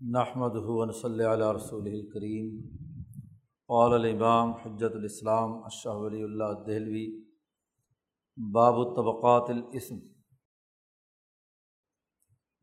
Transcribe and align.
نحمد 0.00 0.50
ہُون 0.50 0.92
صلی 0.92 1.24
علیہ 1.24 1.52
رسول 1.56 1.86
الکریم 1.86 2.76
قول 3.68 3.94
الامام 3.94 4.52
حجت 4.52 4.94
الاسلام 4.94 5.64
اشہ 5.64 5.88
ولی 5.88 6.22
اللہ 6.22 6.44
دہلوی 6.44 7.24
باب 8.54 8.74
الطبقات 8.74 9.50
الاسم. 9.50 9.94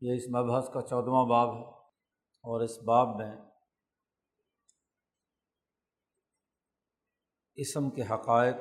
یہ 0.00 0.12
اس 0.14 0.22
مبحث 0.28 0.68
کا 0.68 0.80
چودواں 0.82 1.24
باب 1.26 1.54
ہے 1.54 1.62
اور 2.44 2.60
اس 2.60 2.82
باب 2.82 3.16
میں 3.16 3.36
اسم 7.54 7.90
کے 7.90 8.02
حقائق 8.02 8.54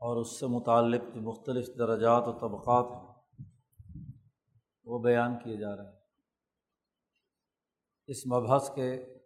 اور 0.00 0.20
اس 0.20 0.40
سے 0.40 0.46
متعلق 0.46 1.14
جو 1.14 1.20
مختلف 1.20 1.66
درجات 1.78 2.22
و 2.26 2.32
طبقات 2.32 2.86
ہیں 2.86 3.14
وہ 4.84 4.98
بیان 4.98 5.38
کیے 5.38 5.56
جا 5.56 5.76
رہے 5.76 5.84
ہیں۔ 5.84 5.95
اس 8.06 8.26
مبحث 8.26 8.70
کے 8.74 9.16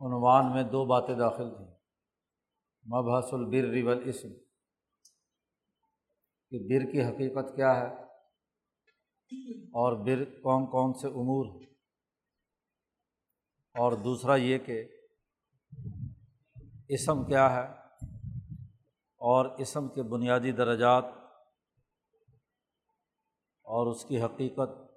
عنوان 0.00 0.52
میں 0.52 0.62
دو 0.62 0.84
باتیں 0.84 1.14
داخل 1.14 1.56
تھیں۔ 1.56 1.66
مبحث 2.86 3.24
البر 3.32 3.82
والاسم۔ 3.82 4.28
کہ 6.50 6.58
بر 6.58 6.92
کی 6.92 7.04
حقیقت 7.04 7.56
کیا 7.56 7.76
ہے 7.76 7.94
اور 9.50 10.06
بر 10.06 10.24
کون 10.24 10.66
کون 10.66 10.92
سے 10.92 11.08
امور 11.08 11.46
ہیں۔ 11.46 11.74
اور 13.78 13.92
دوسرا 13.92 14.36
یہ 14.36 14.58
کہ 14.58 14.84
اسم 16.88 17.24
کیا 17.24 17.56
ہے 17.56 17.72
اور 19.16 19.58
اسم 19.58 19.88
کے 19.88 20.02
بنیادی 20.02 20.52
درجات 20.52 21.04
اور 23.62 23.86
اس 23.86 24.04
کی 24.04 24.22
حقیقت 24.22 24.87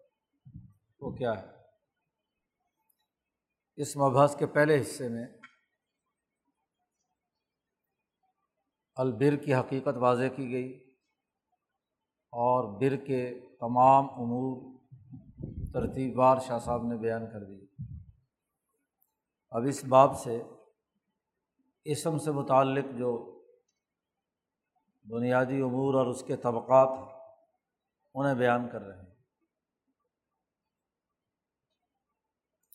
وہ 1.01 1.11
کیا 1.11 1.41
ہے؟ 1.41 1.47
اس 3.75 3.97
مبحث 3.97 4.35
کے 4.35 4.47
پہلے 4.47 4.81
حصے 4.81 5.09
میں 5.09 5.25
البر 8.95 9.35
کی 9.35 9.53
حقیقت 9.53 9.97
واضح 9.97 10.27
کی 10.35 10.51
گئی 10.51 10.95
اور 12.31 12.81
بر 12.81 12.95
کے 12.95 13.39
تمام 13.59 14.05
امور 14.05 14.79
ترتیب 15.73 16.19
وار 16.19 16.37
شاہ 16.39 16.59
صاحب 16.59 16.83
نے 16.83 16.97
بیان 16.97 17.25
کر 17.25 17.43
دی۔ 17.43 17.65
اب 19.49 19.61
اس 19.67 19.83
باب 19.83 20.19
سے 20.19 20.43
اسم 21.85 22.17
سے 22.17 22.31
متعلق 22.31 22.85
جو 22.97 23.41
بنیادی 25.09 25.61
امور 25.61 25.93
اور 25.93 26.07
اس 26.07 26.23
کے 26.27 26.35
طبقات 26.35 26.87
ہیں، 26.97 27.19
انہیں 28.13 28.35
بیان 28.35 28.69
کر 28.69 28.81
رہے 28.81 28.97
ہیں۔ 28.97 29.10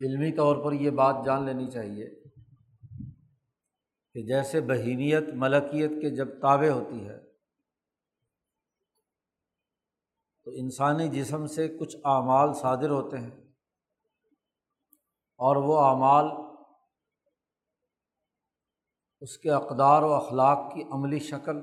علمی 0.00 0.30
طور 0.36 0.64
پر 0.64 0.72
یہ 0.72 0.90
بات 0.98 1.24
جان 1.24 1.44
لینی 1.46 1.70
چاہیے 1.70 2.08
کہ 4.14 4.22
جیسے 4.26 4.60
بہیمیت 4.60 5.24
ملکیت 5.34 5.90
کے 6.02 6.10
جب 6.16 6.28
تابع 6.40 6.68
ہوتی 6.68 7.00
ہے، 7.08 7.18
تو 10.46 10.50
انسانی 10.56 11.08
جسم 11.08 11.46
سے 11.46 11.68
کچھ 11.78 11.96
اعمال 12.04 12.52
صادر 12.60 12.90
ہوتے 12.90 13.18
ہیں 13.18 13.30
اور 15.40 15.56
وہ 15.64 15.78
اعمال 15.80 16.26
اس 19.22 19.36
کے 19.38 19.50
اقدار 19.52 20.02
و 20.02 20.12
اخلاق 20.14 20.72
کی 20.74 20.82
عملی 20.92 21.18
شکل، 21.20 21.56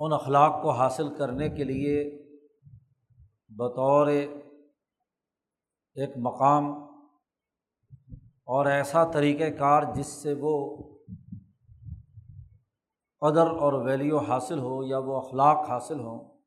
ان 0.00 0.12
اخلاق 0.12 0.62
کو 0.62 0.70
حاصل 0.72 1.14
کرنے 1.16 1.48
کے 1.56 1.64
لیے 1.64 2.00
بطور 3.56 4.06
ایک 5.96 6.10
مقام 6.16 6.64
اور 8.44 8.66
ایسا 8.66 9.04
طریقۂ 9.10 9.58
کار 9.58 9.82
جس 9.94 10.06
سے 10.06 10.34
وہ 10.40 10.54
قدر 13.20 13.46
اور 13.46 13.72
ویلیو 13.72 14.18
حاصل 14.18 14.58
ہو 14.58 14.84
یا 14.84 14.98
وہ 14.98 15.16
اخلاق 15.16 15.68
حاصل 15.70 16.00
ہوں، 16.00 16.42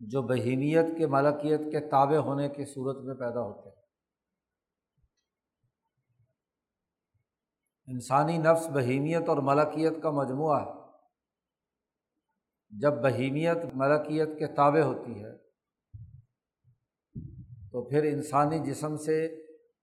جو 0.00 0.22
بہیمیت 0.22 0.98
کے 0.98 1.06
ملکیت 1.06 1.60
کے 1.72 1.80
تابع 1.88 2.16
ہونے 2.16 2.48
کی 2.48 2.64
صورت 2.64 3.04
میں 3.04 3.14
پیدا 3.14 3.40
ہوتے 3.40 3.68
ہیں۔ 3.68 3.76
انسانی 7.88 8.38
نفس 8.38 8.66
بہیمیت 8.74 9.28
اور 9.28 9.36
ملکیت 9.36 10.02
کا 10.02 10.10
مجموعہ 10.10 10.66
ہے۔ 10.66 10.77
جب 12.70 12.92
بہیمیت 12.92 13.58
ملکیت 13.74 14.38
کے 14.38 14.46
تابع 14.46 14.80
ہوتی 14.80 15.24
ہے، 15.24 15.38
تو 17.70 17.88
پھر 17.88 18.02
انسانی 18.02 18.58
جسم 18.58 18.96
سے 18.96 19.24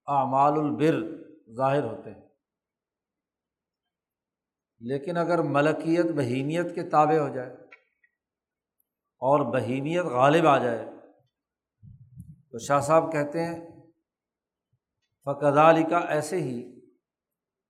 اعمال 0.07 0.53
البر 0.53 1.25
ظاہر 1.56 1.84
ہوتے 1.84 2.12
ہیں۔ 2.12 2.29
لیکن 4.79 5.18
اگر 5.18 5.41
ملکیت 5.41 6.06
بہیمیت 6.06 6.75
کے 6.75 6.90
تابع 6.90 7.18
ہو 7.18 7.35
جائے 7.35 7.53
اور 9.22 9.53
بہیمیت 9.53 10.06
غالب 10.06 10.47
آ 10.47 10.57
جائے، 10.57 10.85
تو 12.52 12.57
شاہ 12.57 12.79
صاحب 12.79 13.12
کہتے 13.12 13.46
ہیں 13.46 13.69
فقد 15.25 15.90
کا 15.90 15.97
ایسے 15.97 16.41
ہی 16.41 16.79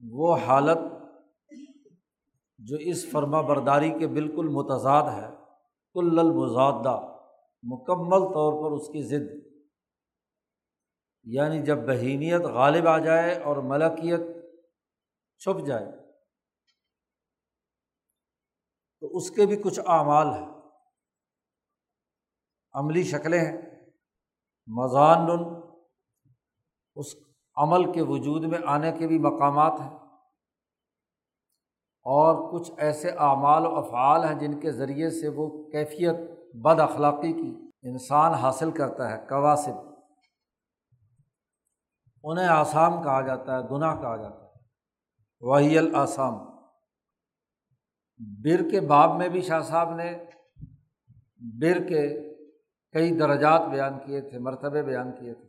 وہ 0.02 0.38
حالت 0.38 0.78
جو 2.66 2.78
اس 2.80 3.12
فرما 3.12 3.42
برداری 3.42 3.90
کے 4.00 4.08
بالکل 4.08 4.48
متضاد 4.48 5.04
ہے، 5.04 5.28
کل 5.94 6.20
المزادہ 6.20 7.16
مکمل 7.64 8.20
طور 8.20 8.64
پر 8.64 8.76
اس 8.76 8.88
کی 8.88 9.04
ضد۔ 9.04 9.46
یعنی 11.24 11.64
جب 11.64 11.78
بہیمیت 11.78 12.42
غالب 12.42 12.88
آ 12.88 12.98
جائے 12.98 13.44
اور 13.44 13.58
ملکیت 13.58 14.20
چھپ 15.38 15.66
جائے، 15.66 15.92
تو 19.00 19.18
اس 19.18 19.32
کے 19.32 19.46
بھی 19.46 19.56
کچھ 19.56 19.80
اعمال 19.80 20.28
ہیں۔ 20.28 20.56
عملی 22.74 23.04
شکلیں 23.04 23.40
ہیں۔ 23.40 23.58
مضان 24.68 25.20
اس 26.96 27.16
عمل 27.56 27.94
کے 27.94 28.02
وجود 28.02 28.44
میں 28.44 28.60
آنے 28.66 28.92
کے 28.92 29.08
بھی 29.08 29.20
مقامات 29.20 29.80
ہیں۔ 29.80 30.05
اور 32.06 32.54
کچھ 32.54 32.72
ایسے 32.78 33.10
اعمال 33.10 33.66
و 33.66 33.76
افعال 33.76 34.24
ہیں 34.24 34.40
جن 34.40 34.60
کے 34.60 34.72
ذریعے 34.72 35.10
سے 35.10 35.28
وہ 35.28 35.64
کیفیت 35.64 36.16
بد 36.54 36.80
اخلاقی 36.80 37.34
کی 37.34 37.70
انسان 37.82 38.32
حاصل 38.32 38.72
کرتا 38.72 39.12
ہے 39.12 39.26
قواصب 39.30 39.96
انہیں 42.24 42.48
آسام 42.48 43.04
کہا 43.04 43.22
جاتا 43.22 43.60
ہے، 43.60 43.64
گناہ 43.72 44.02
کہا 44.02 44.16
جاتا 44.16 44.46
ہے۔ 44.46 44.50
وہی 45.42 45.78
الآسام۔ 45.78 46.34
بر 48.18 48.70
کے 48.72 48.82
باب 48.82 49.16
میں 49.16 49.30
بھی 49.30 49.42
شاہ 49.42 49.62
صاحب 49.62 49.96
نے 49.96 50.18
بر 51.38 51.84
کے 51.88 52.34
کئی 52.92 53.18
درجات 53.18 53.62
بیان 53.62 54.00
کیے 54.06 54.22
تھے، 54.22 54.40
مرتبے 54.40 54.84
بیان 54.84 55.12
کیے 55.12 55.34
تھے۔ 55.34 55.48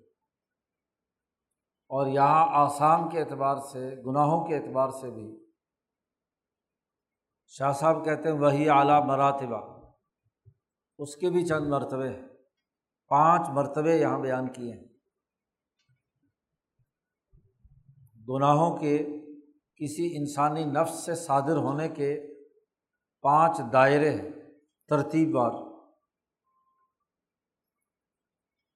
اور 1.89 2.07
یہاں 2.07 2.47
آسام 2.51 3.09
کے 3.09 3.21
اعتبار 3.21 3.57
سے، 3.57 3.97
گناہوں 4.07 4.47
کے 4.47 4.57
اعتبار 4.57 4.89
سے 4.89 5.11
بھی 5.11 5.46
شاہ 7.47 7.73
صاحب 7.73 8.05
کہتے 8.05 8.29
ہیں، 8.29 8.39
وہی 8.39 8.69
اعلیٰ 8.69 9.07
مراتبہ. 9.07 9.91
اس 10.99 11.17
کے 11.17 11.31
بھی 11.31 11.47
چند 11.47 11.69
مرتبے 11.69 12.09
ہیں۔ 12.09 12.29
پانچ 13.09 13.49
مرتبے 13.49 13.97
یہاں 13.97 14.19
بیان 14.19 14.53
کیے 14.53 14.73
ہیں۔ 14.73 14.85
گناہوں 18.29 18.79
کے 18.79 19.07
کسی 19.77 20.17
انسانی 20.17 20.65
نفس 20.65 21.07
سے 21.07 21.15
صادر 21.15 21.57
ہونے 21.57 21.89
کے 21.89 22.35
پانچ 23.21 23.61
دائرے 23.73 24.11
ہیں۔ 24.11 24.31
ترتیب 24.89 25.35
بار۔ 25.35 25.51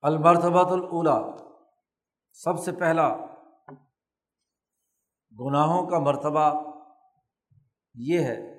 المرتبۃ 0.00 0.70
الاولا 0.70 1.36
سب 2.32 2.58
سے 2.64 2.72
پہلا، 2.72 3.16
گناہوں 5.40 5.86
کا 5.86 5.98
مرتبہ 5.98 6.70
یہ 7.94 8.20
ہے 8.20 8.49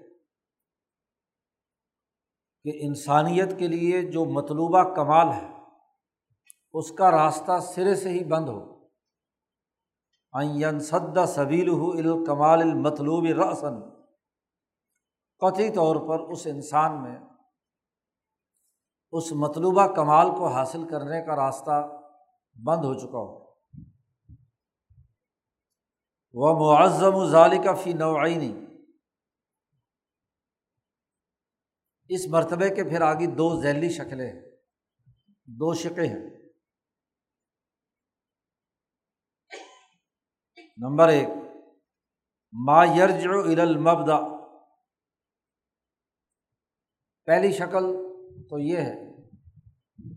کہ 2.63 2.71
انسانیت 2.81 3.59
کے 3.59 3.67
لیے 3.67 4.01
جو 4.01 4.25
مطلوبہ 4.25 4.95
کمال 4.95 5.27
ہے، 5.27 5.49
اس 6.73 6.91
کا 6.91 7.11
راستہ 7.11 7.59
سرے 7.59 7.95
سے 7.95 8.09
ہی 8.09 8.23
بند 8.23 8.49
ہو۔ 8.49 8.81
آئین 10.33 10.79
صدا 10.79 11.25
صبیل 11.25 11.67
ہو 11.69 11.91
الکمال 11.91 12.61
المطلوب 12.61 13.39
رسن 13.41 13.89
قطعی 15.39 15.69
طور 15.69 15.95
پر 15.95 16.31
اس 16.31 16.47
انسان 16.47 17.03
میں 17.03 17.19
اس 19.11 19.31
مطلوبہ 19.31 19.87
کمال 19.87 20.29
کو 20.29 20.47
حاصل 20.47 20.87
کرنے 20.87 21.25
کا 21.25 21.35
راستہ 21.35 21.89
بند 22.65 22.85
ہو 22.85 22.93
چکا 22.93 23.17
ہو۔ 23.17 23.41
وہ 26.33 26.53
معظم 26.59 27.25
ظال 27.25 27.53
فی 27.83 27.93
نوعینی 27.93 28.70
اس 32.13 32.27
مرتبے 32.27 32.75
کے 32.75 32.83
پھر 32.83 33.01
آگے 33.01 33.27
دو 33.27 33.61
ذیلی 33.61 33.89
شکلیں 33.89 34.33
ہیں۔ 34.33 34.41
دو 35.45 35.73
شکیں 35.73 36.07
ہیں۔ 36.07 36.41
نمبر 40.77 41.07
ایک، 41.07 41.27
ما 42.53 42.85
یرج 42.85 43.27
المبدا 43.59 44.41
پہلی 47.25 47.51
شکل 47.51 47.85
تو 48.49 48.59
یہ 48.59 48.77
ہے 48.77 49.21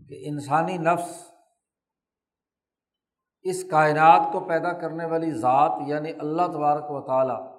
کہ 0.09 0.29
انسانی 0.29 0.77
نفس 0.77 1.31
اس 3.41 3.65
کائنات 3.71 4.33
کو 4.33 4.39
پیدا 4.39 4.73
کرنے 4.73 5.05
والی 5.05 5.31
ذات 5.31 5.71
یعنی 5.87 6.11
اللہ 6.11 6.41
تبارک 6.41 6.91
و 6.91 7.07
تعالیٰ 7.07 7.54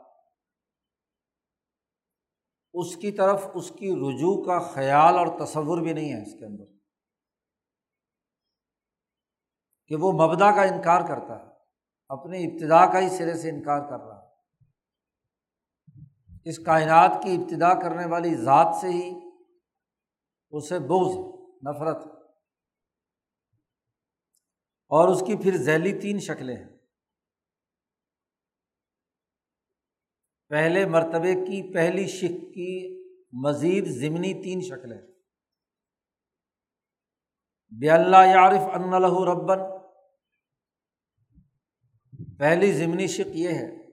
اس 2.77 2.97
کی 2.97 3.13
طرف 3.13 3.47
اس 3.55 3.71
کی 3.71 3.91
رجوع 3.91 4.45
کا 4.45 4.59
خیال 4.59 5.15
اور 5.15 5.47
تصور 5.47 5.83
بھی 5.83 5.93
نہیں 5.93 6.13
ہے 6.13 6.23
اس 6.23 6.33
کے 6.39 6.47
اندر۔ 6.47 6.65
کہ 9.89 9.97
وہ 9.97 10.13
مبدا 10.13 10.51
کا 10.51 10.63
انکار 10.63 11.01
کرتا 11.09 11.39
ہے، 11.39 11.53
اپنی 12.09 12.45
ابتدا 12.45 12.93
کا 12.93 13.01
ہی 13.01 13.09
سرے 13.09 13.35
سے 13.35 13.51
انکار 13.51 13.81
کر 13.81 14.05
رہا 14.05 14.23
ہے۔ 14.23 14.27
اس 16.45 16.59
کائنات 16.59 17.11
کی 17.23 17.37
ابتدا 17.37 17.75
کرنے 17.75 18.07
والی 18.07 18.35
ذات 18.35 18.75
سے 18.81 18.89
ہی 18.89 19.15
اسے 20.51 20.79
بوز 20.79 21.37
نفرت 21.67 22.07
اور 24.89 25.09
اس 25.09 25.21
کی 25.21 25.37
پھر 25.37 25.57
ذیلی 25.57 26.01
تین 26.01 26.19
شکلیں 26.19 26.57
ہیں۔ 26.57 26.76
پہلے 30.49 30.87
مرتبے 30.87 31.35
کی 31.35 31.75
پہلی 31.75 32.07
شک 32.07 32.55
کی 32.55 32.97
مزید 33.33 33.85
ضمنی 33.87 34.43
تین 34.43 34.61
شکلیں۔ 34.61 34.99
بے 37.81 37.91
اللہ 37.91 38.17
یارف 38.17 38.75
ان 38.75 39.03
لہو 39.03 39.25
ربن۔ 39.25 39.59
پہلی 42.39 42.73
ضمنی 42.73 43.07
شک 43.07 43.29
یہ 43.35 43.49
ہے 43.49 43.87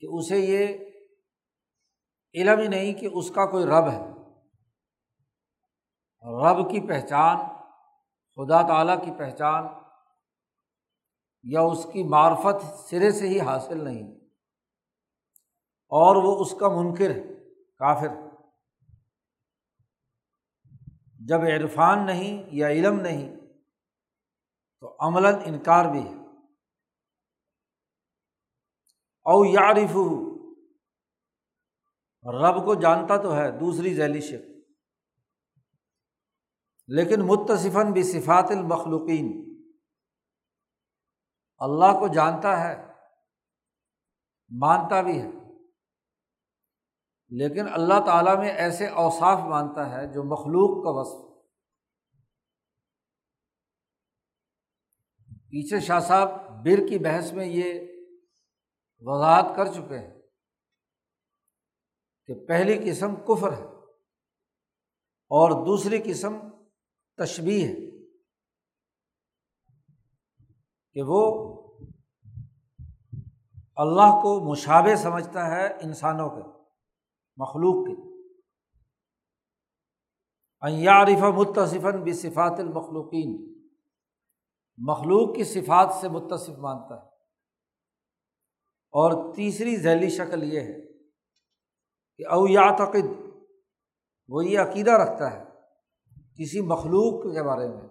کہ 0.00 0.06
اسے 0.10 0.38
یہ 0.38 0.66
علم 2.34 2.58
ہی 2.58 2.68
نہیں 2.68 2.94
کہ 2.94 3.08
اس 3.12 3.30
کا 3.30 3.46
کوئی 3.46 3.64
رب 3.64 3.92
ہے۔ 3.92 4.12
رب 6.42 6.70
کی 6.70 6.88
پہچان، 6.88 7.36
خدا 8.36 8.62
تعالیٰ 8.62 9.04
کی 9.04 9.10
پہچان 9.18 9.64
یا 11.42 11.60
اس 11.60 11.86
کی 11.92 12.02
معرفت 12.02 12.88
سرے 12.90 13.10
سے 13.10 13.28
ہی 13.28 13.40
حاصل 13.40 13.84
نہیں۔ 13.84 14.21
اور 15.94 16.16
وہ 16.16 16.40
اس 16.40 16.54
کا 16.60 16.68
منکر 16.68 17.10
ہے، 17.10 17.22
کافر۔ 17.76 18.08
جب 21.28 21.40
عرفان 21.40 22.06
نہیں 22.06 22.44
یا 22.52 22.68
علم 22.68 23.00
نہیں، 23.00 23.36
تو 24.80 24.96
عملاً 25.00 25.34
انکار 25.44 25.84
بھی 25.90 26.00
ہے۔ 26.00 26.14
او 29.24 29.44
یارف 29.44 29.96
رب 32.26 32.64
کو 32.64 32.74
جانتا 32.74 33.22
تو 33.22 33.36
ہے، 33.36 33.58
دوسری 33.60 33.94
ذیلی 33.94 34.20
شک۔ 34.20 34.52
لیکن 36.88 37.20
متصفاً 37.20 37.92
بھی 37.92 38.02
صفات 38.02 38.44
المخلوقین، 38.48 39.54
اللہ 41.58 41.98
کو 41.98 42.08
جانتا 42.08 42.60
ہے، 42.60 42.92
مانتا 44.58 45.00
بھی 45.00 45.22
ہے۔ 45.22 45.41
لیکن 47.38 47.68
اللہ 47.72 48.04
تعالیٰ 48.06 48.38
میں 48.38 48.50
ایسے 48.50 48.86
اوصاف 48.86 49.38
مانتا 49.38 49.90
ہے 49.90 50.06
جو 50.06 50.22
مخلوق 50.24 50.84
کا 50.84 50.90
وصف 50.90 51.32
پیچھے 55.50 55.80
شاہ 55.80 56.00
صاحب 56.00 56.28
بر 56.64 56.88
کی 56.88 56.98
بحث 56.98 57.32
میں 57.32 57.46
یہ 57.46 57.80
وضاحت 59.00 59.56
کر 59.56 59.66
چکے 59.66 59.98
ہیں 59.98 60.20
کہ 62.26 62.34
پہلی 62.48 62.90
قسم 62.90 63.14
کفر 63.14 63.52
ہے 63.52 63.66
اور 65.30 65.66
دوسری 65.66 66.02
قسم 66.04 66.36
تشبی 67.18 67.64
ہے 67.68 67.74
کہ 70.92 71.02
وہ 71.02 71.22
اللہ 73.76 74.20
کو 74.22 74.50
مشابے 74.50 74.96
سمجھتا 74.96 75.46
ہے 75.50 75.66
انسانوں 75.66 76.30
کے۔ 76.30 76.61
مخلوق 77.36 77.86
کے۔ 77.86 78.12
عارف 80.88 81.22
متصفن 81.22 82.02
بھی 82.02 82.12
صفات 82.12 82.52
المخلوقین۔ 82.58 83.62
مخلوق 84.76 85.36
کی 85.36 85.44
صفات 85.44 85.94
سے 86.00 86.08
متصف 86.08 86.58
مانتا 86.58 87.02
ہے۔ 87.02 87.08
اور 88.94 89.34
تیسری 89.34 89.76
ذیلی 89.76 90.10
شکل 90.10 90.52
یہ 90.52 90.60
ہے 90.60 90.92
کہ 92.16 92.26
او 92.26 92.48
یا 92.48 92.74
تقد 92.74 93.36
وہ 94.28 94.44
یہ 94.44 94.58
عقیدہ 94.58 94.90
رکھتا 94.90 95.32
ہے 95.32 95.44
کسی 96.38 96.60
مخلوق 96.60 97.22
کے 97.22 97.42
بارے 97.42 97.68
میں 97.68 97.88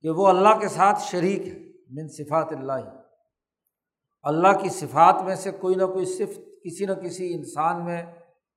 کہ 0.00 0.10
وہ 0.10 0.28
اللہ 0.28 0.60
کے 0.60 0.68
ساتھ 0.68 1.02
شریک 1.02 1.40
ہے 1.48 1.58
من 1.68 2.08
صفات 2.08 2.46
اللہ۔ 2.50 3.02
اللہ 4.22 4.62
کی 4.62 4.68
صفات 4.68 5.22
میں 5.24 5.34
سے 5.34 5.50
کوئی 5.50 5.74
نہ 5.74 5.86
کوئی 5.86 6.04
صفت 6.04 6.53
کسی 6.64 6.86
نہ 6.86 6.92
کسی 6.92 7.34
انسان 7.34 7.84
میں، 7.84 8.06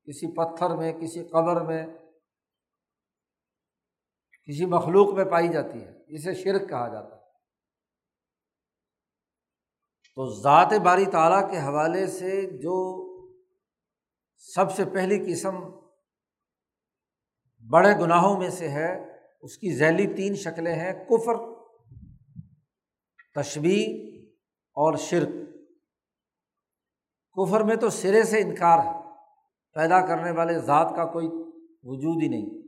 کسی 0.06 0.28
پتھر 0.36 0.76
میں، 0.76 0.94
کسی 0.94 1.24
قبر 1.24 1.62
میں، 1.62 1.88
کسی 4.44 4.66
مخلوق 4.66 5.14
میں 5.14 5.26
پائی 5.26 5.48
جاتی 5.48 5.82
ہے 5.82 5.92
اسے 6.08 6.34
شرک 6.34 6.70
کہا 6.70 6.88
جاتا 6.88 7.16
ہے۔ 7.16 7.22
تو 10.16 10.42
ذات 10.42 10.74
باری 10.84 11.06
تعالیٰ 11.06 11.52
کے 11.52 11.58
حوالے 11.58 12.08
سے 12.08 12.42
جو 12.42 12.76
سب 14.38 14.72
سے 14.76 14.86
پہلی 14.86 15.32
قسم 15.32 15.56
بڑے 17.70 18.00
گناہوں 18.00 18.38
میں 18.38 18.50
سے 18.50 18.70
ہے، 18.70 19.18
اس 19.42 19.58
کی 19.58 19.76
ذیلی 19.76 20.14
تین 20.16 20.36
شکلیں 20.36 20.76
ہیں، 20.76 21.06
کفر 21.06 21.34
تشبی 23.36 23.86
اور 24.74 24.98
شرک۔ 24.98 25.47
کفر 27.38 27.64
میں 27.64 27.76
تو 27.76 27.90
سرے 27.90 28.24
سے 28.24 28.42
انکار 28.42 28.80
ہے، 28.80 29.02
پیدا 29.74 30.08
کرنے 30.08 30.32
والے 30.32 30.60
ذات 30.60 30.94
کا 30.96 31.06
کوئی 31.06 31.28
وجود 31.84 32.24
ہی 32.24 32.28
نہیں۔ 32.28 32.68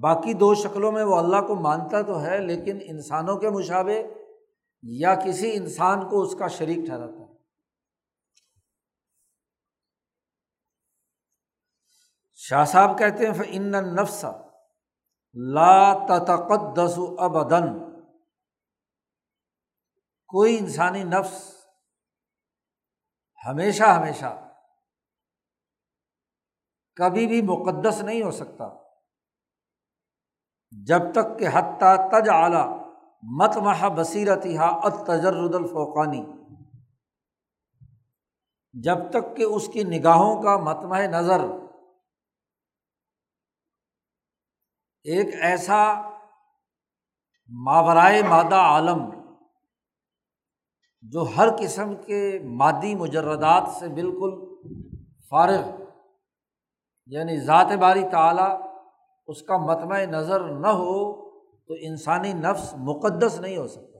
باقی 0.00 0.32
دو 0.32 0.54
شکلوں 0.54 0.92
میں 0.92 1.04
وہ 1.04 1.16
اللہ 1.16 1.46
کو 1.46 1.54
مانتا 1.54 2.02
تو 2.02 2.22
ہے، 2.22 2.38
لیکن 2.38 2.78
انسانوں 2.82 3.36
کے 3.36 3.50
مشابے 3.50 4.02
یا 4.82 5.14
کسی 5.14 5.52
انسان 5.54 6.08
کو 6.08 6.22
اس 6.22 6.34
کا 6.38 6.48
شریک 6.48 6.86
ٹھہراتا 6.86 7.20
ہے۔ 7.20 7.32
شاہ 12.34 12.64
صاحب 12.64 12.98
کہتے 12.98 13.26
ہیں 13.26 13.32
ان 13.46 13.72
نفس 13.72 14.24
لا 15.34 15.92
تقدس 16.06 16.98
ابدن 17.18 17.78
کوئی 20.26 20.58
انسانی 20.58 21.04
نفس 21.04 21.51
ہمیشہ 23.46 23.82
ہمیشہ 23.82 24.50
کبھی 26.96 27.26
بھی 27.26 27.42
مقدس 27.42 28.02
نہیں 28.02 28.22
ہو 28.22 28.30
سکتا۔ 28.30 28.64
جب 30.70 31.00
تک 31.12 31.38
کہ 31.38 31.48
حتیٰ 31.52 32.10
تج 32.10 32.28
اعلیٰ 32.28 32.78
مت 33.22 33.56
مح 33.56 33.88
بصیرت 33.88 34.46
ہا 34.46 34.88
تجرد 35.04 35.54
الفوقانی۔ 35.54 36.26
جب 38.72 38.96
تک 39.10 39.36
کہ 39.36 39.42
اس 39.42 39.68
کی 39.72 39.82
نگاہوں 39.84 40.42
کا 40.42 40.56
متمح 40.56 40.98
نظر 40.98 41.40
ایک 45.04 45.34
ایسا 45.42 45.92
ماورائے 47.48 48.22
مادہ 48.22 48.54
عالم 48.54 49.21
جو 51.02 51.20
ہر 51.36 51.48
قسم 51.58 51.94
کے 51.96 52.38
مادی 52.44 52.94
مجردات 52.94 53.68
سے 53.78 53.88
بالکل 53.88 54.54
فارغ 55.30 55.82
یعنی 57.06 57.40
ذات 57.40 57.66
باری 57.80 58.02
تعلیٰ 58.12 58.72
اس 59.26 59.42
کا 59.42 59.56
متمع 59.56 59.98
نظر 59.98 60.40
نہ 60.40 60.66
ہو 60.66 61.30
تو 61.58 61.74
انسانی 61.80 62.32
نفس 62.32 62.74
مقدس 62.78 63.40
نہیں 63.40 63.56
ہو 63.56 63.68
سکتا۔ 63.68 63.98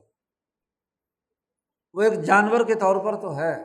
وہ 1.95 2.03
ایک 2.03 2.21
جانور 2.21 2.65
کے 2.65 2.75
طور 2.75 2.97
پر 2.97 3.21
تو 3.21 3.37
ہے۔ 3.37 3.65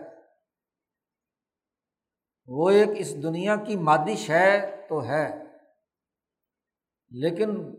وہ 2.48 2.70
ایک 2.70 2.90
اس 2.96 3.24
دنیا 3.24 3.56
کی 3.56 3.76
مادی 3.76 4.16
شے 4.16 4.60
تو 4.90 5.06
ہے۔ 5.06 5.44
لیکن 7.10 7.76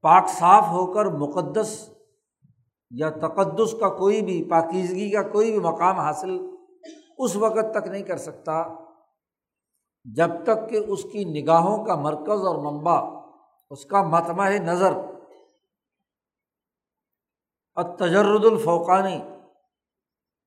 پاک 0.00 0.28
صاف 0.28 0.64
ہو 0.64 0.94
کر 0.94 1.04
مقدس 1.04 1.90
یا 2.92 3.10
تقدس 3.10 3.72
کا 3.80 3.88
کوئی 3.88 4.22
بھی، 4.22 4.50
پاکیزگی 4.50 5.10
کا 5.10 5.22
کوئی 5.22 5.50
بھی 5.50 5.60
مقام 5.60 5.96
حاصل 5.96 6.30
اس 7.18 7.36
وقت 7.36 7.74
تک 7.74 7.88
نہیں 7.88 8.02
کر 8.02 8.16
سکتا 8.16 8.62
جب 10.04 10.30
تک 10.44 10.70
کہ 10.70 10.76
اس 10.76 11.02
کی 11.02 11.42
نگاہوں 11.42 11.84
کا 11.84 11.94
مرکز 11.94 12.46
اور 12.46 12.72
منبع، 12.72 13.20
اس 13.70 13.84
کا 13.84 14.02
متمع 14.02 14.48
نظر 14.48 14.92
تجرد 17.98 18.44
الفوقانی 18.44 19.18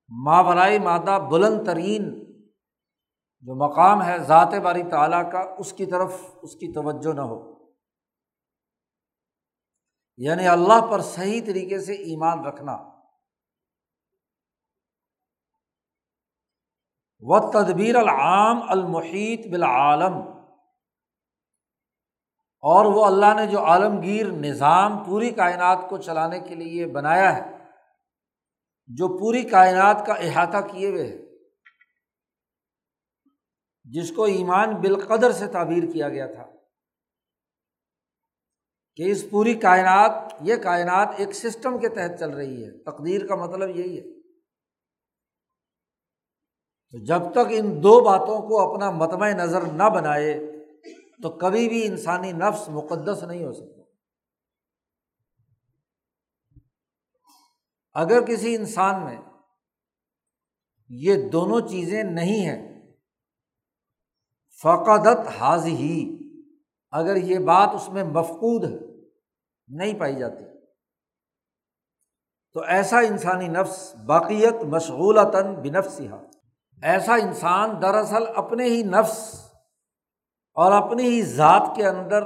ماورائی 0.09 0.79
مادہ 0.79 1.17
بلند 1.31 1.65
ترین 1.65 2.23
جو 3.41 3.55
مقام 3.55 4.03
ہے 4.03 4.17
ذات 4.19 4.53
باری 4.63 4.83
تعلیٰ 4.83 5.31
کا، 5.31 5.39
اس 5.57 5.73
کی 5.73 5.85
طرف 5.85 6.13
اس 6.41 6.55
کی 6.55 6.73
توجہ 6.73 7.13
نہ 7.13 7.21
ہو۔ 7.21 7.54
یعنی 10.17 10.47
اللہ 10.47 10.91
پر 10.91 11.01
صحیح 11.01 11.41
طریقے 11.45 11.79
سے 11.79 11.93
ایمان 11.93 12.45
رکھنا۔ 12.45 12.95
و 17.19 17.51
تدبیر 17.51 17.95
العام 17.95 18.59
المحیط 18.69 19.47
بالعالم۔ 19.47 20.13
اور 22.59 22.85
وہ 22.85 23.05
اللہ 23.05 23.33
نے 23.35 23.47
جو 23.47 23.65
عالمگیر 23.65 24.25
نظام 24.25 25.03
پوری 25.03 25.31
کائنات 25.31 25.77
کو 25.89 25.97
چلانے 25.97 26.39
کے 26.39 26.55
لیے 26.55 26.87
بنایا 26.87 27.37
ہے، 27.37 27.57
جو 28.87 29.17
پوری 29.19 29.43
کائنات 29.43 30.03
کا 30.07 30.13
احاطہ 30.13 30.67
کیے 30.71 30.89
ہوئے 30.89 31.07
ہے، 31.07 31.17
جس 33.83 34.11
کو 34.15 34.23
ایمان 34.23 34.75
بالقدر 34.81 35.31
سے 35.31 35.47
تعبیر 35.47 35.83
کیا 35.93 36.09
گیا 36.09 36.27
تھا۔ 36.27 36.45
کہ 38.95 39.11
اس 39.11 39.25
پوری 39.29 39.53
کائنات، 39.53 40.33
یہ 40.41 40.55
کائنات 40.55 41.09
ایک 41.17 41.31
سسٹم 41.31 41.79
کے 41.79 41.89
تحت 41.89 42.19
چل 42.19 42.29
رہی 42.29 42.65
ہے۔ 42.65 42.83
تقدیر 42.83 43.27
کا 43.27 43.35
مطلب 43.35 43.69
یہی 43.69 43.97
ہے۔ 43.97 44.21
تو 46.91 47.05
جب 47.05 47.31
تک 47.31 47.51
ان 47.51 47.83
دو 47.83 48.03
باتوں 48.03 48.41
کو 48.41 48.73
اپنا 48.73 48.91
متمع 48.91 49.29
نظر 49.29 49.61
نہ 49.61 49.83
بنائے، 49.83 50.39
تو 51.23 51.29
کبھی 51.29 51.69
بھی 51.69 51.87
انسانی 51.87 52.31
نفس 52.31 52.69
مقدس 52.69 53.23
نہیں 53.23 53.45
ہو 53.45 53.53
سکتا۔ 53.53 53.81
اگر 57.93 58.25
کسی 58.25 58.55
انسان 58.55 59.03
میں 59.03 59.17
یہ 60.89 61.29
دونوں 61.29 61.67
چیزیں 61.67 62.03
نہیں 62.03 62.45
ہیں، 62.45 62.81
فقدت 64.61 65.27
حاض 65.27 65.65
ہی، 65.65 66.17
اگر 66.91 67.15
یہ 67.15 67.39
بات 67.39 67.69
اس 67.73 67.89
میں 67.89 68.03
مفقود 68.03 68.63
ہے 68.63 68.84
نہیں 69.67 69.99
پائی 69.99 70.15
جاتی۔ 70.15 70.43
تو 72.53 72.59
ایسا 72.59 72.99
انسانی 72.99 73.47
نفس 73.47 73.95
باقیت 74.05 74.53
مشغولتاً 74.53 75.55
بنفس 75.55 76.01
ایسا 76.83 77.15
انسان 77.15 77.81
دراصل 77.81 78.23
اپنے 78.35 78.63
ہی 78.63 78.83
نفس 78.83 79.45
اور 80.53 80.71
اپنی 80.71 81.03
ہی 81.03 81.21
ذات 81.21 81.71
کے 81.75 81.87
اندر 81.87 82.23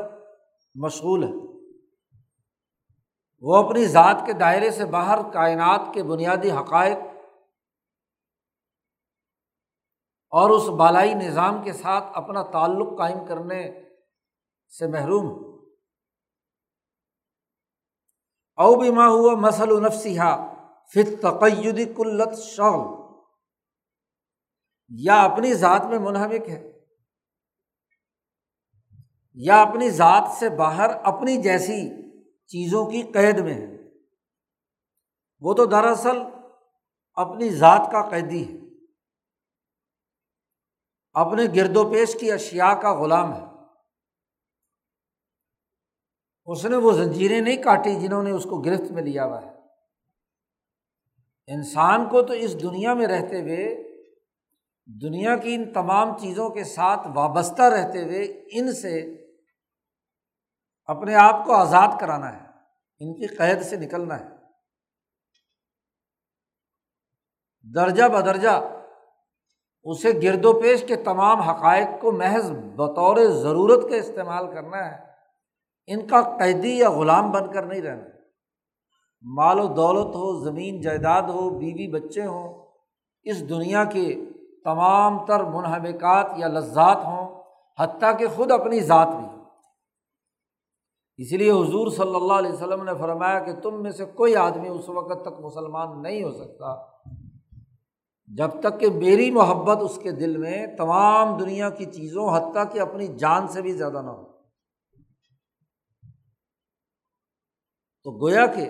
مشغول 0.76 1.24
ہے۔ 1.24 1.50
وہ 3.42 3.56
اپنی 3.58 3.86
ذات 3.86 4.16
کے 4.26 4.34
دائرے 4.34 4.72
سے 4.72 4.86
باہر 4.86 5.32
کائنات 5.34 5.82
کے 5.94 6.04
بنیادی 6.04 6.52
حقائق 6.52 6.98
اور 10.30 10.50
اس 10.50 10.70
بالائی 10.70 11.14
نظام 11.14 11.64
کے 11.64 11.74
ساتھ 11.74 12.04
اپنا 12.14 12.44
تعلق 12.44 12.98
قائم 12.98 13.26
کرنے 13.26 13.84
سے 14.80 14.88
محروم 14.88 15.49
او 18.60 18.94
ماں 18.94 19.10
ہوا 19.10 19.34
مسل 19.36 19.72
و 19.72 19.80
نفسیہ 19.80 20.54
فت 20.94 21.22
تقیدی 21.22 21.86
کلت 21.86 22.38
شغل۔ 22.38 23.00
یا 24.90 25.22
اپنی 25.22 25.54
ذات 25.54 25.86
میں 25.86 26.00
منہمک 26.00 26.50
ہے۔ 26.50 26.80
یا 29.34 29.62
اپنی 29.62 29.90
ذات 29.90 30.32
سے 30.32 30.50
باہر 30.50 30.90
اپنی 31.04 31.38
جیسی 31.38 32.12
چیزوں 32.48 32.86
کی 32.86 33.02
قید 33.02 33.40
میں 33.40 33.54
ہے۔ 33.54 33.78
وہ 35.40 35.54
تو 35.54 35.66
دراصل 35.66 36.18
اپنی 37.14 37.50
ذات 37.50 37.90
کا 37.92 38.10
قیدی 38.10 38.54
ہے۔ 38.54 38.60
اپنے 41.14 41.44
گرد 41.56 41.78
و 41.78 41.92
پیش 41.92 42.20
کی 42.20 42.32
اشیا 42.32 42.74
کا 42.82 43.00
غلام 43.00 43.34
ہے۔ 43.34 43.49
اس 46.52 46.66
نے 46.66 46.76
وہ 46.76 46.92
زنجیریں 46.92 47.42
نہیں 47.42 47.64
کاٹی 47.64 48.00
جنہوں 48.00 48.24
نے 48.24 48.32
اس 48.32 48.44
کو 48.44 48.62
گرفت 48.62 48.92
میں 48.92 49.04
لیا 49.04 49.26
ہوا 49.26 49.42
ہے۔ 49.42 49.52
انسان 51.48 52.10
کو 52.10 52.22
تو 52.22 52.34
اس 52.34 52.62
دنیا 52.62 52.94
میں 52.94 53.08
رہتے 53.08 53.42
ہوئے، 53.42 53.90
دنیا 54.86 55.38
کی 55.38 55.56
ان 55.56 55.74
تمام 55.74 56.18
چیزوں 56.18 56.50
کے 56.50 56.64
ساتھ 56.64 57.08
وابستہ 57.16 57.62
رہتے 57.62 58.04
ہوئے 58.04 58.24
ان 58.52 58.74
سے 58.74 59.02
اپنے 60.86 61.16
آپ 61.16 61.46
کو 61.46 61.54
آزاد 61.54 61.88
کرانا 62.00 62.34
ہے، 62.34 62.48
ان 63.00 63.14
کی 63.14 63.28
قید 63.28 63.62
سے 63.62 63.76
نکلنا 63.76 64.20
ہے۔ 64.20 64.26
درجہ 67.74 68.04
بدرجہ 68.04 68.84
اسے 69.84 70.12
گرد 70.24 70.46
و 70.46 70.62
پیش 70.62 70.84
کے 70.88 70.96
تمام 70.96 71.42
حقائق 71.42 72.02
کو 72.02 72.12
محض 72.12 72.52
بطور 72.52 73.18
ضرورت 73.18 73.90
کے 73.90 74.00
استعمال 74.00 74.48
کرنا 74.54 74.92
ہے۔ 74.92 75.09
ان 75.90 76.08
کا 76.08 76.22
قیدی 76.22 76.78
یا 76.78 76.90
غلام 76.92 77.32
بن 77.32 77.52
کر 77.52 77.64
نہیں 77.64 77.82
رہنا۔ 77.82 78.04
مال 79.22 79.60
و 79.60 79.68
دولت 79.68 80.16
ہو، 80.16 80.44
زمین، 80.44 80.82
جائیداد 80.82 81.22
ہو، 81.22 81.50
بیوی، 81.50 81.88
بچے 81.88 82.26
ہوں، 82.26 82.68
اس 83.24 83.50
دنیا 83.50 83.84
کے 83.84 84.20
تمام 84.64 85.26
تر 85.26 85.44
منہمکات 85.44 86.32
یا 86.38 86.48
لذات 86.48 86.98
ہوں، 86.98 87.44
حتیٰ 87.80 88.18
کہ 88.18 88.28
خود 88.36 88.52
اپنی 88.52 88.80
ذات 88.80 89.08
بھی۔ 89.08 89.40
اس 91.18 91.32
لیے 91.32 91.52
حضور 91.52 91.92
صلی 91.92 92.16
اللہ 92.16 92.34
علیہ 92.34 92.52
وسلم 92.52 92.84
نے 92.84 92.92
فرمایا 93.00 93.40
کہ 93.40 93.54
تم 93.54 93.84
میں 93.84 93.92
سے 93.92 94.06
کوئی 94.06 94.36
آدمی 94.36 94.68
اس 94.68 94.90
وقت 94.90 95.22
تک 95.22 95.40
مسلمان 95.40 96.02
نہیں 96.02 96.24
ہو 96.24 96.32
سکتا۔ 96.32 96.76
جب 98.28 98.50
تک 98.60 98.80
کہ 98.80 98.90
میری 98.90 99.32
محبت 99.32 99.78
اس 99.82 100.00
کے 100.04 100.12
دل 100.12 100.38
میں 100.38 100.68
تمام 100.78 101.38
دنیا 101.38 101.70
کی 101.70 101.86
چیزوں، 101.86 102.38
حتیٰ 102.38 102.64
کہ 102.72 102.80
اپنی 102.80 103.08
جان 103.08 103.48
سے 103.48 103.62
بھی 103.62 103.72
زیادہ 103.72 104.02
نہ 104.02 104.10
ہو۔ 104.10 104.29
تو 108.04 108.12
گویا 108.12 108.46
کہ 108.46 108.70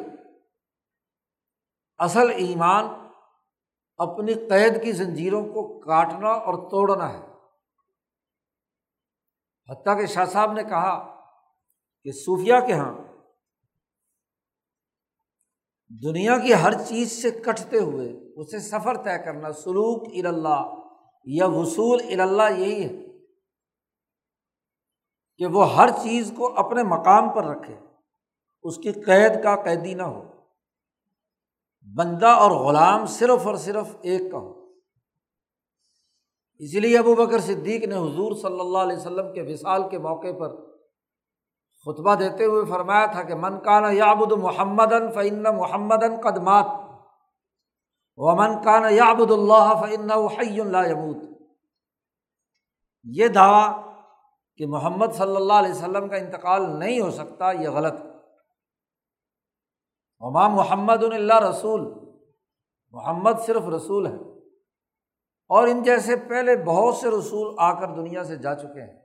اصل 1.98 2.30
ایمان 2.30 2.86
اپنی 3.98 4.34
قید 4.34 4.84
کی 4.84 4.92
زنجیروں 4.92 5.44
کو 5.44 5.80
کاٹنا 5.80 6.30
اور 6.30 6.70
توڑنا 6.70 7.14
ہے۔ 7.14 7.30
حتیٰ 9.72 10.00
کہ 10.00 10.06
شاہ 10.06 10.26
صاحب 10.26 10.52
نے 10.52 10.64
کہا 10.64 11.20
کہ 12.04 12.12
صوفیہ 12.12 12.54
کے 12.68 12.74
یہاں 12.74 12.94
دنیا 16.04 16.38
کی 16.38 16.54
ہر 16.54 16.74
چیز 16.74 17.22
سے 17.22 17.32
کٹتے 17.32 17.78
ہوئے 17.78 18.10
اسے 18.42 18.60
سفر 18.60 19.04
طے 19.04 19.24
کرنا 19.26 19.52
سلوک 19.52 20.26
الا 20.26 20.66
یا 21.26 21.46
وصول 21.46 22.22
الا 22.22 22.48
یہی 22.48 22.84
ہے 22.84 23.08
کہ 25.38 25.46
وہ 25.46 25.76
ہر 25.76 25.90
چیز 25.90 26.34
کو 26.38 26.60
اپنے 26.60 26.84
مقام 26.84 27.34
پر 27.36 27.44
رکھے۔ 27.44 27.89
اس 28.64 28.78
کی 28.78 28.92
قید 28.92 29.44
کا 29.44 29.56
قیدی 29.56 29.94
نہ 29.94 30.04
ہو۔ 30.04 30.24
بندہ 31.96 32.28
اور 32.28 32.52
غلام 32.52 33.06
صرف 33.06 33.48
اور 33.48 33.56
صرف 33.56 33.88
ایک 34.02 34.32
کا 34.32 34.38
ہو۔ 34.38 34.60
اسی 36.58 36.80
لیے 36.80 36.98
ابو 36.98 37.16
بکر 37.16 37.40
صدیق 37.40 37.88
نے 37.88 37.96
حضور 37.96 38.36
صلی 38.36 38.60
اللہ 38.60 38.78
علیہ 38.78 38.98
وسلم 38.98 39.34
کے 39.34 39.42
وصال 39.42 39.90
کے 39.90 39.98
موقع 39.98 40.28
پر 40.40 40.56
خطبہ 41.86 42.16
دیتے 42.16 42.46
ہوئے 42.46 42.66
فرمایا 42.66 43.06
تھا 43.06 43.24
کہ 43.24 43.36
من 43.36 43.60
کان 43.60 43.96
یابد 43.96 44.32
محمد 44.32 44.94
فعن 45.14 45.44
محمد 45.44 46.04
قدمات 46.24 46.66
و 48.18 48.36
من 48.36 48.64
کان 48.64 48.94
یابد 48.94 49.32
اللہ 49.32 49.74
فعن 49.80 50.12
حی 50.12 50.62
اللہ 50.62 50.90
یمود 50.90 51.18
یہ 53.04 53.28
دعویٰ 53.28 53.94
کہ 54.58 54.68
محمد 54.68 55.14
صلی 55.14 55.36
اللہ 55.36 55.54
علیہ 55.54 55.72
وسلم 55.72 56.10
کا 56.10 56.16
انتقال 56.16 56.80
نہیں 56.80 57.02
ہو 57.02 57.12
سکتا، 57.12 57.52
یہ 57.52 57.70
غلط۔ 57.70 58.09
امام 60.20 60.54
محمد 60.54 61.04
اللہ 61.04 61.40
رسول۔ 61.40 61.82
محمد 62.92 63.32
صرف 63.46 63.68
رسول 63.68 64.08
ہے 64.08 64.16
اور 65.50 65.68
ان 65.68 65.84
جیسے 65.84 66.16
پہلے 66.16 66.56
بہت 66.56 66.96
سے 66.96 67.10
رسول 67.10 67.56
آ 67.58 67.80
کر 67.80 67.88
دنیا 67.88 68.24
سے 68.24 68.36
جا 68.36 68.56
چکے 68.56 68.82
ہیں۔ 68.82 69.00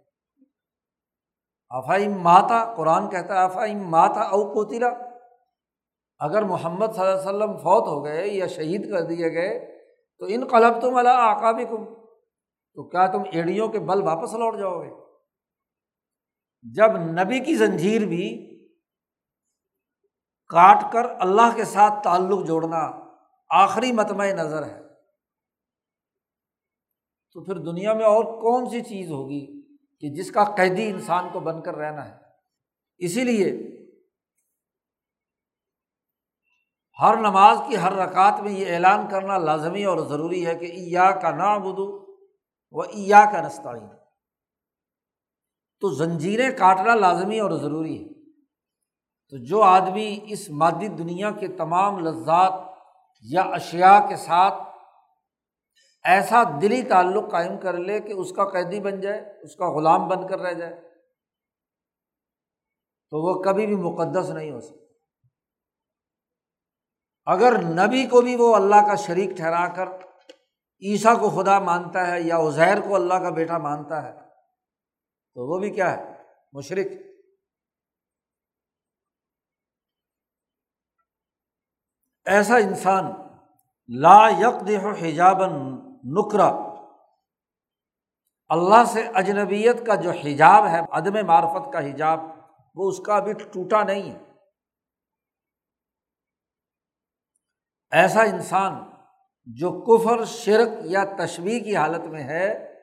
آفائی 1.71 2.09
ماتا، 2.09 2.75
قرآن 2.77 3.11
کہتا 3.11 3.35
ہے، 3.35 3.39
آفائی 3.39 3.75
ماتا 3.75 4.21
او 4.21 4.55
کوتیلا 4.55 4.89
اگر 6.19 6.43
محمد 6.43 6.87
صلی 6.87 7.07
اللہ 7.07 7.21
علیہ 7.21 7.29
وسلم 7.29 7.57
فوت 7.57 7.87
ہو 7.89 8.05
گئے 8.05 8.29
یا 8.29 8.47
شہید 8.47 8.91
کر 8.91 9.01
دیے 9.01 9.35
گئے، 9.35 9.81
تو 10.19 10.27
ان 10.29 10.45
قلب 10.45 10.81
تم 10.81 10.97
اللہ 10.97 11.09
آکابی 11.09 11.65
کم 11.65 11.85
تو 12.75 12.89
کیا 12.89 13.07
تم 13.07 13.23
ایڑیوں 13.33 13.69
کے 13.69 13.79
بل 13.79 14.03
واپس 14.03 14.35
لوٹ 14.35 14.59
جاؤ 14.59 14.83
گے؟ 14.83 14.91
جب 16.63 16.97
نبی 16.97 17.41
کی 17.41 17.55
زنجیر 17.55 18.07
بھی 18.07 18.54
کاٹ 20.49 20.93
کر 20.93 21.11
اللہ 21.21 21.57
کے 21.57 21.65
ساتھ 21.65 22.05
تعلق 22.05 22.47
جوڑنا 22.47 22.91
آخری 23.51 23.93
متمع 23.93 24.25
نظر 24.25 24.67
ہے۔ 24.67 24.81
تو 27.33 27.45
پھر 27.45 27.55
دنیا 27.55 27.93
میں 27.93 28.05
اور 28.05 28.25
کون 28.25 28.71
سی 28.71 28.81
چیز 28.81 29.11
ہوگی 29.11 29.63
کہ 30.01 30.15
جس 30.15 30.31
کا 30.31 30.45
قیدی 30.45 30.89
انسان 30.89 31.29
کو 31.33 31.41
بن 31.41 31.63
کر 31.63 31.75
رہنا 31.77 32.09
ہے؟ 32.09 32.19
اسی 32.99 33.25
لیے 33.25 33.75
ہر 37.03 37.17
نماز 37.17 37.59
کی 37.69 37.77
ہر 37.77 37.93
رکعت 37.93 38.41
میں 38.41 38.53
یہ 38.53 38.75
اعلان 38.75 39.09
کرنا 39.11 39.39
لازمی 39.39 39.85
اور 39.85 39.99
ضروری 39.99 40.47
ہے 40.47 40.55
کہ 40.55 40.65
ایا 40.65 41.11
کا 41.11 41.31
نا 41.31 41.59
بدو 41.59 42.17
و 42.71 42.81
ایا 42.81 43.25
کا 43.33 43.41
نستعین۔ 43.41 43.89
تو 45.81 45.91
زنجیریں 45.91 46.51
کاٹنا 46.59 46.95
لازمی 46.95 47.41
اور 47.41 47.51
ضروری 47.51 48.05
ہے۔ 48.05 48.14
تو 49.33 49.37
جو 49.45 49.63
آدمی 49.63 50.19
اس 50.29 50.49
مادی 50.51 50.89
دنیا 50.89 51.31
کے 51.31 51.49
تمام 51.57 51.99
لذات 51.99 52.53
یا 53.25 53.43
اشیا 53.53 53.99
کے 54.09 54.17
ساتھ 54.17 54.63
ایسا 56.05 56.43
دلی 56.63 56.83
تعلق 56.83 57.31
قائم 57.31 57.57
کر 57.59 57.79
لے 57.79 57.99
کہ 58.01 58.13
اس 58.13 58.33
کا 58.33 58.45
قیدی 58.51 58.81
بن 58.81 59.01
جائے، 59.01 59.21
اس 59.43 59.55
کا 59.57 59.67
غلام 59.75 60.09
بن 60.09 60.27
کر 60.29 60.41
رہ 60.41 60.53
جائے، 60.53 60.75
تو 63.13 63.23
وہ 63.23 63.33
کبھی 63.43 63.67
بھی 63.67 63.77
مقدس 63.77 64.31
نہیں 64.31 64.51
ہو 64.51 64.61
سکتا۔ 64.61 64.83
اگر 67.27 67.59
نبی 67.63 68.07
کو 68.07 68.21
بھی 68.21 68.37
وہ 68.37 68.55
اللہ 68.57 68.87
کا 68.87 68.95
شریک 68.97 69.31
ٹھہرا 69.37 69.67
کر، 69.75 69.89
عیسیٰ 70.83 71.19
کو 71.21 71.31
خدا 71.31 71.59
مانتا 71.61 72.07
ہے 72.07 72.21
یا 72.21 72.39
عزیر 72.39 72.81
کو 72.81 72.95
اللہ 72.95 73.15
کا 73.15 73.31
بیٹا 73.31 73.59
مانتا 73.59 74.03
ہے، 74.03 74.13
تو 74.13 75.47
وہ 75.49 75.59
بھی 75.59 75.71
کیا 75.71 75.91
ہے؟ 75.93 76.13
مشرق 76.53 76.93
ایسا 82.27 82.57
انسان 82.57 83.05
لا 83.89 84.29
یک 84.29 84.69
دہ 84.69 84.87
حجابن 85.03 85.53
نکرا 86.05 86.75
اللہ 88.49 88.85
سے 88.85 89.09
اجنبیت 89.15 89.87
کا 89.87 89.95
جو 89.95 90.11
حجاب 90.11 90.67
ہے، 90.67 90.81
عدم 90.93 91.27
معرفت 91.27 91.73
کا 91.73 91.79
حجاب، 91.79 92.21
وہ 92.75 92.89
اس 92.89 93.01
کا 93.07 93.17
ابھی 93.17 93.33
ٹوٹا 93.33 93.83
نہیں 93.83 94.11
ہے۔ 94.11 94.19
ایسا 97.91 98.23
انسان 98.23 98.73
جو 99.47 99.71
کفر، 99.81 100.25
شرک 100.25 100.69
یا 100.85 101.05
تشویح 101.19 101.65
کی 101.65 101.77
حالت 101.77 102.05
میں 102.05 102.25
ہے، 102.25 102.75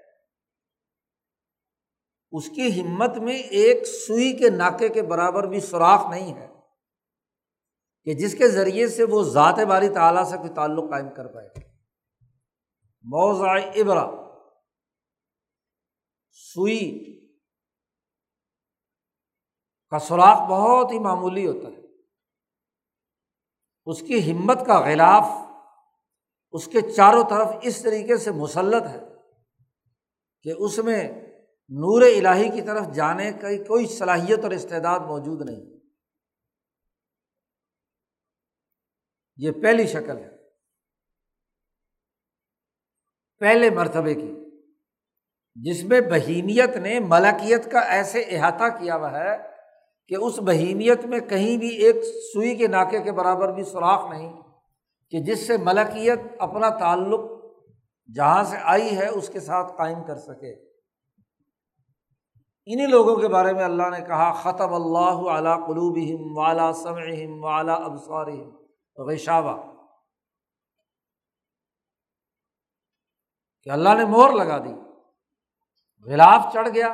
اس 2.31 2.49
کی 2.49 2.81
ہمت 2.81 3.17
میں 3.17 3.35
ایک 3.35 3.85
سوئی 3.85 4.33
کے 4.33 4.49
ناکے 4.49 4.89
کے 4.89 5.01
برابر 5.01 5.47
بھی 5.47 5.61
سوراخ 5.61 6.09
نہیں 6.09 6.33
ہے۔ 6.35 6.50
کہ 8.05 8.13
جس 8.13 8.37
کے 8.37 8.47
ذریعے 8.47 8.87
سے 8.87 9.03
وہ 9.03 9.23
ذات 9.23 9.59
باری 9.59 9.89
تعالیٰ 9.89 10.23
سے 10.23 10.37
کوئی 10.37 10.49
تعلق 10.49 10.89
قائم 10.89 11.09
کر 11.09 11.27
پائے۔ 11.27 11.49
موضع 13.01 13.67
ابرا 13.75 14.11
سوئی، 16.31 17.05
کا 19.89 19.99
سوراخ 19.99 20.37
بہت 20.49 20.91
ہی 20.91 20.99
معمولی 20.99 21.47
ہوتا 21.47 21.67
ہے۔ 21.67 21.81
اس 23.85 23.99
کی 24.01 24.31
ہمت 24.31 24.57
کا 24.67 24.79
غلاف، 24.79 25.25
اس 26.51 26.67
کے 26.67 26.81
چاروں 26.81 27.23
طرف 27.29 27.47
اس 27.61 27.81
طریقے 27.81 28.17
سے 28.17 28.31
مسلط 28.31 28.83
ہے 28.83 28.99
کہ 30.41 30.53
اس 30.57 30.77
میں 30.77 31.11
نور 31.69 32.01
الہی 32.01 32.49
کی 32.49 32.61
طرف 32.61 32.93
جانے 32.93 33.33
کی 33.33 33.63
کوئی 33.63 33.87
صلاحیت 33.87 34.39
اور 34.43 34.51
استعداد 34.51 34.99
موجود 34.99 35.41
نہیں۔ 35.41 35.80
یہ 39.41 39.51
پہلی 39.51 39.87
شکل 39.87 40.17
ہے۔ 40.17 40.29
پہلے 43.39 43.69
مرتبے 43.69 44.13
کی۔ 44.13 44.31
جس 45.55 45.83
میں 45.83 46.01
بہیمیت 46.01 46.77
نے 46.77 46.99
ملکیت 46.99 47.71
کا 47.71 47.79
ایسے 47.79 48.21
احاطہ 48.21 48.63
کیا 48.79 48.95
ہوا 48.95 49.11
ہے 49.11 49.37
کہ 50.07 50.15
اس 50.15 50.39
بہیمیت 50.39 51.05
میں 51.05 51.19
کہیں 51.19 51.57
بھی 51.57 51.69
ایک 51.69 51.95
سوئی 52.33 52.55
کے 52.55 52.67
ناکے 52.67 52.99
کے 52.99 53.11
برابر 53.11 53.51
بھی 53.51 53.63
سوراخ 53.63 54.11
نہیں، 54.11 54.41
کہ 55.09 55.19
جس 55.19 55.47
سے 55.47 55.57
ملکیت 55.57 56.19
اپنا 56.39 56.69
تعلق 56.69 57.19
جہاں 58.15 58.43
سے 58.43 58.57
آئی 58.61 58.97
ہے 58.97 59.07
اس 59.07 59.29
کے 59.29 59.39
ساتھ 59.39 59.73
قائم 59.77 60.03
کر 60.03 60.15
سکے۔ 60.15 60.71
انہیں 62.65 62.87
لوگوں 62.87 63.15
کے 63.15 63.27
بارے 63.27 63.53
میں 63.53 63.63
اللہ 63.63 63.89
نے 63.89 64.05
کہا 64.05 64.31
ختم 64.33 64.73
اللہ 64.73 65.29
علیہ 65.31 65.65
قلوب 65.67 65.97
والا 66.37 66.73
سمعم 66.73 67.43
والا 67.43 67.73
ابسار 67.73 68.27
غشاوہ۔ 68.97 69.71
کہ 73.63 73.69
اللہ 73.69 73.89
نے 73.89 74.05
مہر 74.05 74.45
لگا 74.45 74.57
دی۔ 74.57 74.73
غلاف 76.05 76.53
چڑھ 76.53 76.69
گیا 76.69 76.87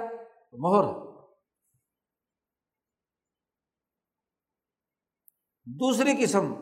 تو 0.52 0.58
مہر۔ 0.58 0.86
ہے 0.86 1.08
دوسری 5.66 6.24
قسم 6.24 6.54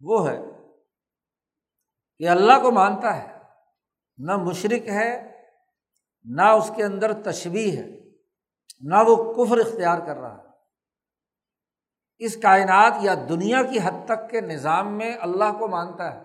وہ 0.00 0.28
ہے 0.28 0.36
کہ 2.18 2.28
اللہ 2.28 2.62
کو 2.62 2.70
مانتا 2.70 3.16
ہے۔ 3.16 3.42
نہ 4.18 4.36
مشرق 4.36 4.88
ہے، 4.88 5.42
نہ 6.24 6.42
اس 6.42 6.70
کے 6.76 6.84
اندر 6.84 7.22
تشبیح 7.22 7.72
ہے، 7.76 7.88
نہ 8.80 8.94
وہ 9.06 9.32
کفر 9.32 9.58
اختیار 9.58 9.98
کر 10.06 10.16
رہا 10.16 10.38
ہے۔ 10.38 10.51
اس 12.24 12.36
کائنات 12.36 12.92
یا 13.00 13.14
دنیا 13.28 13.62
کی 13.62 13.78
حد 13.84 14.04
تک 14.04 14.30
کے 14.30 14.40
نظام 14.40 14.98
میں 14.98 15.16
اللہ 15.20 15.58
کو 15.58 15.68
مانتا 15.68 16.14
ہے۔ 16.14 16.22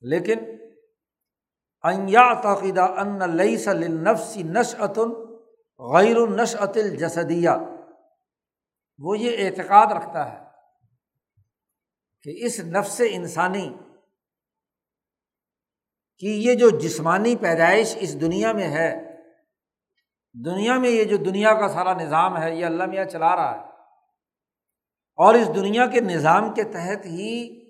لیکن 0.00 0.38
انیا 1.82 2.40
تعقیدہ 2.40 2.82
ان 2.82 3.36
لئی 3.36 3.58
سلنفسی 3.58 4.42
نش 4.42 4.74
عتن 4.78 5.10
غیر 5.78 6.16
النش 6.16 6.56
عطل 6.60 6.96
جسدیہ 6.96 7.50
وہ 8.98 9.18
یہ 9.18 9.48
اعتقاد 9.48 9.86
رکھتا 9.86 10.32
ہے 10.32 10.38
کہ 12.22 12.44
اس 12.46 12.60
نفس 12.60 13.02
انسانی 13.10 13.74
کی 16.18 16.44
یہ 16.44 16.54
جو 16.54 16.70
جسمانی 16.70 17.36
پیدائش 17.36 17.96
اس 18.00 18.20
دنیا 18.20 18.52
میں 18.52 18.68
ہے، 18.68 19.16
دنیا 20.44 20.78
میں 20.78 20.90
یہ 20.90 21.04
جو 21.04 21.16
دنیا 21.16 21.54
کا 21.54 21.68
سارا 21.68 21.94
نظام 21.94 22.42
ہے، 22.42 22.54
یہ 22.54 22.66
اللہ 22.66 22.84
میاں 22.84 23.04
چلا 23.04 23.36
رہا 23.36 23.60
ہے۔ 23.60 23.73
اور 25.14 25.34
اس 25.34 25.48
دنیا 25.54 25.86
کے 25.86 26.00
نظام 26.00 26.54
کے 26.54 26.64
تحت 26.64 27.06
ہی 27.06 27.60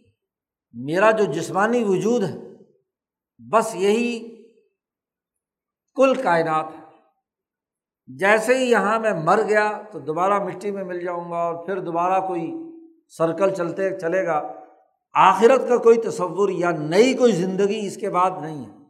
میرا 0.72 1.10
جو 1.10 1.24
جسمانی 1.24 1.84
وجود 1.84 2.22
ہے، 2.22 2.36
بس 3.38 3.74
یہی 3.74 4.34
کل 5.94 6.22
کائنات 6.22 6.66
ہے۔ 6.78 6.84
جیسے 8.06 8.58
ہی 8.58 8.70
یہاں 8.70 8.98
میں 8.98 9.12
مر 9.12 9.42
گیا 9.42 9.82
تو 9.92 9.98
دوبارہ 9.98 10.38
مٹی 10.44 10.70
میں 10.70 10.84
مل 10.84 11.04
جاؤں 11.04 11.30
گا 11.30 11.36
اور 11.36 11.66
پھر 11.66 11.80
دوبارہ 11.80 12.26
کوئی 12.26 12.54
سرکل 13.08 13.54
چلتے 13.54 14.00
چلے 14.00 14.26
گا۔ 14.26 14.52
آخرت 15.14 15.68
کا 15.68 15.76
کوئی 15.76 16.00
تصور 16.00 16.48
یا 16.48 16.70
نئی 16.70 17.14
کوئی 17.14 17.32
زندگی 17.32 17.86
اس 17.86 17.96
کے 17.96 18.10
بعد 18.10 18.30
نہیں 18.40 18.66
ہے۔ 18.66 18.84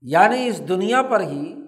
یعنی 0.00 0.46
اس 0.46 0.68
دنیا 0.68 1.02
پر 1.02 1.20
ہی 1.20 1.59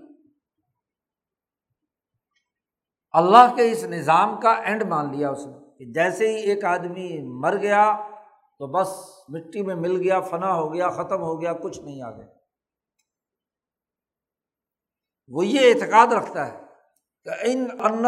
اللہ 3.15 3.55
کے 3.57 3.73
اس 3.73 3.85
نظام 3.85 4.41
کا 4.41 4.53
اینڈ 4.53 4.83
مان 4.83 5.17
لیا 5.17 5.31
اس 5.31 5.47
نے 5.47 5.59
کہ 5.79 5.85
جیسے 5.93 6.29
ہی 6.29 6.37
ایک 6.37 6.65
آدمی 6.65 7.23
مر 7.23 7.57
گیا 7.57 8.01
تو 8.59 8.67
بس 8.67 8.89
مٹی 9.29 9.63
میں 9.63 9.75
مل 9.75 9.97
گیا، 9.97 10.21
فنا 10.21 10.55
ہو 10.55 10.75
گیا، 10.75 10.89
ختم 10.89 11.23
ہو 11.23 11.41
گیا، 11.41 11.53
کچھ 11.53 11.81
نہیں 11.81 12.03
آگے 12.03 12.25
وہ 15.29 15.47
یہ 15.47 15.61
اعتقاد 15.61 16.13
رکھتا 16.13 16.47
ہے 16.47 16.59
کہ 17.25 17.31
ان 17.43 17.67
ان 17.81 18.07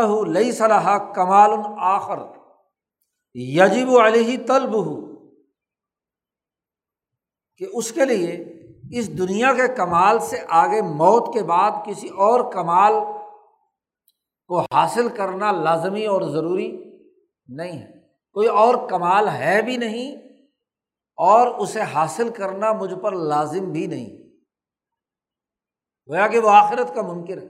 کو 14.46 14.60
حاصل 14.60 15.08
کرنا 15.16 15.52
لازمی 15.52 16.06
اور 16.06 16.22
ضروری 16.22 17.00
نہیں 17.48 17.82
ہے۔ 17.82 18.08
کوئی 18.32 18.48
اور 18.48 18.88
کمال 18.88 19.28
ہے 19.28 19.62
بھی 19.62 19.76
نہیں 19.76 20.16
اور 21.16 21.46
اسے 21.46 21.80
حاصل 21.80 22.28
کرنا 22.32 22.72
مجھ 22.72 22.94
پر 23.02 23.12
لازم 23.12 23.72
بھی 23.72 23.86
نہیں۔ 23.86 24.24
گویا 26.08 26.26
کہ 26.26 26.38
وہ 26.38 26.50
آخرت 26.50 26.94
کا 26.94 27.02
ممکن 27.02 27.38
ہے۔ 27.38 27.46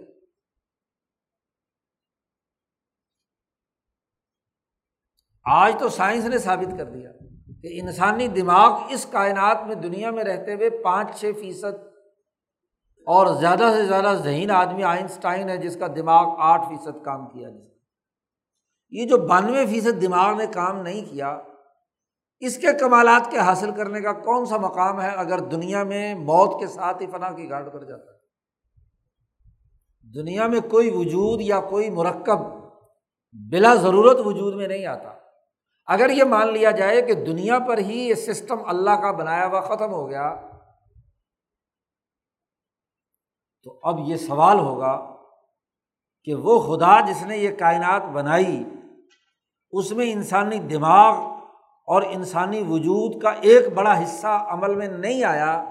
آج 5.44 5.76
تو 5.80 5.88
سائنس 5.88 6.24
نے 6.24 6.38
ثابت 6.38 6.78
کر 6.78 6.84
دیا 6.84 7.12
کہ 7.62 7.80
انسانی 7.80 8.28
دماغ 8.28 8.82
اس 8.90 9.06
کائنات 9.10 9.66
میں 9.66 9.74
دنیا 9.74 10.10
میں 10.10 10.24
رہتے 10.24 10.54
ہوئے 10.54 10.70
پانچ، 10.70 11.20
چھ 11.20 11.32
فیصد 11.40 11.93
اور 13.06 13.26
زیادہ 13.26 13.72
سے 13.76 13.86
زیادہ 13.86 14.14
ذہین 14.24 14.50
آدمی 14.50 14.82
آئنسٹائن 14.82 15.48
ہے 15.48 15.56
جس 15.56 15.76
کا 15.76 15.86
دماغ 15.96 16.34
آٹھ 16.38 16.68
فیصد 16.68 17.04
کام 17.04 17.26
کیا 17.26 17.48
جس 17.50 17.74
یہ 18.90 19.06
جو 19.06 19.16
بانوے 19.16 19.66
فیصد 19.66 20.02
دماغ 20.02 20.36
نے 20.36 20.46
کام 20.46 20.82
نہیں 20.82 21.04
کیا، 21.10 21.40
اس 22.40 22.58
کے 22.58 22.66
کمالات 22.80 23.30
کے 23.30 23.38
حاصل 23.38 23.70
کرنے 23.70 24.00
کا 24.00 24.12
کون 24.12 24.46
سا 24.46 24.56
مقام 24.56 25.00
ہے 25.00 25.08
اگر 25.08 25.38
دنیا 25.38 25.82
میں 25.82 26.14
موت 26.14 26.60
کے 26.60 26.66
ساتھ 26.66 27.02
ہی 27.02 27.06
فنا 27.06 27.30
کی 27.30 27.48
گھاٹ 27.50 27.72
پر 27.72 27.84
جاتا؟ 27.84 28.12
ہے 28.12 28.14
دنیا 30.14 30.46
میں 30.46 30.60
کوئی 30.60 30.90
وجود 30.90 31.40
یا 31.40 31.60
کوئی 31.60 31.90
مرکب 31.90 32.38
بلا 33.50 33.74
ضرورت 33.74 34.26
وجود 34.26 34.54
میں 34.54 34.68
نہیں 34.68 34.86
آتا۔ 34.86 35.12
اگر 35.86 36.10
یہ 36.10 36.24
مان 36.24 36.52
لیا 36.52 36.70
جائے 36.70 37.02
کہ 37.02 37.14
دنیا 37.14 37.58
پر 37.58 37.78
ہی 37.78 37.98
یہ 37.98 38.14
سسٹم 38.14 38.58
اللہ 38.66 38.90
کا 38.90 39.10
بنایا 39.10 39.46
ہوا 39.46 39.60
ختم 39.60 39.92
ہو 39.92 40.10
گیا 40.10 40.34
تو 43.64 43.80
اب 43.82 43.98
یہ 43.98 44.16
سوال 44.16 44.58
ہوگا 44.58 45.14
کہ 46.24 46.34
وہ 46.34 46.58
خدا 46.60 47.00
جس 47.00 47.26
نے 47.26 47.36
یہ 47.36 47.50
کائنات 47.58 48.02
بنائی، 48.04 48.64
اس 49.72 49.92
میں 49.92 50.12
انسانی 50.12 50.58
دماغ 50.58 51.14
اور 51.88 52.02
انسانی 52.02 52.62
وجود 52.68 53.22
کا 53.22 53.30
ایک 53.30 53.74
بڑا 53.74 54.02
حصہ 54.02 54.46
عمل 54.48 54.74
میں 54.74 54.88
نہیں 54.88 55.24
آیا، 55.24 55.64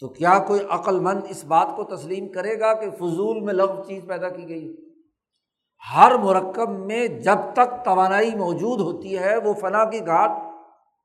تو 0.00 0.08
کیا 0.08 0.38
کوئی 0.38 0.60
عقل 0.70 1.00
مند 1.00 1.20
اس 1.28 1.44
بات 1.44 1.68
کو 1.76 1.84
تسلیم 1.84 2.32
کرے 2.32 2.60
گا 2.60 2.74
کہ 2.74 2.90
فضول 2.90 3.40
میں 3.40 3.54
لغ 3.54 3.82
چیز 3.86 4.02
پیدا 4.08 4.28
کی 4.28 4.48
گئی؟ 4.48 4.76
ہر 5.94 6.18
مرکب 6.18 6.70
میں 6.70 7.08
جب 7.08 7.38
تک 7.52 7.84
توانائی 7.84 8.34
موجود 8.34 8.80
ہوتی 8.80 9.18
ہے، 9.18 9.36
وہ 9.36 9.54
فنا 9.54 9.84
کی 9.84 10.06
گھاٹ 10.06 10.30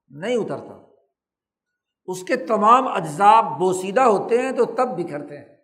نہیں 0.09 0.35
اترتا۔ 0.35 0.86
اس 2.07 2.23
کے 2.23 2.35
تمام 2.35 2.87
اجزاء 2.87 3.41
بوسیدہ 3.41 4.01
ہوتے 4.01 4.41
ہیں 4.41 4.51
تو 4.51 4.65
تب 4.65 4.87
بکھرتے 4.97 5.37
ہیں۔ 5.37 5.57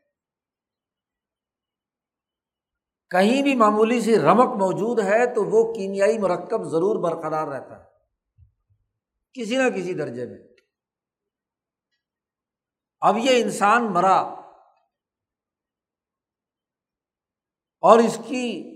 کہیں 3.10 3.42
بھی 3.42 3.56
معمولی 3.56 4.02
سی 4.02 4.20
رمک 4.20 4.56
موجود 4.56 5.00
ہے 5.00 5.34
تو 5.34 5.44
وہ 5.44 5.74
کیمیائی 5.74 6.18
مرکب 6.18 6.64
ضرور 6.64 6.96
برقرار 7.04 7.48
رہتا 7.48 7.84
ہے۔ 7.84 7.90
کسی 9.34 9.58
نہ 9.58 9.70
کسی 9.70 9.94
درجے 9.94 10.26
میں۔ 10.26 10.38
اب 13.00 13.18
یہ 13.18 13.44
انسان 13.44 13.94
مرا 13.94 14.16
اور 17.80 18.00
اس 18.00 18.20
کی، 18.28 18.70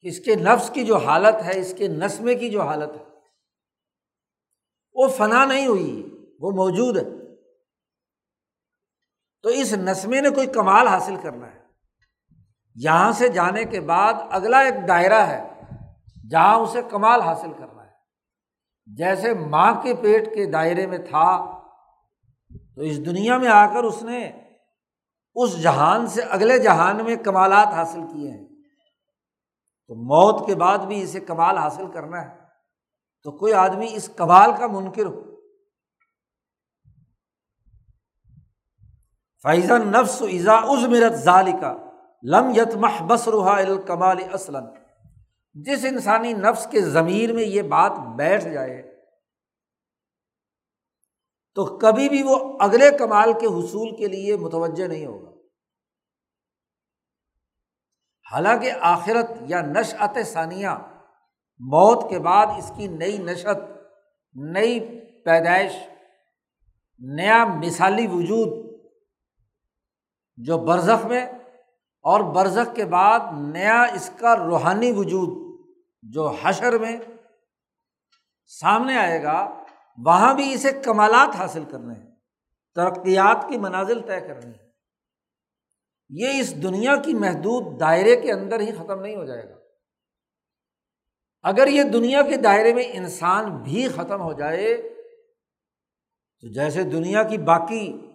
اس 0.00 0.24
کے 0.24 0.34
نفس 0.34 0.70
کی 0.74 0.84
جو 0.84 0.96
حالت 0.96 1.44
ہے، 1.44 1.60
اس 1.60 1.74
کے 1.78 1.88
نسمے 1.88 2.34
کی 2.34 2.50
جو 2.50 2.62
حالت 2.62 2.96
ہے، 2.96 3.04
وہ 4.94 5.08
فنا 5.08 5.44
نہیں 5.44 5.66
ہوئی۔ 5.66 6.17
وہ 6.38 6.50
موجود 6.50 6.96
ہے۔ 6.96 7.34
تو 9.42 9.48
اس 9.48 9.72
نسمے 9.72 10.20
نے 10.20 10.30
کوئی 10.30 10.46
کمال 10.46 10.88
حاصل 10.88 11.16
کرنا 11.16 11.46
ہے۔ 11.46 11.60
یہاں 12.74 13.12
سے 13.12 13.28
جانے 13.28 13.64
کے 13.64 13.80
بعد 13.80 14.14
اگلا 14.30 14.58
ایک 14.58 14.88
دائرہ 14.88 15.26
ہے 15.26 15.60
جہاں 16.30 16.56
اسے 16.56 16.82
کمال 16.90 17.20
حاصل 17.20 17.52
کرنا 17.52 17.84
ہے۔ 17.84 17.90
جیسے 18.86 19.34
ماں 19.34 19.82
کے 19.82 19.94
پیٹ 19.94 20.34
کے 20.34 20.46
دائرے 20.46 20.86
میں 20.86 20.98
تھا، 20.98 21.58
تو 22.74 22.80
اس 22.80 23.06
دنیا 23.06 23.38
میں 23.38 23.48
آ 23.48 23.66
کر 23.66 23.84
اس 23.84 24.02
نے 24.02 24.32
اس 25.34 25.62
جہان 25.62 26.06
سے 26.06 26.22
اگلے 26.22 26.58
جہان 26.58 27.04
میں 27.04 27.16
کمالات 27.16 27.66
حاصل 27.66 28.00
کیے 28.12 28.30
ہیں۔ 28.30 28.48
تو 29.86 29.94
موت 29.94 30.46
کے 30.46 30.54
بعد 30.54 30.78
بھی 30.78 31.02
اسے 31.02 31.20
کمال 31.20 31.58
حاصل 31.58 31.90
کرنا 31.90 32.22
ہے۔ 32.22 32.36
تو 33.22 33.32
کوئی 33.32 33.52
آدمی 33.52 33.88
اس 33.90 34.08
کمال 34.08 34.50
کا 34.58 34.66
منکر 34.66 35.06
ہو۔ 35.06 35.27
فیضان 39.42 39.88
نفس 39.88 40.22
ایزا 40.22 40.56
از 40.56 40.84
مرت 40.84 41.12
ظال 41.12 41.50
کا 41.60 41.76
لم 42.22 42.50
یت 42.54 42.76
محبس 42.76 43.28
روحا 43.28 43.56
الکمال 43.56 44.18
اسلم 44.34 44.64
جس 45.52 45.84
انسانی 45.84 46.32
نفس 46.32 46.66
کے 46.70 46.80
ضمیر 46.80 47.32
میں 47.32 47.44
یہ 47.44 47.62
بات 47.62 47.92
بیٹھ 48.16 48.44
جائے 48.44 48.82
تو 51.54 51.78
کبھی 51.78 52.08
بھی 52.08 52.22
وہ 52.22 52.58
اگلے 52.60 52.90
کمال 52.98 53.32
کے 53.32 53.46
حصول 53.46 53.96
کے 53.96 54.06
لیے 54.06 54.36
متوجہ 54.36 54.86
نہیں 54.88 55.06
ہوگا۔ 55.06 55.30
حالانکہ 58.32 58.72
آخرت 58.80 59.30
یا 59.40 59.60
نشعت 59.60 60.18
ثانیہ 60.26 60.68
موت 61.58 62.10
کے 62.10 62.18
بعد 62.18 62.46
اس 62.46 62.72
کی 62.76 62.86
نئی 62.86 63.18
نشت 63.18 63.60
نئی 64.34 65.00
پیدائش، 65.24 65.72
نیا 66.98 67.44
مثالی 67.44 68.06
وجود 68.06 68.67
جو 70.38 70.58
برزخ 70.58 71.06
میں 71.06 71.24
اور 72.04 72.20
برزخ 72.34 72.74
کے 72.74 72.84
بعد 72.84 73.20
نیا 73.32 73.82
اس 73.82 74.10
کا 74.16 74.36
روحانی 74.36 74.92
وجود 74.92 75.30
جو 76.02 76.28
حشر 76.42 76.78
میں 76.78 76.96
سامنے 78.50 78.96
آئے 78.98 79.22
گا، 79.22 79.64
وہاں 79.98 80.34
بھی 80.34 80.52
اسے 80.54 80.72
کمالات 80.72 81.36
حاصل 81.36 81.64
کرنے 81.64 81.94
ہیں، 81.94 82.10
ترقیات 82.76 83.48
کی 83.48 83.58
منازل 83.58 84.00
طے 84.00 84.20
کرنی 84.20 84.50
ہے 84.50 84.66
یہ 86.10 86.40
اس 86.40 86.62
دنیا 86.62 86.96
کی 86.96 87.14
محدود 87.14 87.80
دائرے 87.80 88.16
کے 88.16 88.32
اندر 88.32 88.60
ہی 88.60 88.72
ختم 88.72 89.00
نہیں 89.00 89.16
ہو 89.16 89.24
جائے 89.24 89.48
گا۔ 89.48 89.54
اگر 91.44 91.66
یہ 91.66 91.82
دنیا 91.82 92.22
کے 92.22 92.36
دائرے 92.36 92.74
میں 92.74 92.84
انسان 92.92 93.56
بھی 93.62 93.88
ختم 93.88 94.20
ہو 94.20 94.32
جائے، 94.32 94.76
تو 96.42 96.52
جیسے 96.52 96.82
دنیا 96.82 97.22
کی 97.22 97.38
باقی 97.38 98.07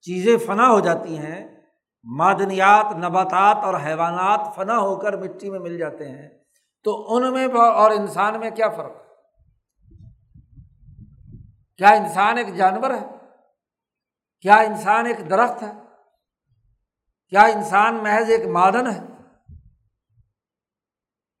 چیزیں 0.00 0.36
فنا 0.36 0.70
ہو 0.70 0.80
جاتی 0.80 1.18
ہیں، 1.18 1.60
معدنیات، 2.02 2.86
نباتات 2.96 3.56
اور 3.56 3.74
حیوانات 3.84 4.56
فنا 4.56 4.78
ہو 4.78 4.96
کر 4.96 5.16
مٹی 5.16 5.50
میں 5.50 5.58
مل 5.58 5.78
جاتے 5.78 6.08
ہیں، 6.08 6.28
تو 6.84 7.16
ان 7.16 7.32
میں 7.32 7.48
اور 7.74 7.90
انسان 7.90 8.40
میں 8.40 8.50
کیا 8.50 8.68
فرق؟ 8.68 8.92
ہے 8.96 9.08
کیا 11.76 11.88
انسان 11.88 12.38
ایک 12.38 12.54
جانور 12.54 12.90
ہے؟ 12.90 13.06
کیا 14.40 14.56
انسان 14.56 15.06
ایک 15.06 15.30
درخت 15.30 15.62
ہے؟ 15.62 15.72
کیا 17.28 17.40
انسان 17.40 17.94
محض 17.94 18.30
ایک 18.30 18.46
مادن 18.46 18.90
ہے؟ 18.90 19.00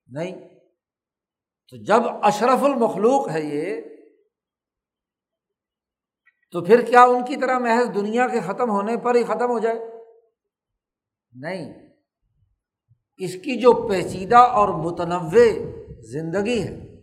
نہیں۔ 0.06 0.48
تو 1.68 1.76
جب 1.76 2.00
اشرف 2.22 2.64
المخلوق 2.64 3.30
ہے 3.30 3.40
یہ 3.40 3.80
تو 6.50 6.64
پھر 6.64 6.82
کیا 6.82 7.02
ان 7.02 7.24
کی 7.24 7.36
طرح 7.36 7.58
محض 7.58 7.94
دنیا 7.94 8.28
کے 8.28 8.40
ختم 8.40 8.70
ہونے 8.70 8.96
پر 8.96 9.14
ہی 9.14 9.24
ختم 9.24 9.50
ہو 9.50 9.58
جائے؟ 9.58 9.80
نہیں۔ 11.32 11.88
اس 13.16 13.32
کی 13.34 13.60
جو 13.60 13.88
پیچیدہ 13.88 14.36
اور 14.36 14.68
متنوع 14.68 15.44
زندگی 16.00 16.62
ہے، 16.62 17.00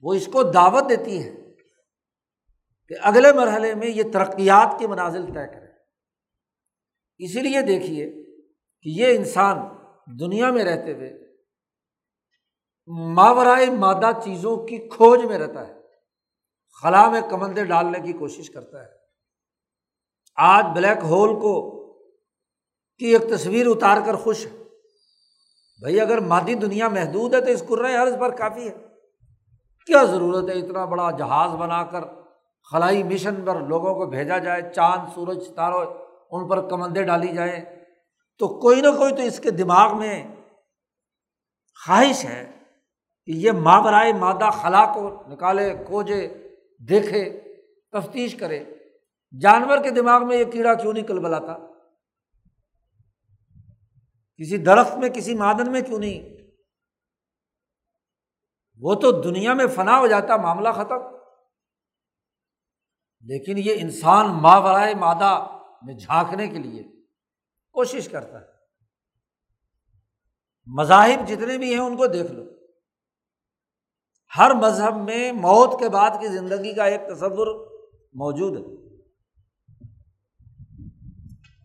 وہ 0.00 0.14
اس 0.14 0.26
کو 0.26 0.42
دعوت 0.42 0.88
دیتی 0.88 1.24
ہے 1.24 1.34
کہ 2.88 2.94
اگلے 3.00 3.32
مرحلے 3.32 3.74
میں 3.74 3.88
یہ 3.88 4.02
ترقیات 4.12 4.78
کے 4.78 4.86
منازل 4.86 5.26
طے 5.26 5.46
کرے۔ 5.46 5.66
اسی 7.18 7.40
لیے 7.40 7.62
دیکھیے 7.62 8.10
کہ 8.82 8.88
یہ 8.88 9.16
انسان 9.16 9.56
دنیا 10.20 10.50
میں 10.50 10.64
رہتے 10.64 10.94
ہوئے 10.94 11.26
ماورائے 12.86 13.70
مادہ 13.70 14.10
چیزوں 14.24 14.56
کی 14.56 14.88
کھوج 14.88 15.24
میں 15.24 15.38
رہتا 15.38 15.68
ہے۔ 15.68 15.85
خلا 16.82 17.08
میں 17.08 17.20
کمندے 17.20 17.64
ڈالنے 17.64 18.00
کی 18.00 18.12
کوشش 18.12 18.50
کرتا 18.50 18.82
ہے۔ 18.82 18.88
آج 20.36 20.64
بلیک 20.74 20.98
ہول 21.02 21.40
کو 21.40 21.82
کی 22.98 23.06
ایک 23.06 23.22
تصویر 23.30 23.66
اتار 23.66 23.96
کر 24.06 24.14
خوش 24.14 24.46
ہے۔ 24.46 24.50
بھائی 25.80 26.00
اگر 26.00 26.20
مادی 26.20 26.54
دنیا 26.54 26.88
محدود 26.88 27.34
ہے 27.34 27.40
تو 27.40 27.50
اس 27.50 27.62
عرض 28.02 28.18
پر 28.20 28.36
کافی 28.36 28.68
ہے۔ 28.68 28.74
کیا 29.86 30.04
ضرورت 30.04 30.48
ہے 30.48 30.54
اتنا 30.54 30.84
بڑا 30.84 31.10
جہاز 31.10 31.50
بنا 31.50 31.84
کر 31.84 32.00
خلائی 32.70 33.02
مشن 33.02 33.44
پر 33.44 33.60
لوگوں 33.60 33.94
کو 33.94 34.06
بھیجا 34.06 34.38
جائے، 34.38 34.62
چاند، 34.74 35.14
سورج، 35.14 35.42
ستاروں 35.42 35.84
ان 36.30 36.48
پر 36.48 36.68
کمندے 36.68 37.02
ڈالی 37.02 37.28
جائیں؟ 37.28 37.64
تو 38.38 38.48
کوئی 38.60 38.80
نہ 38.80 38.88
کوئی 38.98 39.14
تو 39.14 39.22
اس 39.22 39.40
کے 39.40 39.50
دماغ 39.50 39.98
میں 39.98 40.36
خواہش 41.86 42.24
ہے 42.24 42.52
کہ 43.24 43.30
یہ 43.30 43.52
ماورائے 43.52 44.12
مادہ 44.12 44.50
خلا 44.52 44.92
کو 44.94 45.22
نکالے، 45.28 45.74
کھوجے 45.86 46.45
دیکھے، 46.78 47.40
تفتیش 47.92 48.34
کرے۔ 48.34 48.64
جانور 49.40 49.82
کے 49.82 49.90
دماغ 49.90 50.26
میں 50.26 50.36
یہ 50.36 50.44
کیڑا 50.44 50.74
کیوں 50.74 50.92
نہیں 50.92 51.04
کل 51.04 51.18
بلاتا 51.18 51.58
کسی 54.36 54.56
درخت 54.56 54.98
میں، 54.98 55.08
کسی 55.08 55.34
مادن 55.34 55.72
میں 55.72 55.80
کیوں 55.80 55.98
نہیں؟ 55.98 56.36
وہ 58.80 58.94
تو 58.94 59.22
دنیا 59.22 59.52
میں 59.52 59.66
فنا 59.66 59.98
ہو 59.98 60.06
جاتا، 60.06 60.36
معاملہ 60.36 60.68
ختم۔ 60.68 61.16
لیکن 63.20 63.58
یہ 63.58 63.74
انسان 63.76 64.26
ماورائے 64.42 64.94
مادہ 64.94 65.58
میں 65.82 65.94
جھانکنے 65.94 66.48
کے 66.48 66.58
لیے 66.58 66.82
کوشش 67.72 68.08
کرتا 68.08 68.40
ہے۔ 68.40 68.46
مذاہب 70.66 71.28
جتنے 71.28 71.58
بھی 71.58 71.74
ہیں، 71.74 71.80
ان 71.80 71.96
کو 71.96 72.06
دیکھ 72.06 72.32
لو۔ 72.32 72.55
ہر 74.38 74.54
مذہب 74.54 74.96
میں 74.96 75.32
موت 75.32 75.80
کے 75.80 75.88
بعد 75.88 76.10
کی 76.10 76.28
زندگی 76.28 76.74
کا 76.74 76.84
ایک 76.84 77.00
تصور 77.06 77.46
موجود 78.14 78.56
ہے۔ 78.56 78.86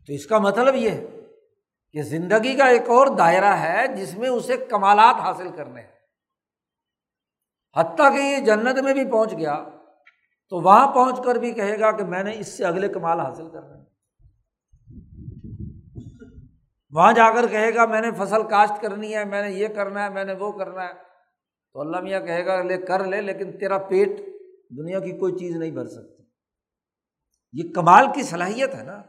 تو 0.08 0.14
اس 0.14 0.26
کا 0.26 0.38
مطلب 0.38 0.76
یہ 0.76 0.90
ہے 0.90 1.06
کہ 1.92 2.02
زندگی 2.02 2.56
کا 2.56 2.66
ایک 2.66 2.90
اور 2.90 3.08
دائرہ 3.08 3.54
ہے 3.54 3.88
جس 3.96 4.18
میں 4.18 4.30
اسے 4.30 4.58
کمالات 4.58 5.16
حاصل 5.16 5.52
کرنے 5.52 5.82
ہیں۔ 5.82 5.92
حتیٰ 7.78 8.14
کہ 8.14 8.22
یہ 8.22 8.38
جنت 8.38 8.80
میں 8.80 8.94
بھی 8.94 9.12
پہنچ 9.12 9.34
گیا 9.38 9.64
تو 10.50 10.62
وہاں 10.62 10.88
پہنچ 10.88 11.20
کر 11.26 11.36
بھی 11.36 11.52
کہے 11.52 11.80
گا 11.80 11.92
کہ 11.92 12.04
میں 12.04 12.24
نے 12.24 12.32
اس 12.40 12.58
سے 12.58 12.66
اگلے 12.66 12.88
کمال 12.88 13.20
حاصل 13.20 13.50
کرنے 13.50 13.82
وہاں 16.92 17.14
جا 17.14 17.32
کر 17.32 17.48
کہے 17.48 17.76
گا 17.76 17.86
میں 17.86 18.02
نے 18.02 18.12
فصل 18.12 18.44
کاشت 18.44 18.82
کرنی 18.82 19.16
ہے، 19.16 19.26
میں 19.26 19.44
نے 19.44 19.52
یہ 19.52 19.68
کرنا 19.68 20.04
ہے، 20.04 20.10
میں 20.10 20.24
نے 20.24 20.34
وہ 20.34 20.52
کرنا 20.52 20.84
ہے۔ 20.84 21.11
تو 21.74 21.82
اللہ 21.82 22.00
میاں 22.00 22.22
کہے 22.22 22.46
گا 22.46 22.64
لے، 22.64 22.78
کر 22.78 23.06
لے، 23.06 23.22
لیکن 23.22 23.58
تیرا 23.58 23.78
پیٹ 23.78 24.10
دنیا 24.78 25.00
کی 25.00 25.12
کوئی 25.12 25.34
چیز 25.34 25.56
نہیں 25.56 25.72
بھر 25.72 25.88
سکتی 25.88 26.24
یہ 27.54 27.74
کمال 27.74 28.06
کی 28.16 28.24
صلاحیت 28.24 28.76
ہے 28.76 28.84
نا۔ 28.84 29.02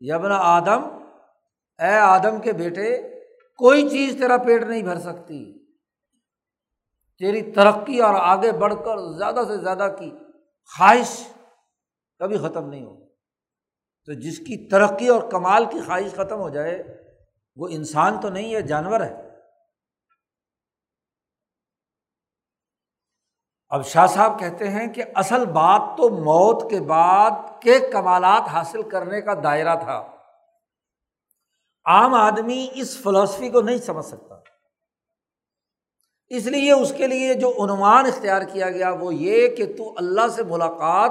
یبن 0.00 0.30
آدم، 0.32 0.82
اے 1.78 1.96
آدم 1.98 2.40
کے 2.40 2.52
بیٹے، 2.52 2.96
کوئی 3.56 3.88
چیز 3.88 4.18
تیرا 4.18 4.36
پیٹ 4.36 4.62
نہیں 4.62 4.82
بھر 4.82 4.98
سکتی۔ 4.98 5.66
تیری 7.18 7.52
ترقی 7.52 8.00
اور 8.00 8.14
آگے 8.14 8.52
بڑھ 8.52 8.74
کر 8.74 9.18
زیادہ 9.18 9.40
سے 9.48 9.56
زیادہ 9.56 9.96
کی 9.98 10.10
خواہش 10.78 11.28
کبھی 12.18 12.38
ختم 12.38 12.68
نہیں 12.68 12.84
ہو 12.84 13.06
تو 14.04 14.12
جس 14.12 14.38
کی 14.38 14.68
ترقی 14.68 15.08
اور 15.08 15.30
کمال 15.30 15.64
کی 15.64 15.80
خواہش 15.80 16.12
ختم 16.12 16.38
ہو 16.38 16.48
جائے، 16.48 16.82
وہ 17.56 17.68
انسان 17.70 18.20
تو 18.20 18.28
نہیں 18.28 18.54
ہے، 18.54 18.62
جانور 18.62 19.00
ہے۔ 19.00 19.25
اب 23.68 23.84
شاہ 23.84 24.06
صاحب 24.06 24.40
کہتے 24.40 24.70
ہیں 24.70 24.86
کہ 24.86 25.04
اصل 25.14 25.46
بات 25.46 25.80
تو 25.96 26.08
موت 26.08 26.70
کے 26.70 26.80
بعد 26.80 27.30
کے 27.60 27.80
کمالات 27.92 28.48
حاصل 28.48 28.82
کرنے 28.82 29.20
کا 29.20 29.34
دائرہ 29.42 29.76
تھا۔ 29.76 30.06
عام 31.84 32.14
آدمی 32.14 32.68
اس 32.74 33.02
فلاسفی 33.02 33.50
کو 33.50 33.60
نہیں 33.60 33.78
سمجھ 33.78 34.04
سکتا۔ 34.04 34.34
اس 36.28 36.46
لیے 36.46 36.72
اس 36.72 36.92
کے 36.96 37.06
لیے 37.06 37.34
جو 37.34 37.50
عنوان 37.64 38.06
اختیار 38.06 38.42
کیا 38.42 38.70
گیا 38.70 38.90
وہ 38.90 39.14
یہ 39.14 39.56
کہ 39.56 39.76
تو 39.76 39.94
اللہ 39.96 40.28
سے 40.28 40.42
ملاقات 40.42 41.10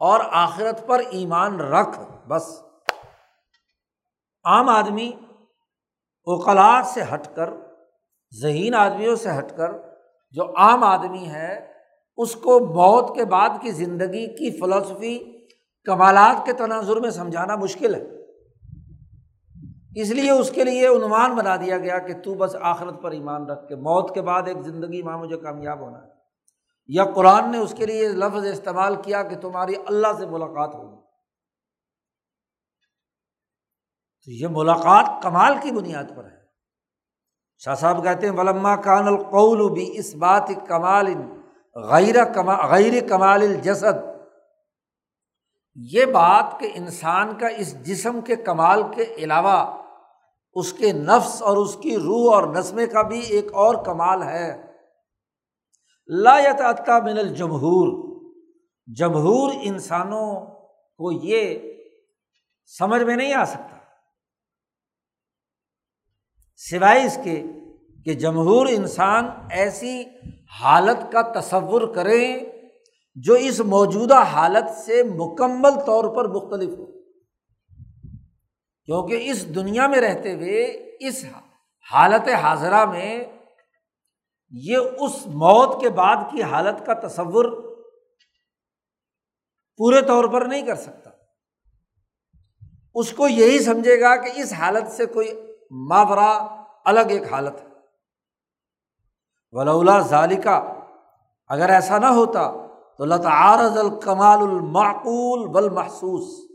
اور 0.00 0.20
آخرت 0.32 0.86
پر 0.86 0.98
ایمان 1.10 1.60
رکھ، 1.60 2.00
بس۔ 2.28 2.62
عام 4.44 4.68
آدمی 4.68 5.12
اوقلات 6.26 6.86
سے 6.86 7.00
ہٹ 7.14 7.36
کر، 7.36 7.50
ذہین 8.42 8.74
آدمیوں 8.74 9.16
سے 9.16 9.38
ہٹ 9.38 9.56
کر 9.56 9.72
جو 10.30 10.56
عام 10.56 10.84
آدمی 10.84 11.28
ہے 11.28 11.71
اس 12.16 12.34
کو 12.34 12.60
موت 12.60 13.16
کے 13.16 13.24
بعد 13.24 13.48
کی 13.62 13.70
زندگی 13.70 14.26
کی 14.26 14.58
فلسفی 14.58 15.18
کمالات 15.84 16.46
کے 16.46 16.52
تناظر 16.52 16.96
میں 16.96 17.10
سمجھانا 17.10 17.56
مشکل 17.56 17.94
ہے۔ 17.94 18.22
اس 19.96 20.10
لیے 20.10 20.30
اس 20.30 20.50
کے 20.50 20.64
لیے 20.64 20.86
عنوان 20.86 21.34
بنا 21.34 21.56
دیا 21.56 21.78
گیا 21.78 21.98
کہ 21.98 22.14
تو 22.14 22.34
بس 22.34 22.56
آخرت 22.60 23.02
پر 23.02 23.10
ایمان 23.10 23.46
رکھ 23.46 23.68
کے 23.68 23.76
موت 23.76 24.14
کے 24.14 24.22
بعد 24.22 24.42
ایک 24.46 24.62
زندگی 24.62 25.02
ماں 25.02 25.18
مجھے 25.18 25.38
کامیاب 25.38 25.80
ہونا 25.80 25.98
ہے۔ 25.98 26.12
یا 26.86 27.04
قرآن 27.04 27.52
نے 27.52 27.58
اس 27.58 27.74
کے 27.78 27.86
لیے 27.86 28.08
لفظ 28.08 28.46
استعمال 28.46 28.94
کیا 29.02 29.22
کہ 29.22 29.36
تمہاری 29.36 29.72
اللہ 29.86 30.06
سے 30.18 30.26
ملاقات 30.26 30.74
ہوگی 30.74 31.02
تو 34.24 34.30
یہ 34.30 34.46
ملاقات 34.50 35.22
کمال 35.22 35.54
کی 35.62 35.70
بنیاد 35.70 36.04
پر 36.16 36.24
ہے۔ 36.24 36.42
شاہ 37.58 37.74
صاحب 37.74 38.04
کہتے 38.04 38.28
ہیں، 38.28 38.36
ولما 38.36 38.76
کان 38.76 39.06
القول 39.06 39.72
بھی 39.72 39.98
اس 39.98 40.14
بات 40.14 40.50
کمال 40.68 41.06
غیر 41.74 42.24
کما، 42.24 42.66
غیر 42.66 43.08
کمال 43.08 43.42
الجسد۔ 43.42 44.12
یہ 45.74 46.04
بات 46.04 46.60
کہ 46.60 46.70
انسان 46.74 47.38
کا 47.38 47.46
اس 47.46 47.82
جسم 47.82 48.20
کے 48.20 48.36
کمال 48.36 48.82
کے 48.94 49.02
علاوہ 49.02 49.82
اس 50.54 50.72
کے 50.72 50.92
نفس 50.92 51.42
اور 51.42 51.56
اس 51.56 51.76
کی 51.82 51.96
روح 51.96 52.34
اور 52.34 52.54
نسمے 52.54 52.86
کا 52.86 53.02
بھی 53.02 53.20
ایک 53.20 53.44
اور 53.44 53.84
کمال 53.84 54.22
ہے۔ 54.22 54.62
لا 56.06 56.38
یتعطا 56.38 56.98
من 56.98 57.18
الجمہور۔ 57.18 58.12
جمہور 58.96 59.52
انسانوں 59.62 60.46
کو 60.98 61.12
یہ 61.12 61.58
سمجھ 62.78 63.02
میں 63.02 63.16
نہیں 63.16 63.34
آ 63.34 63.44
سکتا۔ 63.44 63.78
سوائے 66.56 67.06
اس 67.06 67.18
کے 67.24 67.42
کہ 68.04 68.14
جمہور 68.14 68.66
انسان 68.70 69.28
ایسی 69.50 70.04
حالت 70.60 71.12
کا 71.12 71.40
تصور 71.40 71.94
کریں 71.94 72.38
جو 73.14 73.34
اس 73.34 73.60
موجودہ 73.60 74.22
حالت 74.22 74.78
سے 74.78 75.02
مکمل 75.02 75.80
طور 75.86 76.16
پر 76.16 76.28
مختلف 76.28 76.78
ہو۔ 76.78 76.86
کیونکہ 78.84 79.30
اس 79.30 79.54
دنیا 79.54 79.86
میں 79.86 80.00
رہتے 80.00 80.34
ہوئے 80.34 80.62
اس 81.00 81.24
حالت 81.92 82.28
حاضرہ 82.28 82.84
میں 82.84 83.24
یہ 84.50 84.76
اس 84.76 85.26
موت 85.26 85.80
کے 85.80 85.88
بعد 85.88 86.16
کی 86.30 86.42
حالت 86.42 86.86
کا 86.86 87.08
تصور 87.08 87.44
پورے 89.76 90.02
طور 90.02 90.24
پر 90.24 90.42
نہیں 90.42 90.62
کر 90.62 90.74
سکتا۔ 90.74 91.10
اس 92.94 93.12
کو 93.12 93.28
یہی 93.28 93.58
سمجھے 93.58 94.00
گا 94.00 94.16
کہ 94.16 94.40
اس 94.40 94.52
حالت 94.52 94.92
سے 94.92 95.06
کوئی 95.06 95.32
ماورا 95.70 96.56
الگ 96.84 97.10
ایک 97.10 97.32
حالت 97.32 97.62
ہے۔ 97.62 97.71
ولا 99.52 100.00
ذالکا 100.00 100.56
اگر 101.46 101.68
ایسا 101.70 101.98
نہ 101.98 102.06
ہوتا 102.06 102.50
تو 102.98 103.04
لتعارض 103.04 103.78
الکمال 103.78 104.38
المعقول 104.38 105.48
بل 105.48 105.68
محسوس 105.68 106.50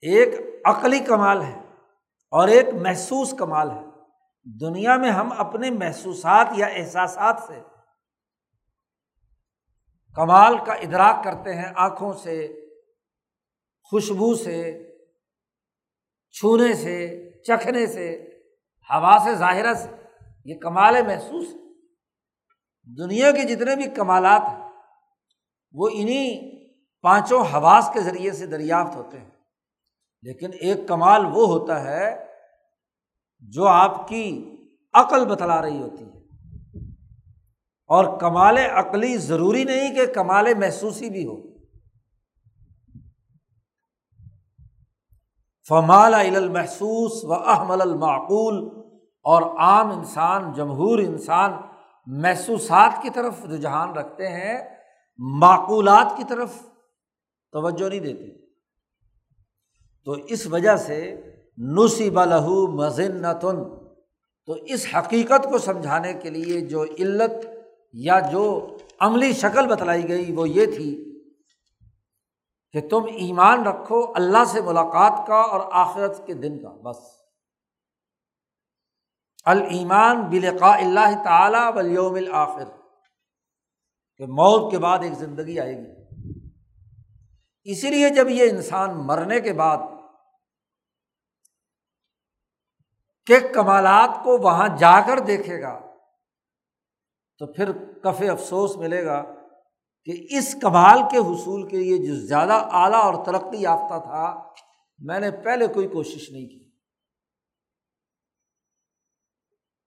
ایک 0.00 0.28
عقلی 0.64 1.00
کمال 1.00 1.42
ہے 1.42 1.60
اور 2.30 2.48
ایک 2.48 2.66
محسوس 2.74 3.34
کمال 3.38 3.70
ہے۔ 3.70 3.84
دنیا 4.60 4.96
میں 4.96 5.10
ہم 5.10 5.32
اپنے 5.32 5.70
محسوسات 5.70 6.46
یا 6.56 6.66
احساسات 6.66 7.40
سے 7.46 7.60
کمال 10.14 10.58
کا 10.66 10.72
ادراک 10.72 11.24
کرتے 11.24 11.54
ہیں، 11.54 11.72
آنکھوں 11.76 12.12
سے، 12.12 12.62
خوشبو 13.82 14.34
سے، 14.34 14.88
چھونے 16.30 16.74
سے، 16.74 16.96
چکھنے 17.42 17.86
سے، 17.86 18.08
ہوا 18.90 19.18
سے، 19.24 19.34
ظاہرہ 19.34 19.74
سے۔ 19.74 20.05
یہ 20.46 20.54
کمال 20.54 21.06
محسوس 21.06 21.46
دنیا 22.98 23.32
کے 23.32 23.44
جتنے 23.44 23.76
بھی 23.76 23.86
کمالات 23.86 24.42
ہیں، 24.42 24.70
وہ 25.72 25.88
انہیں 25.92 26.56
پانچوں 27.02 27.44
حواس 27.44 27.90
کے 27.92 28.00
ذریعے 28.00 28.32
سے 28.32 28.46
دریافت 28.46 28.96
ہوتے 28.96 29.20
ہیں۔ 29.20 29.30
لیکن 30.22 30.50
ایک 30.60 30.88
کمال 30.88 31.26
وہ 31.26 31.46
ہوتا 31.46 31.82
ہے 31.82 32.26
جو 33.38 33.66
آپ 33.66 34.08
کی 34.08 34.56
عقل 34.92 35.24
بتلا 35.24 35.62
رہی 35.62 35.82
ہوتی 35.82 36.04
ہے۔ 36.04 36.18
اور 37.86 38.18
کمال 38.20 38.58
عقلی 38.58 39.16
ضروری 39.16 39.64
نہیں 39.64 39.94
کہ 39.94 40.06
کمال 40.06 40.54
محسوسی 40.54 41.10
بھی 41.10 41.26
ہو۔ 41.26 41.36
فمال 45.68 46.14
المحسوس 46.14 47.24
و 47.24 47.32
احمل 47.32 47.80
المعقول 47.80 48.85
اور 49.26 49.42
عام 49.42 49.90
انسان، 49.98 50.52
جمہور 50.52 50.98
انسان 50.98 51.52
محسوسات 52.06 53.02
کی 53.02 53.10
طرف 53.10 53.44
رجحان 53.44 53.92
رکھتے 53.92 54.28
ہیں، 54.28 54.76
معقولات 55.18 56.16
کی 56.16 56.24
طرف 56.28 56.52
توجہ 57.52 57.88
نہیں 57.88 58.00
دیتے۔ 58.00 58.46
تو 60.04 60.12
اس 60.12 60.46
وجہ 60.46 60.76
سے 60.76 61.22
نصیب 61.58 62.24
لہو 62.24 62.66
مزنتن 62.66 63.56
تو 64.46 64.52
اس 64.52 64.86
حقیقت 64.98 65.44
کو 65.50 65.58
سمجھانے 65.58 66.14
کے 66.14 66.30
لیے 66.30 66.60
جو 66.60 66.82
علت 66.82 67.46
یا 67.92 68.20
جو 68.32 68.76
عملی 69.00 69.32
شکل 69.32 69.66
بتلائی 69.66 70.08
گئی 70.08 70.32
وہ 70.32 70.48
یہ 70.48 70.66
تھی 70.66 71.20
کہ 72.72 72.88
تم 72.88 73.02
ایمان 73.14 73.66
رکھو 73.66 74.12
اللہ 74.14 74.44
سے 74.46 74.60
ملاقات 74.60 75.26
کا 75.26 75.34
اور 75.34 75.60
آخرت 75.72 76.26
کے 76.26 76.34
دن 76.34 76.62
کا، 76.62 76.68
بس۔ 76.68 77.15
المان 79.46 80.22
بلقاء 80.30 80.76
اللہ 80.76 81.22
تعالیٰ 81.24 81.76
ولیوم 81.76 82.14
الآخر 82.14 82.64
کہ 84.16 84.26
موت 84.26 84.70
کے 84.70 84.78
بعد 84.78 84.98
ایک 85.02 85.12
زندگی 85.12 85.60
آئے 85.60 85.76
گی۔ 85.76 85.94
اسی 87.64 87.90
لیے 87.90 88.10
جب 88.10 88.28
یہ 88.28 88.50
انسان 88.50 89.06
مرنے 89.06 89.40
کے 89.40 89.52
بعد 89.52 89.78
کے 93.26 93.40
کمالات 93.54 94.24
کو 94.24 94.38
وہاں 94.38 94.68
جا 94.78 95.00
کر 95.00 95.18
دیکھے 95.18 95.62
گا، 95.62 95.78
تو 97.38 97.52
پھر 97.52 97.72
کف 97.72 98.22
افسوس 98.30 98.76
ملے 98.76 99.04
گا 99.04 99.22
کہ 100.04 100.26
اس 100.30 100.54
کمال 100.62 100.98
کے 101.10 101.18
حصول 101.18 101.68
کے 101.68 101.76
لیے 101.76 101.96
جو 102.06 102.14
زیادہ 102.26 102.52
اعلیٰ 102.52 103.02
اور 103.02 103.24
ترقی 103.24 103.62
یافتہ 103.62 103.98
تھا، 103.98 104.52
میں 104.98 105.20
نے 105.20 105.30
پہلے 105.30 105.66
کوئی 105.66 105.88
کوشش 105.88 106.30
نہیں 106.30 106.46
کی۔ 106.46 106.65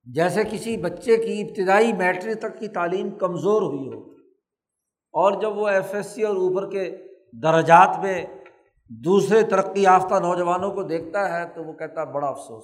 جیسے 0.04 0.44
کسی 0.44 0.78
بچے 0.78 1.18
کی 1.18 1.42
ابتدائی 1.42 1.94
میٹرک 1.94 2.40
تک 2.40 2.60
کی 2.60 2.68
تعلیم 2.68 3.18
کمزور 3.18 3.62
ہوئی 3.62 3.94
ہو 3.94 4.12
اور 5.12 5.42
جب 5.42 5.58
وہ 5.58 5.68
ایف 5.68 5.94
ایس 5.94 6.06
سی 6.06 6.24
اور 6.24 6.36
اوپر 6.36 6.72
کے 6.72 6.98
درجات 7.34 8.00
میں 8.00 8.26
دوسرے 8.90 9.44
ترقی 9.44 9.82
یافتہ 9.84 10.16
نوجوانوں 10.16 10.72
کو 10.72 10.84
دیکھتا 10.84 11.40
ہے 11.40 11.48
تو 11.48 11.64
وہ 11.64 11.74
کہتا 11.74 12.02
ہے، 12.02 12.06
بڑا 12.06 12.28
افسوس، 12.28 12.64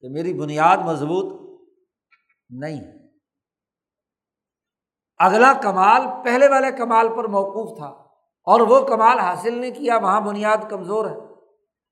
کہ 0.00 0.08
میری 0.08 0.34
بنیاد 0.34 0.76
مضبوط 0.76 1.60
نہیں۔ 2.50 2.80
اگلا 5.18 5.52
کمال 5.62 6.02
پہلے 6.24 6.48
والے 6.48 6.72
کمال 6.72 7.08
پر 7.16 7.24
موقوف 7.24 7.78
تھا 7.78 7.86
اور 8.44 8.60
وہ 8.60 8.80
کمال 8.80 9.18
حاصل 9.18 9.58
نہیں 9.58 9.70
کیا، 9.70 9.96
وہاں 9.96 10.20
بنیاد 10.20 10.70
کمزور 10.70 11.06
ہے۔ 11.06 11.16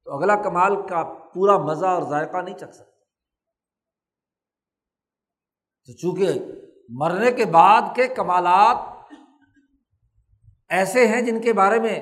تو 0.04 0.18
اگلا 0.18 0.37
کمال 0.37 0.87
کا 0.87 1.02
پورا 1.35 1.59
مزہ 1.59 1.87
اور 1.87 2.02
ذائقہ 2.02 2.37
نہیں 2.37 2.59
چکھ 2.59 2.74
سکتا۔ 2.74 2.93
تو 5.87 5.92
چونکہ 5.92 6.38
مرنے 6.88 7.33
کے 7.33 7.44
بعد 7.44 7.83
کے 7.94 8.09
کمالات 8.09 8.77
ایسے 10.68 11.07
ہیں 11.07 11.23
جن 11.23 11.40
کے 11.40 11.53
بارے 11.53 11.81
میں 11.81 12.01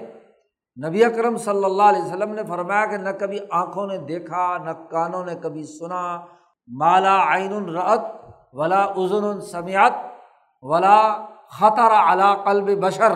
نبی 0.86 1.04
اکرم 1.04 1.36
صلی 1.36 1.64
اللہ 1.64 1.82
علیہ 1.82 2.02
وسلم 2.02 2.34
نے 2.34 2.42
فرمایا 2.48 2.86
کہ 2.86 2.96
نہ 2.96 3.08
کبھی 3.20 3.38
آنکھوں 3.50 3.86
نے 3.86 3.98
دیکھا، 3.98 4.58
نہ 4.58 4.70
کانوں 4.70 5.24
نے 5.24 5.34
کبھی 5.42 5.64
سنا 5.64 6.26
مالا 6.68 7.16
عین 7.34 7.52
الرت 7.52 8.04
ولا 8.52 8.84
عزن 8.84 9.40
سمیات 9.40 9.92
ولا 10.62 11.26
خطر 11.48 11.90
علا 11.90 12.34
قلب 12.34 12.70
بشر۔ 12.82 13.12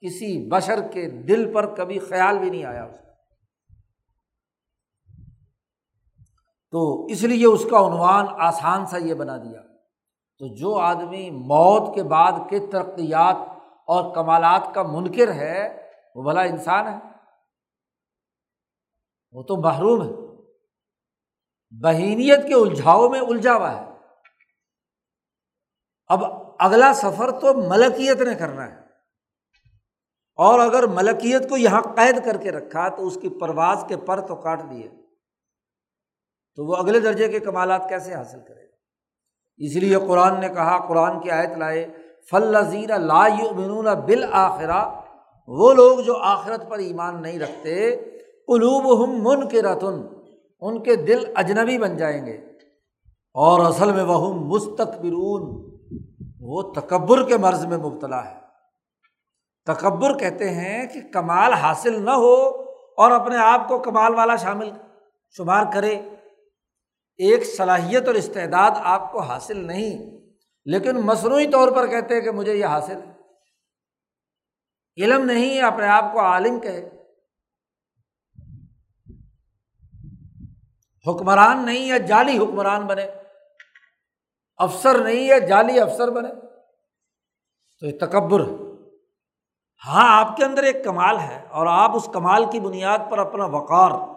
کسی 0.00 0.48
بشر 0.48 0.80
کے 0.92 1.10
دل 1.10 1.52
پر 1.54 1.74
کبھی 1.74 1.98
خیال 1.98 2.38
بھی 2.38 2.50
نہیں 2.50 2.64
آیا 2.64 2.84
اس 2.84 3.00
تو 6.70 7.04
اس 7.04 7.22
لیے 7.22 7.46
اس 7.46 7.66
کا 7.70 7.78
عنوان 7.78 8.26
آسان 8.38 8.86
سا 8.86 8.96
یہ 8.96 9.14
بنا 9.14 9.36
دیا۔ 9.36 9.71
تو 10.38 10.54
جو 10.54 10.78
آدمی 10.78 11.30
موت 11.30 11.94
کے 11.94 12.02
بعد 12.02 12.32
کے 12.50 12.58
ترقیات 12.58 13.36
اور 13.86 14.14
کمالات 14.14 14.74
کا 14.74 14.82
منکر 14.82 15.32
ہے، 15.32 15.90
وہ 16.14 16.22
بھلا 16.22 16.42
انسان 16.42 16.86
ہے۔ 16.86 16.98
وہ 19.32 19.42
تو 19.42 19.56
محروم 19.56 20.02
ہے۔ 20.02 20.32
بہینیت 21.82 22.48
کے 22.48 22.54
الجھاؤ 22.54 23.08
میں 23.08 23.20
الجھا 23.20 23.54
ہوا 23.54 23.80
ہے۔ 23.80 23.84
اب 26.06 26.24
اگلا 26.58 26.92
سفر 26.94 27.30
تو 27.30 27.54
ملکیت 27.54 28.20
نے 28.20 28.34
کرنا 28.34 28.70
ہے۔ 28.70 28.80
اور 30.36 30.60
اگر 30.60 30.86
ملکیت 30.86 31.48
کو 31.48 31.56
یہاں 31.56 31.82
قید 31.82 32.24
کر 32.24 32.36
کے 32.36 32.52
رکھا 32.52 32.88
تو 32.88 33.06
اس 33.06 33.18
کی 33.22 33.28
پرواز 33.40 33.84
کے 33.88 33.96
پر 33.96 34.20
تو 34.20 34.36
کاٹ 34.36 34.60
دیے۔ 34.70 34.88
تو 36.54 36.64
وہ 36.64 36.76
اگلے 36.76 37.00
درجے 37.00 37.28
کے 37.28 37.40
کمالات 37.40 37.88
کیسے 37.88 38.14
حاصل 38.14 38.40
کرے؟ 38.48 38.66
گا 38.66 38.71
اس 39.64 39.76
لیے 39.76 39.96
قرآن 40.08 40.40
نے 40.40 40.48
کہا، 40.48 40.86
قرآن 40.88 41.20
کی 41.20 41.30
آیت 41.30 41.50
لائے 41.50 41.88
فل 42.30 42.52
لا 43.00 43.26
یؤمنون 43.26 43.84
بالآخرہ 43.84 44.90
وہ 45.48 45.72
لوگ 45.72 45.98
جو 45.98 46.16
آخرت 46.16 46.68
پر 46.68 46.78
ایمان 46.78 47.22
نہیں 47.22 47.38
رکھتے 47.38 47.96
قلوب 48.46 49.04
ہم 49.04 49.10
من 49.22 49.48
کے 49.48 49.62
رتن 49.62 50.02
ان 50.60 50.82
کے 50.82 50.96
دل 50.96 51.32
اجنبی 51.34 51.78
بن 51.78 51.96
جائیں 51.96 52.26
گے۔ 52.26 52.36
اور 53.34 53.60
اصل 53.64 53.92
میں 53.92 54.02
وہ 54.02 54.34
مستقبرون 54.34 55.42
وہ 56.40 56.62
تکبر 56.62 57.22
کے 57.22 57.36
مرض 57.36 57.66
میں 57.66 57.78
مبتلا 57.78 58.24
ہے۔ 58.24 58.34
تکبر 59.66 60.18
کہتے 60.18 60.50
ہیں 60.50 60.86
کہ 60.86 61.00
کمال 61.12 61.52
حاصل 61.52 62.04
نہ 62.04 62.10
ہو 62.10 62.34
اور 62.96 63.10
اپنے 63.10 63.36
آپ 63.36 63.68
کو 63.68 63.78
کمال 63.78 64.14
والا 64.14 64.36
شامل، 64.36 64.70
شمار 65.36 65.64
کرے۔ 65.74 66.00
ایک 67.16 67.56
صلاحیت 67.56 68.06
اور 68.06 68.14
استعداد 68.14 68.70
آپ 68.74 69.12
کو 69.12 69.20
حاصل 69.20 69.66
نہیں، 69.66 70.18
لیکن 70.64 70.96
مصنوعی 70.96 71.50
طور 71.50 71.72
پر 71.72 71.86
کہتے 71.86 72.14
ہیں 72.14 72.22
کہ 72.22 72.30
مجھے 72.30 72.54
یہ 72.54 72.64
حاصل 72.64 72.96
ہے۔ 72.96 73.12
علم 75.02 75.24
نہیں 75.24 75.56
ہے 75.56 75.62
اپنے 75.62 75.86
آپ 75.86 76.12
کو 76.12 76.20
عالم 76.20 76.60
کہے 76.60 76.90
حکمران 81.06 81.66
نہیں 81.66 81.90
ہے 81.90 81.98
جعلی 81.98 82.38
حکمران 82.38 82.86
بنے۔ 82.86 83.06
افسر 84.56 85.04
نہیں 85.04 85.28
ہے 85.28 85.40
جعلی 85.40 85.80
افسر 85.80 86.10
بنے۔ 86.10 86.28
تو 87.80 87.86
یہ 87.86 87.98
تکبر۔ 87.98 88.40
ہاں 89.86 90.20
آپ 90.20 90.36
کے 90.36 90.44
اندر 90.44 90.62
ایک 90.62 90.84
کمال 90.84 91.18
ہے 91.18 91.46
اور 91.50 91.66
آپ 91.66 91.96
اس 91.96 92.08
کمال 92.12 92.44
کی 92.52 92.60
بنیاد 92.60 92.98
پر 93.10 93.18
اپنا 93.18 93.44
وقار۔ 93.44 94.11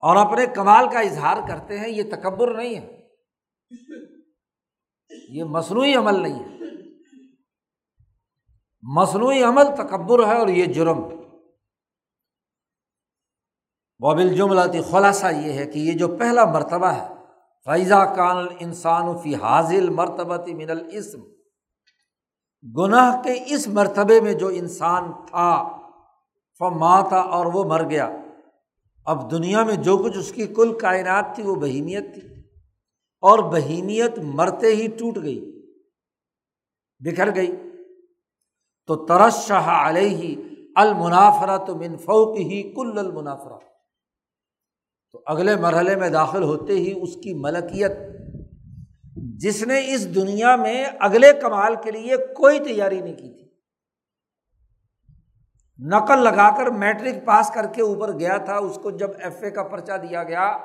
اور 0.00 0.16
اپنے 0.16 0.46
کمال 0.46 0.88
کا 0.92 1.00
اظہار 1.00 1.36
کرتے 1.48 1.78
ہیں، 1.78 1.88
یہ 1.88 2.02
تکبر 2.02 2.54
نہیں 2.54 2.74
ہے۔ 2.74 3.08
یہ 5.28 5.44
مصنوعی 5.44 5.94
عمل 5.94 6.20
نہیں 6.20 6.44
ہے۔ 6.44 6.58
مصنوعی 8.82 9.42
عمل 9.42 9.64
تکبر 9.76 10.26
ہے 10.26 10.38
اور 10.38 10.48
یہ 10.48 10.64
جرم۔ 10.64 11.20
وابل 14.00 14.34
جملاتی 14.34 14.82
خلاصہ 14.82 15.26
یہ 15.26 15.52
ہے 15.52 15.66
کہ 15.66 15.78
یہ 15.78 15.92
جو 15.92 16.16
پہلا 16.18 16.44
مرتبہ 16.44 16.86
ہے 16.86 17.14
فیضا 17.64 18.04
کان 18.04 18.46
انسان 18.58 19.18
فی 19.18 19.34
حاضل 19.34 19.88
مرتبہ 19.88 20.36
من 20.36 20.70
الاسم 20.70 21.20
گناہ 22.76 23.22
کے 23.22 23.54
اس 23.54 23.68
مرتبے 23.68 24.20
میں 24.20 24.32
جو 24.32 24.48
انسان 24.48 25.12
تھا 25.26 25.76
فماتا 26.58 27.20
اور 27.20 27.46
وہ 27.46 27.64
مر 27.64 27.90
گیا۔ 27.90 28.10
اب 29.06 29.30
دنیا 29.30 29.64
میں 29.64 29.76
جو 29.76 29.96
کچھ 29.98 30.18
اس 30.18 30.32
کی 30.32 30.46
کل 30.46 30.78
کائنات 30.78 31.34
تھی 31.34 31.42
وہ 31.42 31.54
بہیمیت 31.54 32.14
تھی 32.14 32.20
اور 33.22 33.38
بہیمیت 33.38 34.18
مرتے 34.18 34.66
ہی 34.66 34.86
ٹوٹ 34.86 35.18
گئی، 35.22 35.62
بکھر 36.98 37.34
گئی۔ 37.34 37.56
تو 38.86 38.96
ترشہ 39.06 39.62
علیہ 39.88 40.36
المنافرا 40.74 41.56
تو 41.56 41.76
منفوق 41.76 42.38
ہی 42.38 42.62
کل 42.62 42.98
المنافرا 42.98 43.58
تو 45.12 45.22
اگلے 45.26 45.56
مرحلے 45.56 45.96
میں 45.96 46.10
داخل 46.10 46.42
ہوتے 46.42 46.72
ہی 46.72 46.92
اس 47.02 47.14
کی 47.14 47.34
ملکیت۔ 47.34 47.92
جس 49.38 49.66
نے 49.66 49.94
اس 49.94 50.14
دنیا 50.14 50.56
میں 50.56 50.84
اگلے 51.00 51.32
کمال 51.42 51.74
کے 51.84 51.90
لیے 51.90 52.16
کوئی 52.16 52.58
تیاری 52.58 53.00
نہیں 53.00 53.14
کی 53.14 53.38
تھی۔ 53.38 53.49
نقل 55.86 56.18
لگا 56.18 56.56
کر 56.56 56.66
میٹرک 56.66 57.26
پاس 57.26 57.50
کر 57.54 57.66
کے 57.66 57.82
اوپر 57.82 58.18
گیا 58.18 58.36
تھا، 58.36 58.56
اس 58.56 58.78
کو 58.82 58.90
جب 58.90 59.10
ایف 59.18 59.42
اے 59.42 59.50
کا 59.50 59.62
پرچہ 59.62 59.92
دیا 59.92 60.22
گیا 60.22 60.58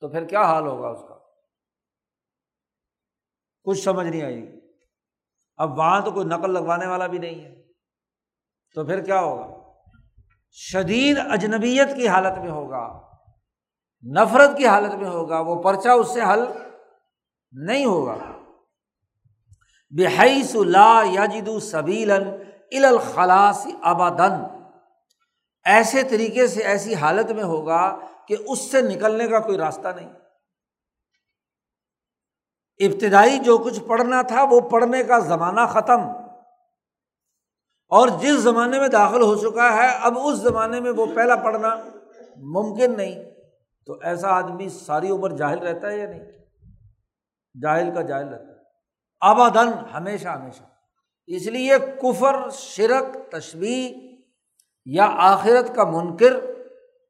تو 0.00 0.08
پھر 0.08 0.24
کیا 0.24 0.42
حال 0.42 0.66
ہوگا 0.66 0.88
اس 0.88 1.00
کا؟ 1.08 1.14
کچھ 3.64 3.78
سمجھ 3.78 4.06
نہیں 4.06 4.22
آئی۔ 4.22 4.60
اب 5.56 5.78
وہاں 5.78 6.00
تو 6.00 6.10
کوئی 6.10 6.26
نقل 6.26 6.50
لگوانے 6.50 6.86
والا 6.86 7.06
بھی 7.06 7.18
نہیں 7.18 7.44
ہے۔ 7.44 7.62
تو 8.74 8.84
پھر 8.84 9.04
کیا 9.04 9.20
ہوگا؟ 9.20 9.72
شدید 10.50 11.18
اجنبیت 11.30 11.96
کی 11.96 12.08
حالت 12.08 12.38
میں 12.38 12.50
ہوگا۔ 12.50 13.00
نفرت 14.16 14.56
کی 14.56 14.66
حالت 14.66 14.94
میں 14.94 15.08
ہوگا۔ 15.08 15.40
وہ 15.40 15.62
پرچہ 15.62 15.88
اس 15.88 16.14
سے 16.14 16.20
حل 16.20 16.44
نہیں 17.52 17.84
ہوگا۔ 17.84 18.16
بحیث 19.90 20.54
لا 20.54 21.02
یاجد 21.10 21.62
سبیلن 21.62 22.43
الخلاص 22.72 23.66
ابادن 23.82 24.44
ایسے 25.64 26.02
طریقے 26.02 26.46
سے 26.46 26.62
ایسی 26.62 26.94
حالت 26.94 27.30
میں 27.30 27.44
ہوگا 27.44 27.98
کہ 28.28 28.36
اس 28.48 28.70
سے 28.70 28.82
نکلنے 28.82 29.28
کا 29.28 29.38
کوئی 29.38 29.58
راستہ 29.58 29.88
نہیں۔ 29.96 30.12
ابتدائی 32.78 33.38
جو 33.38 33.58
کچھ 33.58 33.80
پڑھنا 33.80 34.22
تھا 34.22 34.42
وہ 34.50 34.60
پڑھنے 34.60 35.02
کا 35.02 35.18
زمانہ 35.18 35.60
ختم۔ 35.68 36.00
اور 37.88 38.08
جس 38.08 38.34
زمانے 38.34 38.80
میں 38.80 38.88
داخل 38.88 39.22
ہو 39.22 39.36
چکا 39.36 39.72
ہے، 39.72 39.98
اب 40.00 40.18
اس 40.18 40.38
زمانے 40.38 40.80
میں 40.80 40.90
وہ 40.90 41.06
پہلا 41.14 41.36
پڑھنا 41.36 41.76
ممکن 42.36 42.96
نہیں۔ 42.96 43.24
تو 43.86 43.98
ایسا 44.02 44.28
آدمی 44.28 44.68
ساری 44.68 45.10
عمر 45.10 45.30
جاہل 45.30 45.58
رہتا 45.58 45.90
ہے 45.90 45.98
یا 45.98 46.10
نہیں؟ 46.10 46.24
جاہل 47.62 47.94
کا 47.94 48.02
جاہل 48.02 48.28
رہتا 48.28 48.44
ہے۔ 48.44 48.58
آبادن 49.20 49.68
ہمیشہ 49.94 50.28
ہمیشہ۔ 50.28 50.73
اس 51.26 51.46
لیے 51.46 51.72
کفر، 52.02 52.50
شرک 52.50 53.30
تشبیح 53.30 54.16
یا 54.84 55.04
آخرت 55.04 55.74
کا 55.74 55.84
منکر 55.84 56.34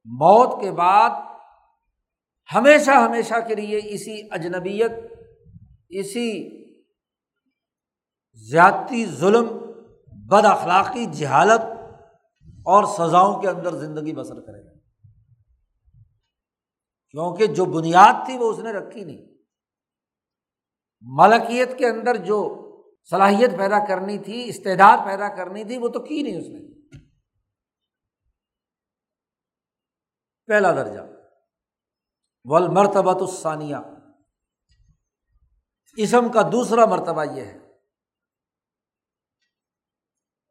موت 0.05 0.63
کے 0.63 0.71
بعد 0.71 1.11
ہمیشہ 2.55 2.91
ہمیشہ 2.91 3.35
کے 3.49 3.55
لیے 3.55 3.81
اسی 3.85 4.29
اجنبیت، 4.31 4.91
اسی 5.89 6.65
زیادتی 8.33 9.07
ظلم، 9.07 9.47
بد 10.27 10.45
اخلاقی 10.45 11.07
جہالت 11.07 11.61
اور 12.47 12.85
سزاؤں 12.85 13.41
کے 13.41 13.49
اندر 13.49 13.77
زندگی 13.77 14.13
بسر 14.13 14.41
کرے 14.41 14.67
گا۔ 14.67 14.75
کیونکہ 17.11 17.47
جو 17.47 17.65
بنیاد 17.65 18.27
تھی 18.27 18.39
وہ 18.39 18.53
اس 18.53 18.59
نے 18.59 18.73
رکھی 18.73 19.05
نہیں۔ 19.05 19.27
ملکیت 21.03 21.79
کے 21.79 21.87
اندر 21.87 22.17
جو 22.17 22.61
صلاحیت 23.11 23.51
پیدا 23.59 23.87
کرنی 23.87 24.19
تھی، 24.19 24.49
استعداد 24.49 24.97
پیدا 25.05 25.37
کرنی 25.37 25.65
تھی، 25.65 25.79
وہ 25.79 25.89
تو 25.89 26.01
کی 26.01 26.23
نہیں 26.23 26.41
اس 26.41 26.47
نے۔ 26.49 26.75
پہلا 30.47 30.73
درجہ۔ 30.73 31.01
ول 32.45 32.69
مرتبہ 32.69 33.19
تو 33.19 33.27
ثانیہ 33.27 33.77
اسم 35.97 36.33
کا 36.33 36.43
دوسرا 36.43 36.85
مرتبہ 36.85 37.25
یہ 37.25 37.45
ہے 37.45 37.59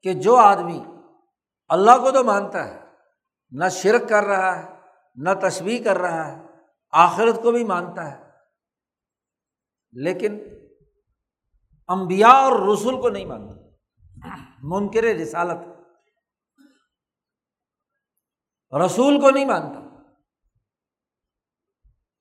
کہ 0.01 0.13
جو 0.13 0.35
آدمی 0.35 0.83
اللہ 1.67 1.91
کو 1.91 2.11
تو 2.11 2.23
مانتا 2.23 2.67
ہے، 2.67 2.79
نہ 3.51 3.69
شرک 3.69 4.09
کر 4.09 4.23
رہا 4.23 4.57
ہے، 4.57 4.79
نہ 5.15 5.29
تشبیح 5.41 5.83
کر 5.83 5.97
رہا 5.97 6.27
ہے، 6.27 6.47
آخرت 6.91 7.43
کو 7.43 7.51
بھی 7.51 7.63
مانتا 7.63 8.11
ہے، 8.11 8.31
لیکن 9.91 10.39
امبیا 11.87 12.27
اور 12.27 12.73
رسول 12.73 13.01
کو 13.01 13.09
نہیں 13.09 13.25
مانتا 13.25 13.53
منکر 14.63 15.03
رسالت۔ 15.03 15.57
رسول 18.85 19.21
کو 19.21 19.29
نہیں 19.29 19.45
مانتا۔ 19.45 19.79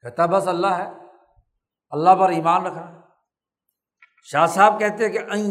کہتا 0.00 0.26
بس 0.26 0.48
اللہ 0.48 0.66
ہے۔ 0.66 0.90
اللہ 1.90 2.10
پر 2.20 2.28
ایمان 2.28 2.66
رکھنا۔ 2.66 3.00
شاہ 4.24 4.46
صاحب 4.46 4.78
کہتے 4.78 5.10
کہ 5.10 5.18
این 5.18 5.50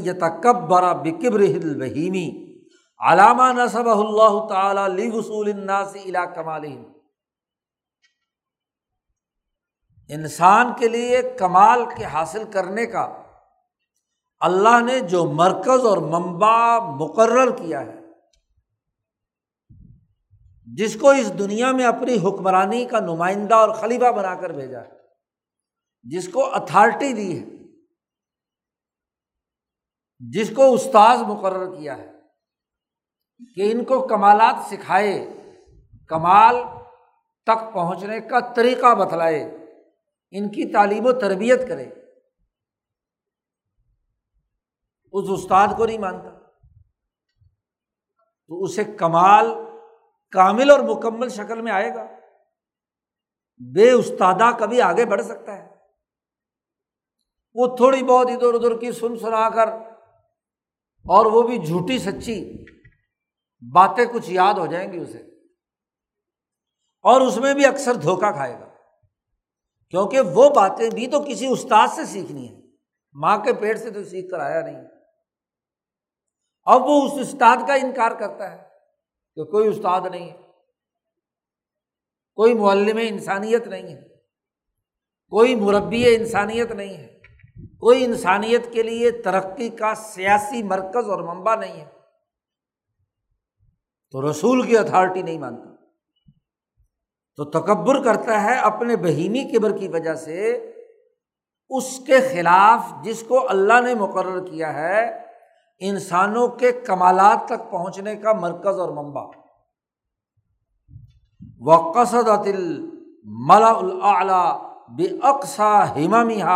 برا 0.70 0.94
بکبر 0.94 1.40
بہیمی 1.80 2.60
علامہ 3.00 3.44
نصب 3.54 3.90
اللہ 3.90 4.48
تعالیٰ 4.50 4.90
لی 4.90 5.10
وصول 5.14 5.50
الناس 5.50 5.96
الا 6.06 6.26
کمال 6.26 6.66
انسان 10.08 10.68
کے 10.80 10.88
لیے 10.88 11.22
کمال 11.40 11.86
کے 11.98 12.04
حاصل 12.04 12.52
کرنے 12.52 12.86
کا 12.86 13.21
اللہ 14.42 14.80
نے 14.86 15.00
جو 15.00 15.24
مرکز 15.26 15.86
اور 15.86 15.98
منبع 15.98 16.80
مقرر 16.80 17.52
کیا 17.58 17.82
ہے، 17.82 18.00
جس 20.68 20.96
کو 21.02 21.10
اس 21.10 21.40
دنیا 21.40 21.72
میں 21.72 21.86
اپنی 21.86 22.16
حکمرانی 22.16 22.86
کا 22.86 23.00
نمائندہ 23.00 23.56
اور 23.56 23.70
خلیفہ 23.70 24.12
بنا 24.12 24.36
کر 24.36 24.50
بھیجا 24.50 24.82
ہے، 24.82 24.90
جس 26.04 26.28
کو 26.28 26.46
اتھارٹی 26.56 27.14
دی 27.14 27.40
ہے، 27.40 27.46
جس 30.20 30.52
کو 30.56 30.74
استاذ 30.74 31.22
مقرر 31.28 31.76
کیا 31.78 31.98
ہے 31.98 32.12
کہ 33.56 33.72
ان 33.72 33.84
کو 33.84 34.08
کمالات 34.08 34.66
سکھائے، 34.70 35.14
کمال 36.08 36.56
تک 37.48 37.74
پہنچنے 37.74 38.20
کا 38.20 38.40
طریقہ 38.54 38.94
بتلائے، 38.96 39.44
ان 40.32 40.50
کی 40.50 40.72
تعلیم 40.74 41.06
و 41.06 41.12
تربیت 41.12 41.68
کرے۔ 41.68 41.90
اس 45.12 45.26
استاد 45.30 45.68
کو 45.78 45.86
نہیں 45.86 45.98
مانتا۔ 45.98 46.30
تو 48.48 48.64
اسے 48.64 48.84
کمال 48.84 49.46
کامل 50.32 50.72
اور 50.72 50.80
مکمل 50.80 51.30
شکل 51.30 51.62
میں 51.62 51.72
آئے 51.72 51.96
گا۔ 51.96 52.08
بے 53.74 53.92
استادہ 53.92 54.58
کبھی 54.60 54.82
آگے 54.82 55.06
بڑھ 55.06 55.22
سکتا 55.22 55.58
ہے۔ 55.58 55.70
وہ 57.54 57.76
تھوڑی 57.78 58.04
بہت 58.04 58.28
ادھر 58.30 58.54
ادھر 58.54 58.80
کی 58.80 58.92
سن 58.92 59.18
سنا 59.18 59.50
کر 59.50 59.68
اور 61.10 61.26
وہ 61.26 61.42
بھی 61.42 61.66
جھوٹی 61.66 62.00
سچی 62.00 62.66
باتیں 63.74 64.06
کچھ 64.06 64.30
یاد 64.30 64.54
ہو 64.54 64.66
جائیں 64.66 64.94
گی 64.94 64.98
اسے۔ 64.98 65.20
اور 67.02 67.22
اس 67.22 67.38
میں 67.38 67.54
بھی 67.54 67.66
اکثر 67.66 67.94
دھوکہ 67.94 68.32
کھائے 68.32 68.60
گا۔ 68.60 68.68
کیونکہ 69.90 70.20
وہ 70.22 70.50
باتیں 70.50 70.90
بھی 70.90 71.08
تو 71.08 71.24
کسی 71.24 71.48
استاد 71.48 71.88
سے 71.96 72.06
سیکھنی 72.06 72.50
ہے 72.50 72.62
ماں 73.14 73.38
کے 73.38 73.54
پیٹ 73.54 73.80
سے 73.80 73.92
تو 73.92 74.04
سیکھ 74.04 74.32
کر 74.32 74.40
آیا 74.40 74.62
نہیں۔ 74.62 75.01
اب 76.64 76.82
وہ 76.86 77.06
اس 77.06 77.12
استاد 77.16 77.58
کا 77.68 77.74
انکار 77.74 78.12
کرتا 78.12 78.52
ہے 78.52 78.64
کہ 79.36 79.44
کوئی 79.44 79.68
استاد 79.68 80.02
نہیں 80.12 80.32
ہے، 80.32 80.38
کوئی 82.36 82.54
معلم 82.54 83.00
انسانیت 83.02 83.68
نہیں 83.68 83.96
ہے، 83.96 84.02
کوئی 85.30 85.56
مربی 85.56 86.16
انسانیت 86.16 86.72
نہیں 86.72 86.94
ہے، 86.94 87.20
کوئی 87.80 88.06
انسانیت 88.06 88.74
کے 88.74 88.84
لیے 88.84 89.12
ترقی 89.12 89.70
کا 89.70 89.96
سیاسی 89.96 90.64
مرکز 90.64 91.10
اور 91.10 91.22
منبع 91.22 91.56
نہیں 91.56 91.82
ہے۔ 91.82 91.90
تو 94.12 94.32
رسول 94.32 94.68
کی 94.68 94.78
اتھارٹی 94.78 95.22
نہیں 95.22 95.40
مانتا۔ 95.40 95.76
تو 97.36 97.46
تکبر 97.46 98.04
کرتا 98.04 98.44
ہے 98.44 98.56
اپنے 98.56 98.96
بہیمی 98.96 99.44
کبر 99.44 99.78
کی 99.78 99.88
وجہ 99.88 100.14
سے، 100.14 100.72
اس 101.70 102.00
کے 102.08 102.20
خلاف 102.20 102.86
جس 103.04 103.24
کو 103.28 103.50
اللہ 103.50 103.82
نے 103.82 103.94
مقرر 103.94 104.46
کیا 104.46 104.74
ہے 104.74 105.31
انسانوں 105.82 106.48
کے 106.48 106.72
کمالات 106.72 107.46
تک 107.46 107.72
پہنچنے 107.72 108.16
کا 108.16 108.34
مرکز 108.34 108.80
اور 108.80 108.90
منبع۔ 108.90 109.26
و 111.60 111.92
قصد 111.92 112.48
ملا 113.24 114.58
بے 114.90 115.06
اقسا 115.24 115.96
ہمامہ 115.96 116.50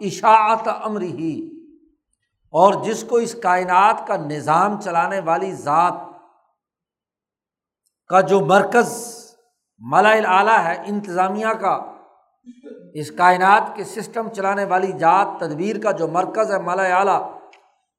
اشاعت 0.00 0.68
امر 0.82 1.00
ہی 1.00 1.50
اور 2.54 2.74
جس 2.84 3.04
کو 3.08 3.16
اس 3.16 3.34
کائنات 3.42 4.06
کا 4.06 4.16
نظام 4.16 4.80
چلانے 4.80 5.20
والی 5.20 5.52
ذات 5.52 5.94
کا 8.08 8.20
جو 8.20 8.40
مرکز 8.40 9.16
ملا 9.78 10.10
اعلیٰ 10.10 10.64
ہے، 10.64 10.82
انتظامیہ 10.86 11.52
کا، 11.60 11.80
اس 12.94 13.10
کائنات 13.10 13.76
کے 13.76 13.84
سسٹم 13.84 14.28
چلانے 14.28 14.64
والی 14.64 14.92
ذات 14.98 15.26
تدبیر 15.38 15.78
کا 15.82 15.90
جو 15.90 16.08
مرکز 16.08 16.52
ہے 16.52 16.58
ملا 16.58 16.98
اعلیٰ 16.98 17.41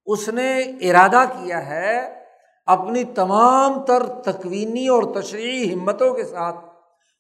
اس 0.06 0.30
نے 0.30 0.60
ارادہ 0.60 1.24
کیا 1.26 1.66
ہے 1.66 2.24
اپنی 2.66 3.04
تمام 3.04 3.86
تر 3.86 4.22
تکوینی 4.22 4.88
اور 4.88 5.04
تشریحی 5.22 5.74
ہمتوں 5.74 6.14
کے 6.14 6.24
ساتھ 6.24 6.66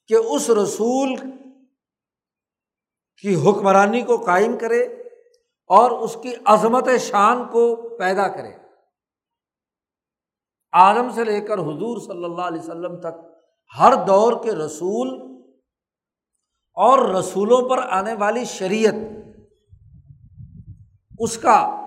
کہ 0.07 0.13
اس 0.13 0.49
رسول 0.49 1.15
کی 3.17 3.35
حکمرانی 3.35 4.01
کو 4.01 4.17
قائم 4.17 4.57
کرے 4.57 4.81
اور 5.67 5.91
اس 5.91 6.17
کی 6.23 6.33
عظمت 6.45 6.87
شان 6.99 7.43
کو 7.51 7.75
پیدا 7.97 8.27
کرے۔ 8.27 8.51
آدم 10.71 11.09
سے 11.09 11.23
لے 11.23 11.41
کر 11.41 11.59
حضور 11.59 11.99
صلی 11.99 12.23
اللہ 12.23 12.41
علیہ 12.41 12.61
وسلم 12.61 12.99
تک 12.99 13.21
ہر 13.79 13.93
دور 14.07 14.43
کے 14.43 14.51
رسول 14.51 15.09
اور 16.73 17.09
رسولوں 17.09 17.69
پر 17.69 17.77
آنے 17.77 18.13
والی 18.13 18.45
شریعت، 18.45 18.93
اس 21.19 21.37
کا 21.37 21.82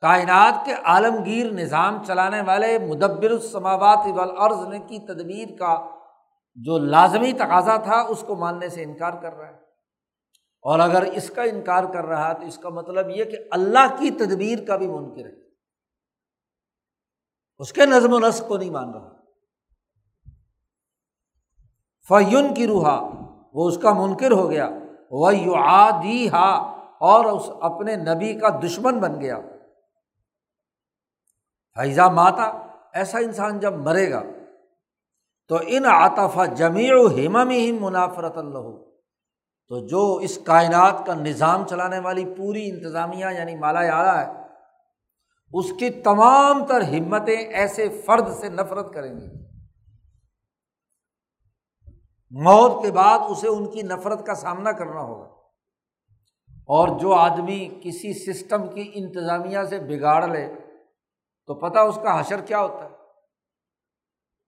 کائنات 0.00 0.64
کے 0.64 0.74
عالمگیر 0.84 1.50
نظام 1.50 2.04
چلانے 2.04 2.40
والے 2.40 2.78
مدبر 2.78 3.30
السماوات 3.30 4.06
والارض 4.14 4.68
نے 4.68 4.78
کی 4.78 4.98
تدبیر 4.98 5.58
کا 5.58 5.88
جو 6.54 6.78
لازمی 6.78 7.32
تقاضا 7.32 7.76
تھا، 7.76 8.00
اس 8.00 8.24
کو 8.26 8.36
ماننے 8.36 8.68
سے 8.68 8.82
انکار 8.82 9.12
کر 9.22 9.34
رہا 9.34 9.46
ہے۔ 9.46 9.58
اور 10.62 10.78
اگر 10.78 11.02
اس 11.02 11.30
کا 11.30 11.42
انکار 11.42 11.84
کر 11.84 12.04
رہا 12.04 12.28
ہے، 12.28 12.34
تو 12.34 12.46
اس 12.46 12.58
کا 12.58 12.68
مطلب 12.68 13.10
یہ 13.10 13.24
کہ 13.24 13.38
اللہ 13.50 13.96
کی 13.98 14.10
تدبیر 14.10 14.64
کا 14.64 14.76
بھی 14.76 14.86
منکر 14.86 15.26
ہے۔ 15.26 15.48
اس 17.58 17.72
کے 17.72 17.86
نظم 17.86 18.12
و 18.12 18.18
نسق 18.18 18.48
کو 18.48 18.56
نہیں 18.56 18.70
مان 18.70 18.90
رہا۔ 18.90 19.08
فیون 22.08 22.54
کی 22.54 22.66
روحا 22.66 23.08
وہ 23.52 23.68
اس 23.68 23.78
کا 23.78 23.92
منکر 23.92 24.30
ہو 24.30 24.50
گیا۔ 24.50 24.68
وہ 25.10 25.36
یو 25.36 25.54
آدی 25.54 26.28
ہا 26.28 26.54
اور 27.00 27.24
اس 27.24 27.50
اپنے 27.60 27.96
نبی 27.96 28.34
کا 28.34 28.48
دشمن 28.64 29.00
بن 29.00 29.20
گیا۔ 29.20 29.38
فیضا 31.74 32.08
ماتا 32.08 32.44
ایسا 32.92 33.18
انسان 33.18 33.60
جب 33.60 33.72
مرے 33.72 34.10
گا، 34.10 34.22
تو 35.48 35.58
ان 35.66 35.86
آتفا 35.86 36.44
جمیع 36.46 36.94
و 36.94 37.06
ہمم 37.06 37.50
ہی 37.50 37.72
منافرت 37.72 38.36
اللہ 38.36 38.84
تو 39.68 39.86
جو 39.86 40.14
اس 40.14 40.38
کائنات 40.44 41.06
کا 41.06 41.14
نظام 41.14 41.66
چلانے 41.66 41.98
والی 41.98 42.34
پوری 42.36 42.70
انتظامیہ 42.70 43.26
یعنی 43.38 43.56
مالا 43.56 43.78
آیا 43.78 44.26
ہے، 44.26 44.32
اس 45.52 45.66
کی 45.78 45.90
تمام 45.90 46.66
تر 46.66 46.80
ہمتیں 46.80 47.36
ایسے 47.36 47.88
فرد 48.06 48.34
سے 48.40 48.48
نفرت 48.48 48.94
کریں 48.94 49.14
گی۔ 49.14 49.26
موت 52.30 52.84
کے 52.84 52.92
بعد 52.92 53.18
اسے 53.28 53.48
ان 53.48 53.70
کی 53.70 53.82
نفرت 53.82 54.26
کا 54.26 54.34
سامنا 54.34 54.72
کرنا 54.72 55.00
ہوگا۔ 55.00 55.24
اور 56.66 56.98
جو 56.98 57.14
آدمی 57.14 57.80
کسی 57.82 58.32
سسٹم 58.32 58.68
کی 58.68 58.90
انتظامیہ 58.94 59.58
سے 59.70 59.78
بگاڑ 59.78 60.28
لے 60.28 60.54
تو 61.48 61.54
پتہ 61.54 61.78
اس 61.78 61.98
کا 62.02 62.20
حشر 62.20 62.40
کیا 62.40 62.60
ہوتا 62.60 62.84
ہے؟ 62.84 62.90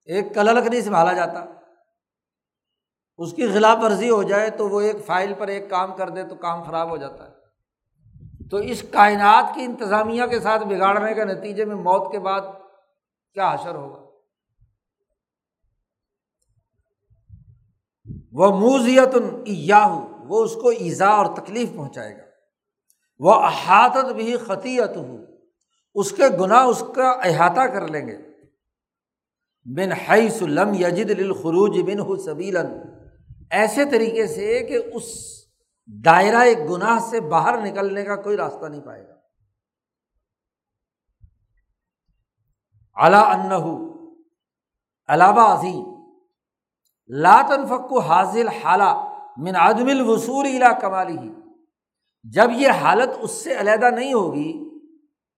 ایک 0.04 0.34
کللک 0.34 0.66
نہیں 0.66 0.80
سنبھالا 0.80 1.12
جاتا۔ 1.12 1.44
اس 3.18 3.32
کی 3.32 3.46
خلاف 3.46 3.78
ورزی 3.82 4.10
ہو 4.10 4.22
جائے 4.22 4.50
تو 4.50 4.68
وہ 4.68 4.80
ایک 4.80 4.96
فائل 5.06 5.34
پر 5.38 5.48
ایک 5.48 5.70
کام 5.70 5.96
کر 5.96 6.08
دے 6.08 6.22
تو 6.24 6.34
کام 6.34 6.62
خراب 6.62 6.88
ہو 6.88 6.96
جاتا 6.96 7.28
ہے۔ 7.28 7.32
تو 8.48 8.56
اس 8.56 8.84
کائنات 8.92 9.54
کی 9.54 9.64
انتظامیہ 9.64 10.26
کے 10.26 10.40
ساتھ 10.40 10.62
بگاڑنے 10.62 11.14
کے 11.14 11.24
نتیجے 11.24 11.64
میں 11.64 11.76
موت 11.76 12.12
کے 12.12 12.18
بعد 12.18 12.40
کیا 13.34 13.54
حشر 13.54 13.74
ہوگا؟ 13.74 14.10
وہ 18.32 18.60
موزیت 18.60 19.14
یا 19.46 19.86
وہ 20.18 20.44
اس 20.44 20.54
کو 20.54 20.68
ایزا 20.68 21.08
اور 21.08 21.36
تکلیف 21.36 21.74
پہنچائے 21.76 22.18
گا۔ 22.18 22.22
وہ 23.18 23.34
احاطت 23.34 24.12
بھی 24.12 24.36
خطیت 24.36 24.96
ہو 24.96 25.29
اس 25.94 26.12
کے 26.12 26.28
گناہ 26.40 26.64
اس 26.64 26.82
کا 26.94 27.10
احاطہ 27.10 27.60
کر 27.60 27.88
لیں 27.88 28.08
گے۔ 28.08 28.16
بن 29.64 29.92
حیث 29.92 30.42
لم 30.42 30.74
یجد 30.74 31.10
الخروج 31.10 31.80
بن 31.80 32.00
ہو 32.00 32.14
ایسے 33.50 33.84
طریقے 33.84 34.26
سے 34.26 34.60
کہ 34.60 34.78
اس 34.94 35.04
دائرہ 35.86 36.70
گناہ 36.70 36.98
سے 37.10 37.20
باہر 37.20 37.58
نکلنے 37.58 38.04
کا 38.04 38.16
کوئی 38.16 38.36
راستہ 38.36 38.66
نہیں 38.66 38.80
پائے 38.80 39.08
گا۔ 39.08 39.14
اعلیٰ 42.96 43.24
انہو، 43.26 43.90
علاوہ 45.08 45.58
عظیم 45.58 45.84
لاتن 47.08 47.66
فکو 47.66 48.00
حاضل 48.00 48.48
حالہ 48.48 49.06
من 49.36 49.56
عدم 49.56 49.88
الوصول 49.88 50.46
الا 50.46 50.72
کمالی 50.72 51.18
ہی 51.18 51.30
جب 52.24 52.50
یہ 52.52 52.68
حالت 52.68 53.08
اس 53.20 53.30
سے 53.30 53.60
علیحدہ 53.60 53.90
نہیں 53.90 54.12
ہوگی 54.14 54.69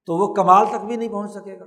تو 0.07 0.17
وہ 0.17 0.35
کمال 0.35 0.67
تک 0.67 0.85
بھی 0.85 0.97
نہیں 0.97 1.09
پہنچ 1.09 1.31
سکے 1.31 1.59
گا۔ 1.61 1.65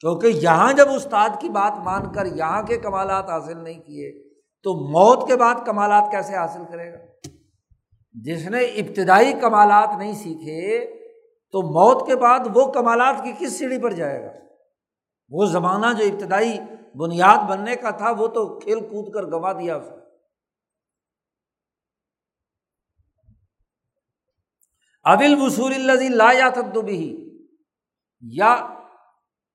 کیونکہ 0.00 0.26
یہاں 0.26 0.72
جب 0.72 0.88
استاد 0.88 1.28
کی 1.40 1.48
بات 1.48 1.78
مان 1.78 2.12
کر 2.12 2.26
یہاں 2.26 2.62
کے 2.62 2.76
کمالات 2.76 3.30
حاصل 3.30 3.64
نہیں 3.64 3.80
کیے، 3.80 4.28
تو 4.62 4.74
موت 4.74 5.28
کے 5.28 5.36
بعد 5.36 5.54
کمالات 5.66 6.10
کیسے 6.10 6.36
حاصل 6.36 6.62
کرے 6.70 6.92
گا؟ 6.92 6.98
جس 8.12 8.48
نے 8.48 8.58
ابتدائی 8.58 9.32
کمالات 9.32 9.98
نہیں 9.98 10.12
سیکھے، 10.12 10.86
تو 11.52 11.62
موت 11.62 12.06
کے 12.06 12.16
بعد 12.16 12.40
وہ 12.54 12.72
کمالات 12.72 13.24
کی 13.24 13.32
کس 13.38 13.58
سیڑھی 13.58 13.78
پر 13.78 13.92
جائے 13.92 14.22
گا؟ 14.22 14.32
وہ 15.28 15.44
زمانہ 15.44 15.86
جو 15.98 16.04
ابتدائی 16.04 16.58
بنیاد 16.94 17.50
بننے 17.50 17.76
کا 17.76 17.90
تھا، 17.90 18.10
وہ 18.10 18.26
تو 18.26 18.58
کھیل 18.58 18.80
کود 18.80 19.14
کر 19.14 19.22
گوا 19.22 19.52
دیا 19.52 19.76
اس 19.76 19.86
نے۔ 19.86 20.01
ابل 25.02 25.34
وصول 25.42 25.74
اللہ 25.74 26.08
لا 26.08 26.32
یا 26.32 26.48
بھی 26.84 27.28
یا 28.20 28.52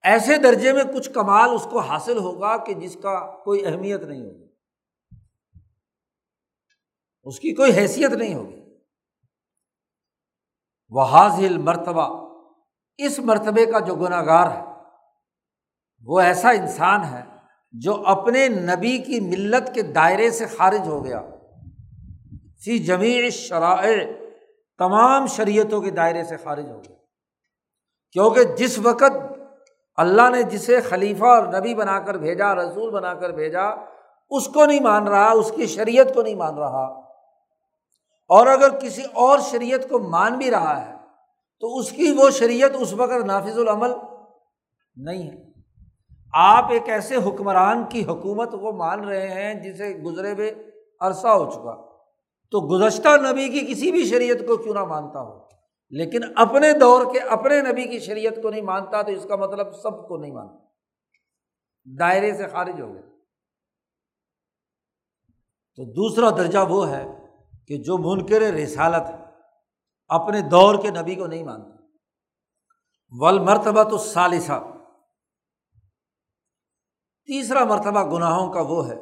ایسے 0.02 0.38
درجے 0.38 0.74
میں 0.74 0.84
کچھ 0.84 1.10
کمال 1.10 1.50
اس 1.54 1.68
کو 1.72 1.80
حاصل 1.80 2.18
ہوگا 2.18 2.58
کہ 2.58 2.74
جس 2.74 2.98
کا 3.04 3.44
کوئی 3.44 3.66
اہمیت 3.66 4.02
نہیں 4.02 4.22
ہوگی۔ 4.22 4.48
اس 7.24 7.40
کی 7.40 7.54
کوئی 7.54 7.72
حیثیت 7.72 8.12
نہیں 8.12 8.34
ہوگی۔ 8.34 8.62
وہ 10.90 11.04
حاضل 11.04 11.58
مرتبہ 11.58 12.28
اس 12.98 13.20
مرتبے 13.20 13.66
کا 13.66 13.80
جو 13.80 13.96
گناہ 13.96 14.26
گار 14.26 14.52
ہے، 14.58 14.66
وہ 16.04 16.20
ایسا 16.20 16.50
انسان 16.50 17.04
ہے 17.04 17.24
جو 17.72 18.06
اپنے 18.06 18.48
نبی 18.48 18.98
کی 18.98 19.20
ملت 19.20 19.74
کے 19.74 19.82
دائرے 19.82 20.32
سے 20.32 20.46
خارج 20.46 20.88
ہو 20.88 21.06
گیا۔ 21.06 21.22
فی 22.64 22.80
جمیع 22.80 23.30
شرائع 23.30 24.27
تمام 24.80 25.26
شریعتوں 25.26 25.82
کے 25.82 25.92
دائرے 25.92 26.24
سے 26.24 26.38
خارج 26.38 26.70
ہو 26.70 26.82
گیا 26.90 26.96
کیونکہ 28.12 28.44
جس 28.44 28.80
وقت 28.80 29.12
اللہ 29.98 30.30
نے 30.30 30.44
جسے 30.44 30.82
خلیفہ 30.82 31.26
اور 31.26 31.48
نبی 31.48 31.76
بنا 31.76 32.00
کر 32.00 32.18
بھیجا، 32.18 32.56
رسول 32.56 32.92
بنا 32.92 33.14
کر 33.14 33.30
بھیجا، 33.30 33.64
اس 34.30 34.48
کو 34.48 34.66
نہیں 34.66 34.80
مان 34.80 35.08
رہا، 35.08 35.32
اس 35.32 35.52
کی 35.56 35.66
شریعت 35.66 36.14
کو 36.14 36.22
نہیں 36.22 36.36
مان 36.36 36.58
رہا۔ 36.58 36.84
اور 38.30 38.48
اگر 38.48 38.80
کسی 38.80 39.02
اور 39.14 39.40
شریعت 39.40 39.90
کو 39.90 40.00
مان 40.00 40.38
بھی 40.38 40.52
رہا 40.52 40.86
ہے، 40.86 40.96
تو 41.60 41.78
اس 41.78 41.92
کی 41.92 42.16
وہ 42.18 42.30
شریعت 42.30 42.72
اس 42.80 42.94
وقت 42.94 43.26
نافذ 43.26 43.60
العمل 43.60 43.94
نہیں 44.96 45.32
ہے۔ 45.32 45.48
آپ 46.34 46.66
ایک 46.70 46.90
ایسے 46.90 47.16
حکمران 47.16 47.84
کی 47.90 48.06
حکومت 48.06 48.50
وہ 48.54 48.72
مان 48.72 49.04
رہے 49.04 49.28
ہیں 49.28 49.54
جسے 49.54 49.98
گزرے 49.98 50.32
ہوئے 50.32 50.54
عرصہ 51.02 51.28
ہو 51.28 51.52
چکا۔ 51.52 51.97
تو 52.52 52.60
گزشتہ 52.60 53.32
نبی 53.32 53.50
کی 53.50 53.74
کسی 53.74 53.92
بھی 53.92 54.06
شریعت 54.06 54.38
کو 54.48 54.58
کیوں 54.58 54.74
نہ 54.74 54.84
مانتا 54.84 55.22
ہو؟ 55.22 55.48
لیکن 55.90 56.20
اپنے 56.36 56.74
دور 56.74 57.14
کے 57.14 57.20
اپنے 57.20 57.62
نبی 57.62 57.88
کی 57.88 58.00
شریعت 58.00 58.34
کو 58.42 58.50
نہیں 58.50 58.62
مانتا 58.62 59.02
تو 59.02 59.12
اس 59.12 59.26
کا 59.30 59.36
مطلب 59.36 59.74
سب 59.74 60.08
کو 60.08 60.18
نہیں 60.18 60.32
مانتا۔ 60.32 60.66
دائرے 62.00 62.38
سے 62.38 62.48
خارج 62.48 62.82
ہو 62.82 62.94
گیا 62.94 63.02
تو 65.78 65.84
دوسرا 65.86 66.30
درجہ 66.30 66.60
وہ 66.70 66.90
ہے 66.90 67.06
کہ 67.68 67.78
جو 67.78 67.98
منکر 67.98 68.42
رسالت 68.42 69.10
ہے، 69.10 69.24
اپنے 70.08 70.42
دور 70.42 70.76
کے 70.82 70.90
نبی 70.90 71.16
کو 71.16 71.28
نہیں 71.28 71.44
مانتا۔ 71.44 71.76
ول 73.12 73.40
مرتبہ 73.40 73.84
تو 73.84 73.98
سالسہ 73.98 74.60
تیسرا 77.28 77.64
مرتبہ 77.64 78.04
گناہوں 78.16 78.54
کا 78.54 78.62
وہ 78.62 78.88
ہے، 78.90 78.96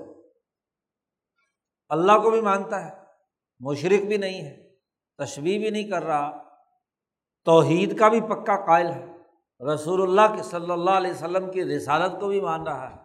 اللہ 1.89 2.11
کو 2.23 2.31
بھی 2.31 2.41
مانتا 2.41 2.85
ہے۔ 2.85 3.04
مشرق 3.65 4.05
بھی 4.05 4.17
نہیں 4.17 4.41
ہے 4.41 4.65
تشبیح 5.17 5.59
بھی 5.59 5.69
نہیں 5.69 5.83
کر 5.83 6.03
رہا، 6.03 6.43
توحید 7.45 7.99
کا 7.99 8.07
بھی 8.07 8.21
پکا 8.21 8.65
قائل 8.65 8.87
ہے۔ 8.87 9.05
رسول 9.73 10.01
اللہ 10.01 10.35
کے، 10.35 10.43
صلی 10.43 10.71
اللہ 10.71 10.91
علیہ 10.91 11.11
وسلم 11.11 11.51
کی 11.51 11.63
رسالت 11.63 12.19
کو 12.19 12.27
بھی 12.27 12.41
مان 12.41 12.67
رہا 12.67 12.89
ہے۔ 12.89 12.95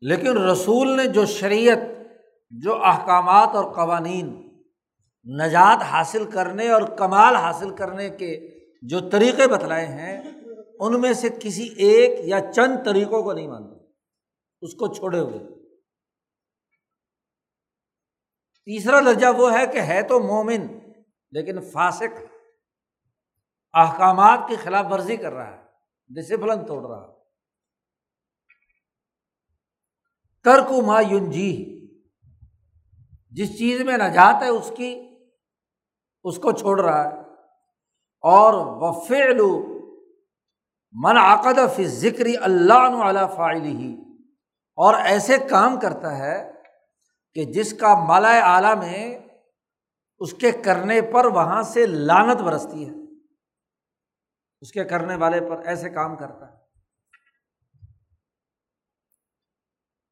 لیکن 0.00 0.38
رسول 0.38 0.96
نے 0.96 1.06
جو 1.06 1.24
شریعت، 1.24 1.78
جو 2.50 2.84
احکامات 2.84 3.48
اور 3.48 3.64
قوانین 3.74 4.48
نجات 5.24 5.82
حاصل 5.82 6.30
کرنے 6.30 6.68
اور 6.68 6.82
کمال 6.82 7.36
حاصل 7.36 7.76
کرنے 7.76 8.10
کے 8.10 8.60
جو 8.82 9.00
طریقے 9.00 9.46
بتلائے 9.46 9.86
ہیں، 9.86 10.22
ان 10.80 11.00
میں 11.00 11.12
سے 11.12 11.28
کسی 11.40 11.62
ایک 11.62 12.20
یا 12.22 12.52
چند 12.52 12.76
طریقوں 12.84 13.22
کو 13.22 13.32
نہیں 13.32 13.48
مانتے 13.48 13.84
اس 14.60 14.74
کو 14.74 14.94
چھوڑے 14.94 15.18
ہوئے۔ 15.18 15.59
تیسرا 18.64 19.00
درجہ 19.00 19.26
وہ 19.38 19.52
ہے 19.52 19.66
کہ 19.66 19.78
ہے 19.78 20.02
تو 20.02 20.20
مومن، 20.20 20.66
لیکن 21.32 21.60
فاسق 21.60 22.18
احکامات 23.72 24.38
کی 24.48 24.56
خلاف 24.56 24.86
ورزی 24.90 25.16
کر 25.16 25.32
رہا 25.32 25.56
ہے 25.56 25.62
ڈسپلن 26.10 26.66
توڑ 26.66 26.82
رہا 26.86 27.06
ترک 30.44 30.72
ما 30.86 31.00
یونجی 31.00 31.52
جس 33.30 33.58
چیز 33.58 33.80
میں 33.80 33.96
نجات 33.98 34.42
ہے 34.42 34.48
اس 34.48 34.72
کی، 34.76 35.08
اس 36.24 36.36
کو 36.36 36.52
چھوڑ 36.52 36.80
رہا 36.80 37.04
ہے۔ 37.04 37.20
اور 38.24 38.54
وفیل 38.54 39.40
من 40.94 41.16
عقد 41.16 41.58
فی 41.76 41.86
ذکری 41.86 42.36
اللہ 42.36 43.02
علیہ 43.04 43.26
فائل 43.36 43.62
ہی 43.62 43.92
اور 44.78 44.94
ایسے 44.94 45.38
کام 45.50 45.80
کرتا 45.80 46.18
ہے 46.18 46.59
کہ 47.36 47.44
جس 47.44 47.72
کا 47.72 47.94
مالا 48.04 48.32
اعلیٰ 48.46 48.76
میں 48.76 49.18
اس 50.20 50.32
کے 50.32 50.50
کرنے 50.64 51.00
پر 51.02 51.24
وہاں 51.24 51.62
سے 51.62 51.86
لانت 51.86 52.40
برستی 52.40 52.88
ہے، 52.88 52.94
اس 54.62 54.72
کے 54.72 54.84
کرنے 54.84 55.14
والے 55.14 55.40
پر 55.40 55.66
ایسے 55.66 55.90
کام 55.90 56.16
کرتا 56.16 56.48
ہے۔ 56.48 56.58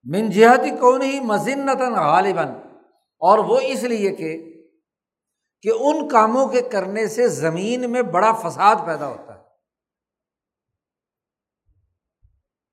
من 0.07 0.31
جہتی 0.31 0.71
کون 0.77 1.03
ہی 1.03 1.21
مزنتاً 1.21 1.93
غالباً، 1.95 2.49
اور 3.23 3.39
وہ 3.39 3.59
اس 3.62 3.83
لیے 3.85 4.14
کہ 4.16 4.31
کہ 5.64 5.71
ان 5.81 6.09
کاموں 6.09 6.47
کے 6.49 6.61
کرنے 6.62 7.07
سے 7.09 7.29
زمین 7.29 7.91
میں 7.93 8.03
بڑا 8.03 8.33
فساد 8.33 8.77
پیدا 8.87 9.07
ہوتا 9.07 9.35
ہے۔ 9.35 9.43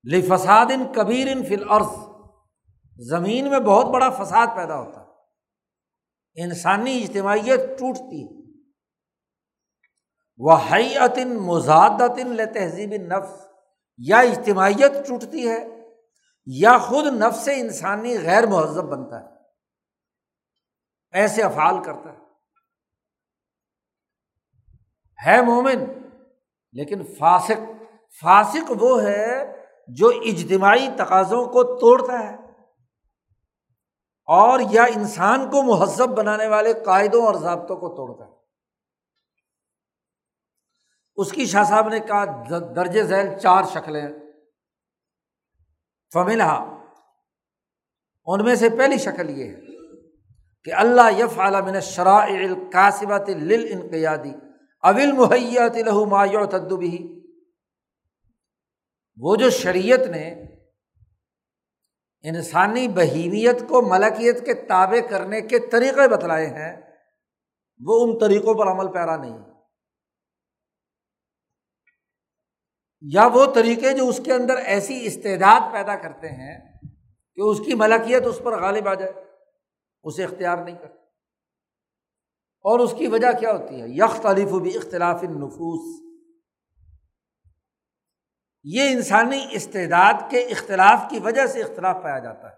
لفساد 0.04 0.66
ان 0.70 0.84
کبیر 0.92 1.28
ان 1.28 1.44
فل 1.46 1.70
عرض 1.70 1.94
زمین 2.98 3.50
میں 3.50 3.58
بہت 3.58 3.86
بڑا 3.86 4.10
فساد 4.10 4.46
پیدا 4.56 4.80
ہوتا 4.80 5.00
ہے۔ 5.00 5.06
انسانی 6.42 7.02
اجتماعیت 7.02 7.60
ٹوٹتی 7.78 8.24
ہے۔ 8.24 8.62
وہ 10.38 10.58
حیعتن 10.72 11.36
مزادن 11.36 12.28
ل 12.28 12.40
تہذیب 12.54 12.92
نفس 12.92 13.46
یا 13.98 14.18
اجتماعیت 14.18 15.08
ٹوٹتی 15.08 15.48
ہے، 15.48 15.64
یا 16.46 16.78
خود 16.78 17.06
نفس 17.06 17.48
انسانی 17.52 18.18
غیر 18.18 18.46
مہذب 18.46 18.84
بنتا 18.84 19.20
ہے۔ 19.20 19.26
ایسے 21.10 21.42
افعال 21.42 21.82
کرتا 21.84 22.12
ہے۔ 22.12 22.18
ہے 25.26 25.42
مومن، 25.42 26.08
لیکن 26.72 27.02
فاسق 27.18 27.82
فاسق 28.20 28.72
وہ 28.80 29.02
ہے 29.02 29.56
جو 29.88 30.08
اجتماعی 30.08 30.88
تقاضوں 30.96 31.44
کو 31.44 31.78
توڑتا 31.78 32.18
ہے۔ 32.18 32.45
اور 34.26 34.60
یا 34.70 34.84
انسان 34.84 35.50
کو 35.50 35.62
مہذب 35.62 36.08
بنانے 36.08 36.46
والے 36.46 36.72
قاعدوں 36.72 37.26
اور 37.26 37.34
ضابطوں 37.34 37.76
کو 37.76 37.88
توڑتا 37.96 38.24
ہے۔ 38.24 38.36
اس 41.16 41.32
کی 41.32 41.46
شاہ 41.46 41.64
صاحب 41.64 41.88
نے 41.88 42.00
کہا 42.00 42.24
درج 42.76 43.02
ذیل 43.02 43.38
چار 43.38 43.62
شکلیں 43.64 44.08
فملہ 46.14 46.72
ان 48.26 48.44
میں 48.44 48.54
سے 48.54 48.68
پہلی 48.68 48.98
شکل 48.98 49.30
یہ 49.30 49.44
ہے 49.44 49.60
کہ 50.64 50.72
اللہ 50.72 51.10
یف 51.18 51.38
عالمن 51.38 51.80
شرائع 51.80 52.38
القاصبت 52.38 53.30
لل 53.30 53.66
انقیادی 53.70 54.32
اول 54.82 55.12
محیت 55.12 55.76
لہو 55.76 56.04
مایو 56.04 56.46
تدبی 56.46 57.22
وہ 59.16 59.36
جو 59.36 59.50
شریعت 59.50 60.00
نے 60.00 60.44
انسانی 62.28 62.88
بہیمیت 62.88 63.60
کو، 63.68 63.82
ملکیت 63.82 64.46
کے 64.46 64.54
تابع 64.54 65.08
کرنے 65.10 65.40
کے 65.40 65.58
طریقے 65.58 66.08
بتلائے 66.08 66.46
ہیں، 66.46 66.76
وہ 67.86 68.04
ان 68.04 68.18
طریقوں 68.18 68.54
پر 68.54 68.66
عمل 68.66 68.92
پیرا 68.92 69.16
نہیں۔ 69.16 69.38
یا 73.00 73.26
وہ 73.26 73.46
طریقے 73.54 73.92
جو 73.92 74.08
اس 74.08 74.20
کے 74.24 74.32
اندر 74.32 74.56
ایسی 74.56 75.06
استعداد 75.06 75.72
پیدا 75.72 75.96
کرتے 75.96 76.28
ہیں 76.28 76.72
کہ 77.34 77.40
اس 77.40 77.60
کی 77.66 77.74
ملکیت 77.74 78.26
اس 78.26 78.40
پر 78.42 78.62
غالب 78.62 78.88
آ 78.88 78.94
جائے، 78.94 79.12
اسے 80.02 80.24
اختیار 80.24 80.58
نہیں 80.58 80.78
کرتے۔ 80.78 80.98
اور 82.68 82.78
اس 82.78 82.94
کی 82.98 83.06
وجہ 83.06 83.38
کیا 83.40 83.52
ہوتی 83.52 83.80
ہے؟ 83.80 83.86
یکخ 83.88 84.26
علیف 84.26 84.52
و 84.52 84.58
بھی 84.58 84.76
اختلاف 84.76 85.22
نفوس 85.22 86.06
یہ 88.66 88.88
انسانی 88.88 89.46
استعداد 89.50 90.14
کے 90.30 90.40
اختلاف 90.40 91.10
کی 91.10 91.18
وجہ 91.18 91.46
سے 91.46 91.62
اختلاف 91.62 92.02
پایا 92.02 92.18
جاتا 92.18 92.48
ہے۔ 92.48 92.54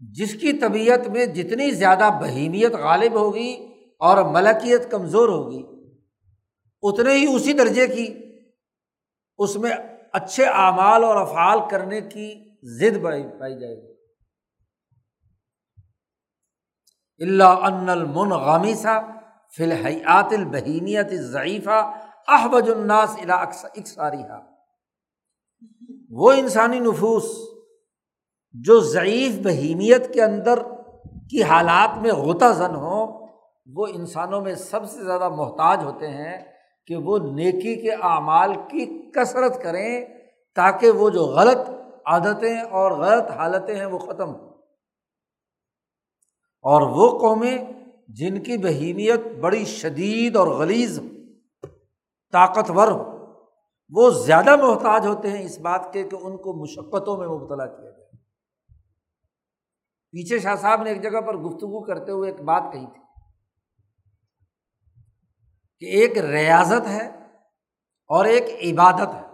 جس 0.00 0.34
کی 0.34 0.52
طبیعت 0.52 1.08
میں 1.08 1.26
جتنی 1.26 1.70
زیادہ 1.70 2.08
بہیمیت 2.20 2.72
غالب 2.72 3.12
ہوگی 3.12 3.52
اور 4.00 4.24
ملکیت 4.24 4.90
کمزور 4.90 5.28
ہوگی، 5.28 5.62
اتنے 6.82 7.14
ہی 7.14 7.34
اسی 7.34 7.52
درجے 7.52 7.86
کی 7.86 8.06
اس 9.38 9.56
میں 9.56 9.72
اچھے 10.12 10.44
اعمال 10.44 11.04
اور 11.04 11.16
افعال 11.16 11.58
کرنے 11.70 12.00
کی 12.00 12.28
ضد 12.62 13.02
پائی 13.02 13.60
جائے 13.60 13.76
گی۔ 13.76 13.92
اللہ 17.20 17.66
ان 17.68 17.88
المن 17.88 18.30
غامسا 18.30 19.00
فی 19.56 19.64
الحیات 19.64 20.32
البہینیت 20.32 21.10
ضعیفہ 21.10 21.80
احبج 22.28 22.70
الناس 22.70 23.16
اکثاریہ 23.28 24.32
وہ 26.10 26.32
انسانی 26.32 26.78
نفوس 26.78 27.24
جو 28.52 28.80
ضعیف 28.80 29.46
بہیمیت 29.46 30.14
کے 30.14 30.22
اندر 30.22 30.58
کی 31.30 31.42
حالات 31.42 31.98
میں 31.98 32.12
غوطہ 32.12 32.52
زن 32.52 32.74
ہوں 32.74 33.28
وہ 33.66 33.86
انسانوں 33.86 34.40
میں 34.40 34.54
سب 34.54 34.90
سے 34.90 35.04
زیادہ 35.04 35.28
محتاج 35.28 35.84
ہوتے 35.84 36.08
ہیں 36.08 36.44
کہ 36.86 36.96
وہ 36.96 37.18
نیکی 37.18 37.74
کے 37.74 37.92
اعمال 37.92 38.54
کی 38.54 39.10
کثرت 39.14 39.62
کریں 39.62 40.04
تاکہ 40.54 40.90
وہ 40.90 41.10
جو 41.10 41.20
غلط 41.20 41.58
عادتیں 42.04 42.60
اور 42.60 42.90
غلط 42.92 43.30
حالتیں 43.30 43.76
ہیں 43.76 43.86
وہ 43.86 43.98
ختم 43.98 44.34
ہوں۔ 44.34 44.48
اور 46.62 46.82
وہ 46.82 47.18
قومیں 47.18 47.58
جن 48.08 48.42
کی 48.42 48.56
بہیمیت 48.58 49.20
بڑی 49.40 49.64
شدید 49.64 50.36
اور 50.36 50.46
غلیظ 50.46 51.00
طاقتور 52.34 52.88
ہو۔ 52.88 53.14
وہ 53.88 54.10
زیادہ 54.10 54.56
محتاج 54.56 55.06
ہوتے 55.06 55.30
ہیں 55.30 55.44
اس 55.44 55.58
بات 55.58 55.92
کے 55.92 56.02
کہ 56.02 56.16
ان 56.20 56.36
کو 56.36 56.52
مشقتوں 56.52 57.16
میں 57.16 57.28
مبتلا 57.28 57.66
کیا 57.66 57.90
جائے۔ 57.90 58.10
پیچھے 60.10 60.38
شاہ 60.38 60.56
صاحب 60.56 60.82
نے 60.82 60.90
ایک 60.90 61.02
جگہ 61.02 61.20
پر 61.20 61.36
گفتگو 61.36 61.84
کرتے 61.84 62.12
ہوئے 62.12 62.30
ایک 62.30 62.40
بات 62.40 62.62
کہی 62.72 62.86
تھی 62.86 63.00
کہ 65.78 65.84
ایک 65.84 66.18
ریاضت 66.18 66.86
ہے 66.86 67.08
اور 68.06 68.24
ایک 68.24 68.44
عبادت 68.44 69.14
ہے۔ 69.14 69.24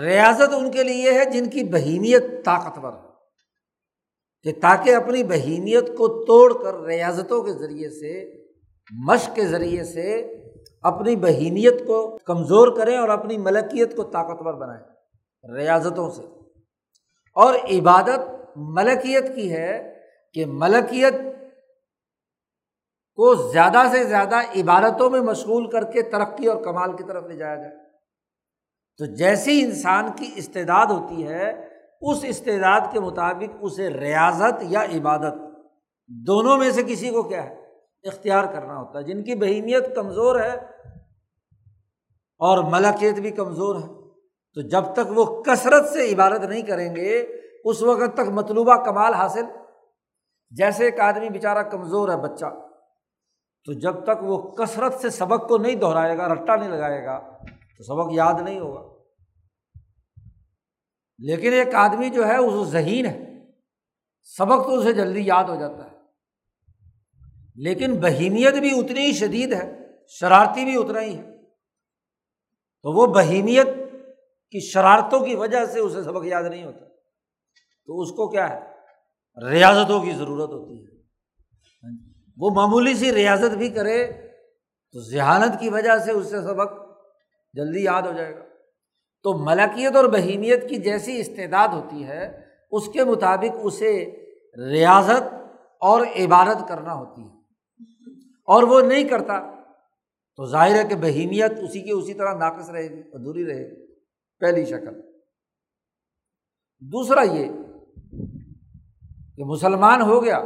ریاضت 0.00 0.54
ان 0.56 0.70
کے 0.70 0.82
لیے 0.82 1.12
ہے 1.12 1.24
جن 1.24 1.50
کی 1.50 1.64
بہیمیت 1.64 2.44
طاقتور 2.44 2.92
ہے۔ 2.92 3.14
کہ 4.42 4.60
تاکہ 4.60 4.94
اپنی 4.94 5.22
بہیمیت 5.22 5.88
کو 5.88 6.24
توڑ 6.24 6.64
کر 6.64 6.74
ریاضتوں 6.80 7.42
کے 7.42 7.52
ذریعے 7.52 7.90
سے 7.90 8.43
مشق 8.90 9.34
کے 9.34 9.46
ذریعے 9.46 9.84
سے 9.84 10.34
اپنی 10.82 11.16
بہیمیت 11.16 11.86
کو 11.86 12.18
کمزور 12.18 12.76
کریں 12.76 12.98
اور 12.98 13.08
اپنی 13.08 13.38
ملکیت 13.38 13.96
کو 13.96 14.02
طاقتور 14.02 14.54
بنائیں 14.54 14.94
ریاضتوں 15.56 16.10
سے۔ 16.10 16.22
اور 17.34 17.54
عبادت 17.54 18.18
ملکیت 18.56 19.34
کی 19.34 19.52
ہے 19.52 19.98
کہ 20.34 20.46
ملکیت 20.46 21.14
کو 23.14 23.52
زیادہ 23.52 23.82
سے 23.90 24.04
زیادہ 24.04 24.36
عبادتوں 24.36 25.10
میں 25.10 25.20
مشغول 25.20 25.70
کر 25.70 25.84
کے 25.84 26.02
ترقی 26.02 26.46
اور 26.46 26.64
کمال 26.64 26.96
کی 26.96 27.04
طرف 27.04 27.24
لے 27.24 27.36
جایا 27.36 27.56
جائے۔ 27.56 27.76
تو 28.98 29.06
جیسی 29.06 29.62
انسان 29.62 30.10
کی 30.16 30.30
استعداد 30.36 30.86
ہوتی 30.86 31.28
ہے، 31.28 31.68
اس 32.00 32.18
استعداد 32.22 32.80
کے 32.92 33.00
مطابق 33.00 33.56
اسے 33.60 33.90
ریاضت 33.90 34.62
یا 34.62 34.82
عبادت، 34.82 35.34
دونوں 36.06 36.56
میں 36.56 36.70
سے 36.70 36.82
کسی 36.82 37.10
کو 37.10 37.22
کیا 37.22 37.44
ہے؟ 37.44 37.63
اختیار 38.04 38.44
کرنا 38.44 38.76
ہوتا 38.76 38.98
ہے۔ 38.98 39.04
جن 39.04 39.24
کی 39.24 39.34
بہیمیت 39.34 39.94
کمزور 39.94 40.40
ہے 40.40 40.54
اور 42.38 42.58
ملکیت 42.58 43.14
بھی 43.14 43.30
کمزور 43.30 43.76
ہے، 43.76 43.86
تو 44.54 44.60
جب 44.60 44.82
تک 44.92 45.18
وہ 45.18 45.42
کثرت 45.42 45.88
سے 45.88 46.14
عبادت 46.14 46.44
نہیں 46.44 46.62
کریں 46.62 46.96
گے، 46.96 47.26
اس 47.64 47.82
وقت 47.82 48.14
تک 48.14 48.28
مطلوبہ 48.28 48.84
کمال 48.84 49.14
حاصل۔ 49.14 49.44
جیسے 50.50 50.84
ایک 50.84 51.00
آدمی 51.00 51.28
بیچارہ 51.28 51.62
کمزور 51.62 52.08
ہے، 52.08 52.16
بچہ، 52.16 52.46
تو 53.64 53.72
جب 53.72 54.04
تک 54.04 54.22
وہ 54.22 54.50
کثرت 54.50 54.94
سے 54.94 55.10
سبق 55.10 55.48
کو 55.48 55.58
نہیں 55.58 55.74
دہرائے 55.74 56.18
گا، 56.18 56.34
رٹا 56.34 56.56
نہیں 56.56 56.68
لگائے 56.68 57.04
گا، 57.04 57.18
تو 57.78 57.82
سبق 57.82 58.12
یاد 58.14 58.34
نہیں 58.42 58.60
ہوگا۔ 58.60 58.94
لیکن 61.18 61.52
ایک 61.52 61.74
آدمی 61.74 62.10
جو 62.10 62.26
ہے 62.26 62.36
اس 62.36 62.68
ذہین 62.68 63.06
ہے۔ 63.06 63.44
سبق 64.22 64.66
تو 64.66 64.74
اسے 64.74 64.92
جلدی 64.92 65.26
یاد 65.26 65.44
ہو 65.44 65.54
جاتا 65.54 65.84
ہے۔ 65.84 65.93
لیکن 67.54 68.00
بہیمیت 68.00 68.54
بھی 68.54 68.78
اتنی 68.78 69.00
ہی 69.00 69.12
شدید 69.12 69.52
ہے، 69.52 69.78
شرارتی 70.08 70.64
بھی 70.64 70.76
اتنا 70.76 71.00
ہی 71.00 71.18
ہے۔ 71.18 71.34
تو 72.82 72.92
وہ 72.92 73.06
بہیمیت 73.06 73.66
کی 74.50 74.60
شرارتوں 74.60 75.20
کی 75.20 75.34
وجہ 75.34 75.64
سے 75.64 75.80
اسے 75.80 76.02
سبق 76.02 76.26
یاد 76.26 76.42
نہیں 76.42 76.64
ہوتا۔ 76.64 76.84
تو 77.86 78.00
اس 78.00 78.10
کو 78.10 78.28
کیا 78.28 78.50
ہے؟ 78.50 78.60
ریاضتوں 79.50 80.02
کی 80.02 80.12
ضرورت 80.12 80.50
ہوتی 80.50 80.84
ہے۔ 80.84 81.02
وہ 82.36 82.50
معمولی 82.50 82.94
سی 82.94 83.14
ریاضت 83.14 83.56
بھی 83.56 83.68
کرے 83.68 84.06
تو 84.92 85.00
ذہانت 85.00 85.60
کی 85.60 85.68
وجہ 85.68 85.98
سے 85.98 86.10
اس 86.10 86.30
سے 86.30 86.42
سبق 86.42 86.72
جلدی 87.52 87.84
یاد 87.84 88.02
ہو 88.02 88.12
جائے 88.12 88.36
گا۔ 88.36 88.44
تو 89.22 89.32
ملکیت 89.32 89.96
اور 89.96 90.04
بہیمیت 90.04 90.68
کی 90.68 90.76
جیسی 90.76 91.20
استعداد 91.20 91.68
ہوتی 91.68 92.04
ہے، 92.04 92.40
اس 92.70 92.88
کے 92.92 93.04
مطابق 93.04 93.56
اسے 93.62 94.04
ریاضت 94.70 95.34
اور 95.80 96.00
عبادت 96.00 96.68
کرنا 96.68 96.94
ہوتی 96.94 97.22
ہے۔ 97.22 97.43
اور 98.44 98.62
وہ 98.62 98.80
نہیں 98.80 99.04
کرتا، 99.04 99.54
تو 100.36 100.46
ظاہر 100.46 100.82
ہے 100.82 100.88
کہ 100.88 100.94
بہیمیت 100.94 101.52
اسی 101.62 101.80
کے 101.80 101.92
اسی 101.92 102.14
طرح 102.14 102.34
ناقص 102.34 102.70
رہے 102.70 102.88
گی، 102.88 103.00
ادھوری 103.12 103.46
رہے 103.46 103.70
گی، 103.70 103.94
پہلی 104.38 104.64
شکل۔ 104.64 105.00
دوسرا 106.80 107.22
یہ 107.22 107.48
کہ 109.36 109.44
مسلمان 109.44 110.02
ہو 110.02 110.24
گیا، 110.24 110.42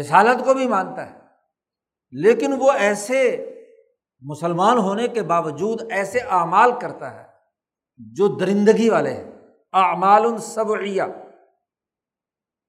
رسالت 0.00 0.44
کو 0.44 0.54
بھی 0.54 0.68
مانتا 0.68 1.10
ہے، 1.10 1.18
لیکن 2.10 2.52
وہ 2.58 2.72
ایسے 2.72 3.50
مسلمان 4.20 4.78
ہونے 4.78 5.08
کے 5.08 5.22
باوجود 5.22 5.80
ایسے 5.90 6.18
اعمال 6.18 6.70
کرتا 6.80 7.14
ہے 7.14 7.24
جو 7.96 8.28
درندگی 8.28 8.88
والے 8.90 9.12
ہیں۔ 9.12 9.30
اعمال 9.72 10.24
الصبعیہ 10.24 11.02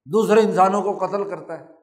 دوسرے 0.05 0.39
انسانوں 0.39 0.81
کو 0.81 1.07
قتل 1.07 1.29
کرتا 1.29 1.59
ہے۔ 1.59 1.74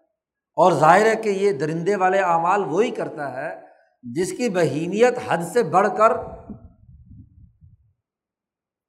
اور 0.54 0.72
ظاہر 0.72 1.06
ہے 1.06 1.16
کہ 1.16 1.28
یہ 1.28 1.52
درندے 1.52 1.96
والے 1.96 2.18
اعمال 2.18 2.64
وہی 2.64 2.90
کرتا 2.90 3.32
ہے 3.32 3.60
جس 4.02 4.32
کی 4.32 4.48
بہیمیت 4.48 5.18
حد 5.28 5.38
سے 5.38 5.62
بڑھ 5.62 5.88
کر 5.98 6.12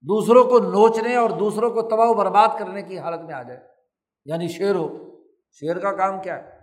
دوسروں 0.02 0.44
کو 0.44 0.60
نوچنے 0.60 1.16
اور 1.16 1.30
دوسروں 1.30 1.70
کو 1.70 1.82
تباہ 1.82 2.08
و 2.08 2.14
برباد 2.14 2.48
کرنے 2.60 2.82
کی 2.82 3.00
حالت 3.00 3.22
میں 3.22 3.34
آ 3.34 3.44
جائے۔ 3.44 3.60
یعنی 4.26 4.48
شیر 4.48 4.76
ہو۔ 4.76 5.16
شیر 5.52 5.80
کا 5.80 5.92
کام 5.92 6.22
کیا 6.22 6.38
ہے؟ 6.38 6.60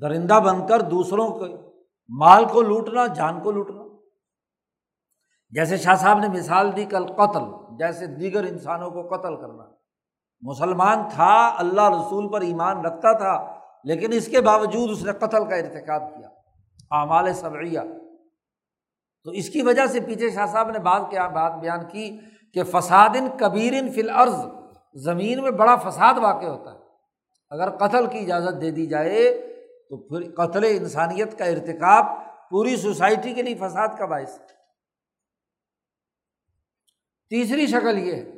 درندہ 0.00 0.34
بن 0.34 0.66
کر 0.66 0.80
دوسروں 0.80 1.30
کو 1.30 1.46
مال 2.08 2.44
کو 2.44 2.62
لوٹنا، 2.62 3.06
جان 3.06 3.40
کو 3.40 3.50
لوٹنا۔ 3.50 3.82
جیسے 5.50 5.76
شاہ 5.76 5.94
صاحب 5.94 6.18
نے 6.18 6.28
مثال 6.28 6.76
دی 6.76 6.84
کل 6.84 7.06
قتل، 7.06 7.76
جیسے 7.78 8.06
دیگر 8.06 8.44
انسانوں 8.44 8.90
کو 8.90 9.08
قتل 9.08 9.36
کرنا۔ 9.36 9.64
مسلمان 10.40 10.98
تھا، 11.10 11.54
اللہ 11.58 11.88
رسول 11.88 12.32
پر 12.32 12.40
ایمان 12.40 12.84
رکھتا 12.84 13.12
تھا۔ 13.16 13.57
لیکن 13.84 14.12
اس 14.12 14.26
کے 14.26 14.40
باوجود 14.40 14.90
اس 14.90 15.04
نے 15.04 15.12
قتل 15.12 15.48
کا 15.48 15.56
ارتقاب 15.56 16.02
کیا، 16.14 16.28
اعمال 16.90 17.32
صبریہ 17.32 17.80
تو 19.24 19.30
اس 19.30 19.50
کی 19.50 19.62
وجہ 19.62 19.86
سے 19.86 20.00
پیچھے 20.00 20.30
شاہ 20.30 20.46
صاحب 20.46 20.70
نے 20.70 20.78
بات 20.78 21.02
کیا 21.10 21.28
بات 21.28 21.54
بیان 21.54 21.88
کی 21.88 22.18
کہ 22.54 22.62
فساد 22.62 23.08
ان 23.08 23.28
کبیر 23.38 23.72
ان 23.72 23.92
فی 23.92 24.00
العرض 24.00 24.34
زمین 24.94 25.42
میں 25.42 25.50
بڑا 25.50 25.76
فساد 25.76 26.14
واقع 26.18 26.46
ہوتا 26.46 26.72
ہے۔ 26.72 26.78
اگر 27.50 27.70
قتل 27.76 28.06
کی 28.06 28.18
اجازت 28.18 28.60
دے 28.60 28.70
دی 28.70 28.86
جائے 28.86 29.34
تو 29.88 29.96
پھر 29.96 30.34
قتل 30.34 30.64
انسانیت 30.64 31.38
کا 31.38 31.44
ارتکاب 31.44 32.06
پوری 32.50 32.76
سوسائٹی 32.76 33.34
کے 33.34 33.42
لیے 33.42 33.54
فساد 33.54 33.88
کا 33.98 34.06
باعث 34.06 34.40
ہے۔ 34.40 34.46
تیسری 37.30 37.66
شکل 37.66 37.98
یہ 37.98 38.14
ہے 38.14 38.32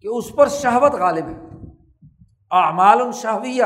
کہ 0.00 0.08
اس 0.08 0.32
پر 0.36 0.48
شہوت 0.48 0.92
غالب 0.92 1.28
ہے۔ 1.28 1.40
اعمال 2.50 3.00
الشہویہ 3.00 3.64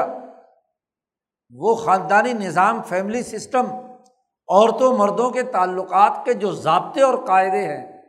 وہ 1.51 1.74
خاندانی 1.74 2.32
نظام 2.32 2.82
فیملی 2.82 3.22
سسٹم 3.22 3.66
عورتوں 4.49 4.99
مردوں 4.99 5.30
کے 5.30 5.42
تعلقات 5.42 6.24
کے 6.24 6.32
جو 6.32 6.53
ضابطے 6.53 7.03
اور 7.03 7.26
قاعدے 7.26 7.62
ہیں، 7.62 8.03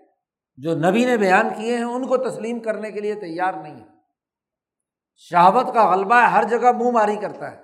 جو 0.58 0.76
نبی 0.76 1.06
نے 1.06 1.18
بیان 1.18 1.50
کیے 1.58 1.78
ہیں، 1.78 1.84
ان 1.84 2.08
کو 2.08 2.18
تسلیم 2.18 2.60
کرنے 2.60 2.92
کے 2.92 3.00
لیے 3.00 3.16
تیار 3.16 3.54
نہیں 3.54 3.80
ہے 3.80 3.86
شہابت 5.16 5.74
کا 5.74 5.92
غلبہ 5.92 6.16
ہے 6.16 6.28
ہر 6.28 6.44
جگہ 6.44 6.72
منہ 6.72 6.92
ماری 6.92 7.16
کرتا 7.16 7.52
ہے۔ 7.52 7.64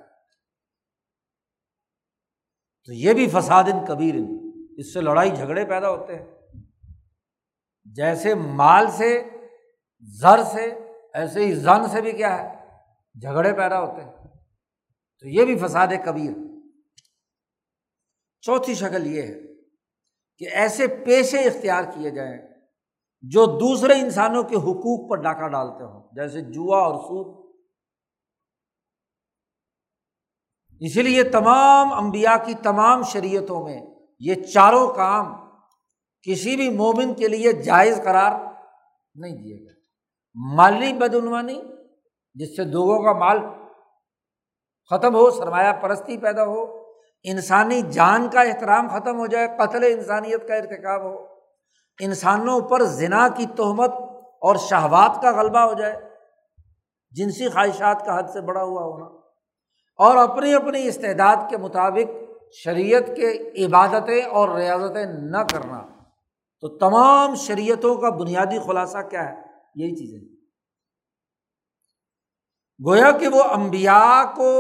تو 2.86 2.94
یہ 2.94 3.14
بھی 3.14 3.30
فساد 3.30 3.64
ان 3.64 3.86
کبیر 3.86 4.16
اس 4.78 4.94
سے 4.94 5.02
لڑائی 5.02 5.32
جھگڑے 5.32 5.66
پیدا 5.66 5.90
ہوتے 5.90 6.16
ہیں۔ 6.16 6.26
جیسے 7.86 8.36
مال 8.36 8.92
سے، 8.92 9.30
زر 10.02 10.44
سے، 10.44 10.80
ایسے 11.14 11.46
ہی 11.46 11.56
زن 11.56 11.88
سے 11.88 12.02
بھی 12.02 12.12
کیا 12.12 12.44
ہے، 12.44 12.68
جھگڑے 13.22 13.54
پیدا 13.54 13.80
ہوتے 13.80 14.04
ہیں۔ 14.04 14.23
تو 15.24 15.30
یہ 15.30 15.46
بھی 15.46 15.58
فساد 15.58 15.88
کبیر 16.06 16.32
چوتھی 18.42 18.74
شکل 18.74 19.08
یہ 19.08 19.22
ہے 19.22 19.40
کہ 20.38 20.46
ایسے 20.52 20.88
پیشے 20.88 21.38
اختیار 21.38 21.84
کیے 21.84 22.10
جائیں 22.10 22.38
جو 23.22 23.46
دوسرے 23.46 23.94
انسانوں 23.94 24.44
کے 24.44 24.56
حقوق 24.56 25.10
پر 25.10 25.16
ڈاکہ 25.16 25.48
ڈالتے 25.48 25.84
ہوں، 25.84 26.10
جیسے 26.12 26.42
جوا 26.42 26.80
اور 26.80 26.96
سوپ۔ 26.96 27.56
اسی 30.80 31.02
لیے 31.02 31.24
تمام 31.24 31.94
امبیا 31.94 32.38
کی 32.46 32.54
تمام 32.54 33.04
شریعتوں 33.04 33.64
میں 33.64 33.82
یہ 34.20 34.44
چاروں 34.44 34.94
کام 34.94 35.50
کسی 36.22 36.56
بھی 36.56 36.70
مومن 36.70 37.14
کے 37.14 37.28
لیے 37.28 37.52
جائز 37.52 38.02
قرار 38.04 38.32
نہیں 39.16 39.36
دیے 39.36 39.66
گئے۔ 39.66 39.82
مالی 40.56 40.94
بدعنوانی، 40.94 41.62
جس 42.34 42.56
سے 42.56 42.64
لوگوں 42.64 43.04
کا 43.04 43.20
مال 43.20 43.63
ختم 44.90 45.16
ہو، 45.16 45.32
سرمایہ 45.32 45.74
پرستی 45.74 46.18
پیدا 46.18 46.46
ہو، 46.46 46.84
انسانی 47.24 47.82
جان 47.82 48.30
کا 48.30 48.42
احترام 48.42 48.88
ختم 48.88 49.20
ہو 49.20 49.28
جائے، 49.28 49.48
قتل 49.60 49.84
انسانیت 49.84 50.48
کا 50.48 50.56
ارتکاب 50.56 51.02
ہو۔ 51.04 51.26
انسانوں 52.02 52.62
پر 52.62 52.84
زنا 52.84 53.28
کی 53.28 53.46
تہمت 53.46 53.92
اور 54.42 54.56
شہوات 54.56 55.22
کا 55.22 55.32
غلبہ 55.32 55.60
ہو 55.60 55.74
جائے۔ 55.74 56.10
جنسی 57.12 57.50
خواہشات 57.50 58.06
کا 58.06 58.20
حد 58.20 58.24
سے 58.34 58.42
بڑا 58.42 58.64
ہوا 58.64 58.84
ہونا۔ 58.84 59.06
اور 59.98 60.18
اپنی 60.18 60.54
اپنی 60.54 60.88
استعداد 60.88 61.36
کے 61.50 61.58
مطابق 61.58 62.32
شریعت 62.52 63.04
کے 63.08 63.52
عبادتیں 63.66 64.22
اور 64.22 64.50
ریاضتیں 64.50 65.06
نہ 65.06 65.38
کرنا۔ 65.38 65.82
تو 66.62 66.68
تمام 66.78 67.36
شریعتوں 67.36 67.96
کا 67.96 68.10
بنیادی 68.10 68.60
خلاصہ 68.60 68.98
کیا 69.10 69.30
ہے؟ 69.30 69.36
یہی 69.76 69.96
چیزیں۔ 69.96 70.33
گویا 72.88 73.12
کہ 73.12 73.28
وہ 73.28 73.44
امبیا 73.44 74.24
کو 74.36 74.52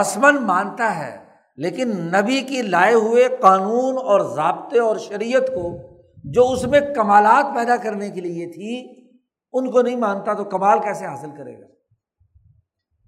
رسمن 0.00 0.36
مانتا 0.36 0.98
ہے، 0.98 1.16
لیکن 1.56 1.88
نبی 1.88 2.40
کی 2.40 2.62
لائے 2.62 2.94
ہوئے 2.94 3.28
قانون 3.40 3.96
اور 3.96 4.20
ضابطے 4.20 4.78
اور 4.78 4.96
شریعت 4.96 5.46
کو 5.46 5.76
جو 6.24 6.50
اس 6.50 6.64
میں 6.64 6.80
کمالات 6.94 7.54
پیدا 7.54 7.76
کرنے 7.76 8.10
کے 8.10 8.20
لیے 8.20 8.46
تھی، 8.52 9.04
ان 9.52 9.70
کو 9.70 9.82
نہیں 9.82 9.96
مانتا 9.96 10.34
تو 10.34 10.44
کمال 10.44 10.78
کیسے 10.78 11.06
حاصل 11.06 11.30
کرے 11.36 11.60
گا؟ 11.60 11.66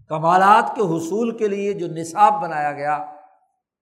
کمالات 0.08 0.76
کے 0.76 0.82
حصول 0.82 1.36
کے 1.38 1.48
لیے 1.48 1.72
جو 1.72 1.86
نصاب 1.86 2.42
بنایا 2.42 2.72
گیا، 2.72 3.04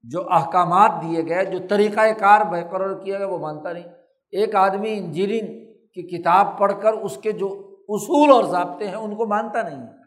جو 0.03 0.31
احکامات 0.31 0.91
دیے 1.03 1.23
گئے، 1.29 1.45
جو 1.45 1.59
طریقۂ 1.71 2.19
کار 2.19 2.41
برقرار 2.41 3.05
کیا 3.05 3.19
گیا، 3.19 3.27
وہ 3.27 3.39
مانتا 3.39 3.73
نہیں۔ 3.73 3.85
ایک 4.31 4.55
آدمی 4.55 4.99
انجینئرنگ 4.99 5.65
کی 5.95 6.19
کتاب 6.19 6.59
پڑھ 6.59 6.73
کر 6.83 6.93
اس 6.93 7.17
کے 7.17 7.33
جو 7.33 7.74
اصول 7.89 8.31
اور 8.31 8.45
ضابطے 8.45 8.89
ہیں، 8.89 8.95
ان 8.95 9.17
کو 9.17 9.27
مانتا 9.27 9.63
نہیں 9.63 9.83
ہے۔ 9.83 10.05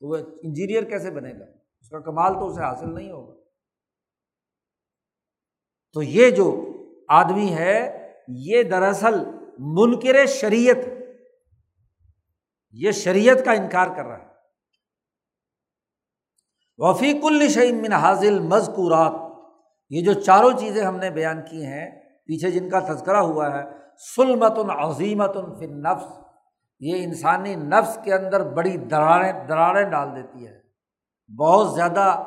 تو 0.00 0.08
وہ 0.08 0.16
انجینئر 0.16 0.82
کیسے 0.82 1.10
بنے 1.10 1.32
گا؟ 1.32 1.44
اس 1.80 1.88
کا 1.88 2.00
کمال 2.00 2.34
تو 2.34 2.46
اسے 2.46 2.60
حاصل 2.60 2.94
نہیں 2.94 3.10
ہوگا۔ 3.10 3.40
تو 5.92 6.02
یہ 6.02 6.30
جو 6.30 6.72
آدمی 7.08 7.54
ہے، 7.54 7.96
یہ 8.28 8.62
دراصل 8.62 9.24
منکر 9.58 10.26
شریعت 10.26 10.76
یہ 12.72 12.90
شریعت 12.90 13.36
کا 13.44 13.52
انکار 13.52 13.86
کر 13.96 14.04
رہا 14.04 14.18
ہے۔ 14.18 14.26
وفیق 16.76 17.24
الشعین 17.24 17.82
من 17.82 17.92
حاضل 17.92 18.38
مذکورات۔ 18.38 19.12
یہ 19.90 20.04
جو 20.04 20.20
چاروں 20.20 20.50
چیزیں 20.58 20.84
ہم 20.84 20.96
نے 20.96 21.10
بیان 21.10 21.42
کی 21.50 21.66
ہیں، 21.66 21.90
پیچھے 22.24 22.50
جن 22.50 22.70
کا 22.70 22.80
تذکرہ 22.80 23.16
ہوا 23.16 23.58
ہے 23.58 23.62
سلمت 24.16 24.58
عظیمت 24.70 25.34
فن 25.34 25.82
نفس 25.82 26.29
یہ 26.80 27.04
انسانی 27.04 27.54
نفس 27.54 27.98
کے 28.04 28.14
اندر 28.14 28.44
بڑی 28.44 28.76
دراڑیں 28.76 29.32
دراڑیں 29.32 29.90
ڈال 29.90 30.16
دیتی 30.16 30.48
ہے۔ 30.48 30.60
بہت 31.38 31.74
زیادہ 31.74 32.22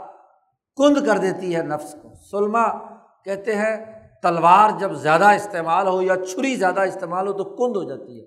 کند 0.75 1.07
کر 1.07 1.17
دیتی 1.17 1.55
ہے 1.55 1.61
نفس 1.61 1.95
کو۔ 2.01 2.13
سلما 2.31 2.95
کہتے 3.23 3.55
ہیں، 3.55 4.01
تلوار 4.21 4.69
جب 4.79 4.91
زیادہ 4.93 5.25
استعمال 5.25 5.87
ہو 5.87 6.01
یا 6.01 6.15
چھری 6.15 6.55
زیادہ 6.55 6.81
استعمال 6.81 7.27
ہو 7.27 7.33
تو 7.33 7.43
کند 7.43 7.75
ہو 7.75 7.83
جاتی 7.83 8.21
ہے۔ 8.21 8.25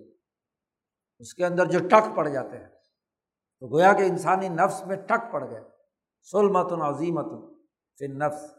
اس 1.18 1.34
کے 1.34 1.46
اندر 1.46 1.66
جو 1.66 1.88
ٹک 1.88 2.16
پڑ 2.16 2.28
جاتے 2.28 2.58
ہیں۔ 2.58 2.68
تو 3.60 3.74
گویا 3.74 3.92
کہ 3.92 4.02
انسانی 4.02 4.48
نفس 4.48 4.86
میں 4.86 4.96
ٹک 4.96 5.32
پڑ 5.32 5.50
گئے۔ 5.50 5.60
سلمت 6.22 6.72
عظیمت 6.72 7.26
فن 7.98 8.18
نفس 8.18 8.56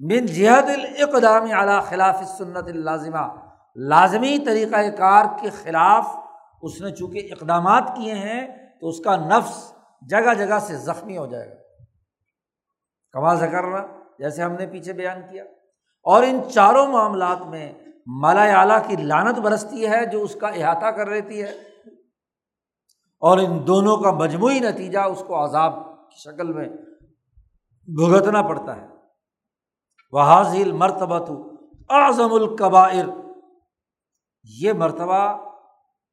من 0.00 0.26
جہد 0.26 0.68
الاقدام 0.68 1.42
اعلیٰ 1.52 1.84
خلاف 1.84 2.24
سنت 2.38 2.68
الازمہ 2.68 3.50
لازمی 3.76 4.38
طریقۂ 4.46 4.98
کار 4.98 5.24
کے 5.40 5.50
خلاف 5.50 6.06
اس 6.62 6.80
نے 6.80 6.90
چونکہ 6.90 7.28
اقدامات 7.32 7.92
کیے 7.96 8.14
ہیں 8.14 8.70
تو 8.80 8.88
اس 8.88 9.00
کا 9.00 9.16
نفس 9.16 9.72
جگہ 10.08 10.34
جگہ 10.34 10.58
سے 10.58 10.76
زخمی 10.76 11.16
ہو 11.16 11.26
جائے 11.26 11.48
گا۔ 11.48 11.54
کما 13.12 13.34
کرنا 13.34 13.86
جیسے 14.18 14.42
ہم 14.42 14.52
نے 14.52 14.66
پیچھے 14.66 14.92
بیان 14.92 15.20
کیا۔ 15.30 15.44
اور 16.02 16.22
ان 16.22 16.40
چاروں 16.54 16.86
معاملات 16.86 17.42
میں 17.42 17.72
مالا 18.06 18.42
اعلیٰ 18.42 18.88
کی 18.88 18.96
لانت 18.96 19.38
برستی 19.38 19.88
ہے 19.88 20.06
جو 20.06 20.22
اس 20.22 20.36
کا 20.40 20.48
احاطہ 20.48 20.86
کر 20.86 21.10
لیتی 21.10 21.42
ہے۔ 21.42 21.50
اور 23.20 23.38
ان 23.38 23.66
دونوں 23.66 23.96
کا 23.96 24.10
مجموعی 24.10 24.60
نتیجہ 24.60 24.98
اس 24.98 25.22
کو 25.26 25.44
عذاب 25.44 25.74
کی 26.10 26.16
شکل 26.16 26.52
میں 26.52 26.68
بھگتنا 27.86 28.42
پڑتا 28.42 28.76
ہے۔ 28.76 28.86
وہ 30.12 30.20
حاضل 30.20 30.72
مرتبہ 30.72 31.18
تو 31.18 31.52
اعظم 31.90 32.32
القبائر 32.32 33.04
یہ 34.44 34.72
مرتبہ 34.72 35.49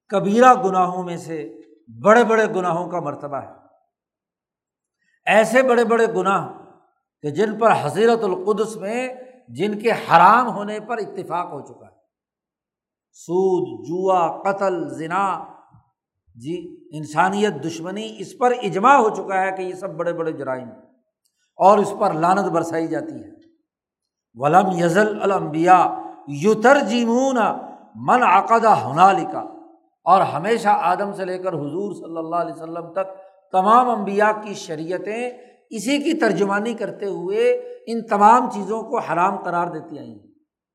کبیرہ 0.09 0.53
گناہوں 0.53 1.03
میں 1.03 1.17
سے 1.17 1.61
بڑے 2.03 2.23
بڑے 2.23 2.45
گناہوں 2.55 2.89
کا 2.89 2.99
مرتبہ 2.99 3.37
ہے۔ 3.37 3.51
ایسے 5.25 5.63
بڑے 5.63 5.85
بڑے 5.85 6.05
گناہ 6.15 6.47
کہ 7.21 7.29
جن 7.29 7.59
پر 7.59 7.73
حضیرت 7.81 8.23
القدس 8.23 8.75
میں 8.75 9.13
جن 9.49 9.79
کے 9.79 9.91
حرام 9.91 10.47
ہونے 10.47 10.79
پر 10.79 10.97
اتفاق 10.97 11.51
ہو 11.51 11.61
چکا 11.61 11.85
ہے۔ 11.85 11.97
سود، 13.11 13.87
جوا، 13.87 14.41
قتل 14.41 14.89
ذنا 14.89 15.43
جی 16.35 16.77
انسانیت، 16.91 17.53
دشمنی، 17.65 18.15
اس 18.19 18.37
پر 18.37 18.53
اجماع 18.61 18.97
ہو 18.97 19.09
چکا 19.09 19.41
ہے 19.41 19.51
کہ 19.51 19.61
یہ 19.61 19.73
سب 19.73 19.89
بڑے 19.89 20.13
بڑے 20.13 20.31
جرائم 20.31 20.69
اور 21.55 21.77
اس 21.77 21.93
پر 21.99 22.13
لانت 22.13 22.51
برسائی 22.51 22.87
جاتی 22.87 23.23
ہے۔ 23.23 23.29
ولم 24.35 24.65
یزل 24.71 25.21
المبیا 25.21 25.93
یوتر 26.27 26.79
جیمون 26.79 27.37
من 27.95 28.23
عقدہ 28.23 28.69
ہونا 28.69 29.11
لکھا 29.11 29.56
اور 30.07 30.21
ہمیشہ 30.21 30.67
آدم 30.67 31.13
سے 31.13 31.25
لے 31.25 31.37
کر 31.37 31.53
حضور 31.53 31.93
صلی 31.93 32.17
اللہ 32.17 32.35
علیہ 32.35 32.53
وسلم 32.53 32.91
تک 32.91 33.07
تمام 33.51 33.89
امبیا 33.89 34.31
کی 34.43 34.53
شریعتیں 34.53 35.29
اسی 35.69 35.97
کی 35.97 36.13
ترجمانی 36.13 36.73
کرتے 36.73 37.05
ہوئے 37.05 37.51
ان 37.87 38.05
تمام 38.05 38.49
چیزوں 38.49 38.81
کو 38.83 38.99
حرام 38.99 39.37
قرار 39.37 39.67
دیتی 39.67 39.99
آئیں 39.99 40.15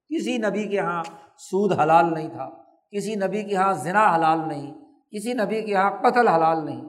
کسی 0.09 0.39
نبی 0.39 0.69
کے 0.69 0.77
یہاں 0.77 1.03
سود 1.39 1.81
حلال 1.81 2.15
نہیں 2.15 2.29
تھا، 2.29 2.51
کسی 2.91 3.15
نبی 3.15 3.43
کے 3.43 3.53
یہاں 3.53 3.73
ذنا 3.73 4.15
حلال 4.15 4.49
نہیں، 4.49 4.75
کسی 5.11 5.33
نبی 5.33 5.63
کے 5.63 5.73
یہاں 5.73 5.91
قتل 5.91 6.29
حلال 6.29 6.65
نہیں۔ 6.65 6.89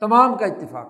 تمام 0.00 0.36
کا 0.36 0.46
اتفاق۔ 0.46 0.88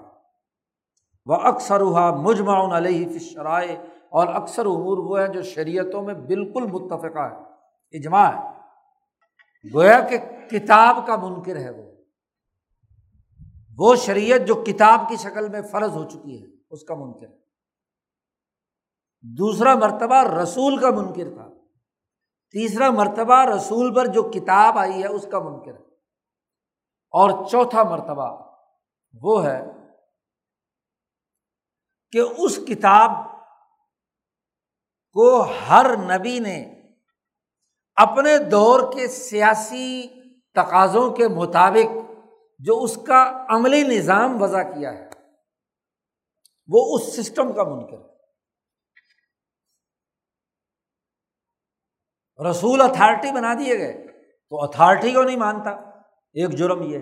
وہ 1.27 1.35
اکثر 1.35 1.81
ہوا 1.81 2.11
مجمعن 2.11 2.73
علیہ 2.73 3.19
فشرائے 3.19 3.77
اور 4.11 4.27
اکثر 4.27 4.67
امور 4.67 4.99
وہ 4.99 5.21
ہیں 5.21 5.29
جو 5.29 5.43
شریعتوں 5.43 6.03
میں 6.03 6.15
بالکل 6.15 6.67
متفقہ 6.67 7.23
ہے، 7.23 7.37
اجماع 7.99 8.29
ہے۔ 8.31 8.56
گویا 9.75 10.01
کہ 10.01 10.19
کتاب 10.51 11.07
کا 11.07 11.17
منکر 11.17 11.57
ہے 11.57 11.71
وہ۔ 11.71 11.93
وہ 13.79 13.97
شریعت 13.97 14.41
جو 14.47 14.55
کتاب 14.55 15.09
کی 15.09 15.17
شکل 15.17 15.49
میں 15.49 15.63
فرض 15.63 15.91
ہو 15.91 16.05
چکی 16.05 16.43
ہے، 16.43 16.47
اس 16.71 16.85
کا 16.85 16.95
منکر۔ 16.95 17.27
ہے 17.27 17.47
دوسرا 19.23 19.75
مرتبہ 19.75 20.25
رسول 20.25 20.79
کا 20.79 20.91
منکر 20.91 21.35
تھا۔ 21.35 21.49
تیسرا 22.51 22.91
مرتبہ 22.91 23.45
رسول 23.45 23.95
پر 23.95 24.07
جو 24.07 24.23
کتاب 24.23 24.79
آئی 24.79 25.03
ہے، 25.03 25.09
اس 25.09 25.27
کا 25.33 25.39
منکر۔ 25.39 25.75
ہے 25.75 25.87
اور 27.11 27.47
چوتھا 27.51 27.83
مرتبہ 27.83 28.53
وہ 29.23 29.47
ہے 29.47 29.65
کہ 32.11 32.19
اس 32.39 32.57
کتاب 32.57 33.11
کو 35.13 35.47
ہر 35.69 35.97
نبی 35.97 36.39
نے 36.39 36.76
اپنے 37.97 38.39
دور 38.39 38.93
کے 38.93 39.09
سیاسی 39.09 40.09
تقاضوں 40.55 41.11
کے 41.11 41.29
مطابق 41.29 41.97
جو 42.59 42.83
اس 42.83 42.97
کا 43.07 43.47
عملی 43.49 43.83
نظام 43.83 44.43
وضع 44.43 44.63
کیا 44.63 44.93
ہے، 44.93 45.09
وہ 46.69 46.81
اس 46.95 47.17
سسٹم 47.17 47.53
کا 47.53 47.65
منکر 47.65 47.99
ہے۔ 47.99 48.15
رسول 52.51 52.81
اتھارٹی 52.81 53.31
بنا 53.33 53.55
دیے 53.55 53.79
گئے، 53.79 53.93
تو 54.49 54.63
اتھارٹی 54.63 55.13
کو 55.13 55.23
نہیں 55.23 55.37
مانتا، 55.37 55.71
ایک 55.71 56.51
جرم 56.51 56.83
یہ 56.83 56.99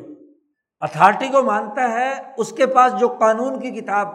اتھارٹی 0.81 1.29
کو 1.29 1.43
مانتا 1.43 1.89
ہے 1.91 2.13
اس 2.37 2.53
کے 2.53 2.67
پاس 2.67 2.93
جو 3.01 3.09
قانون 3.09 3.61
کی 3.61 3.71
کتاب 3.81 4.09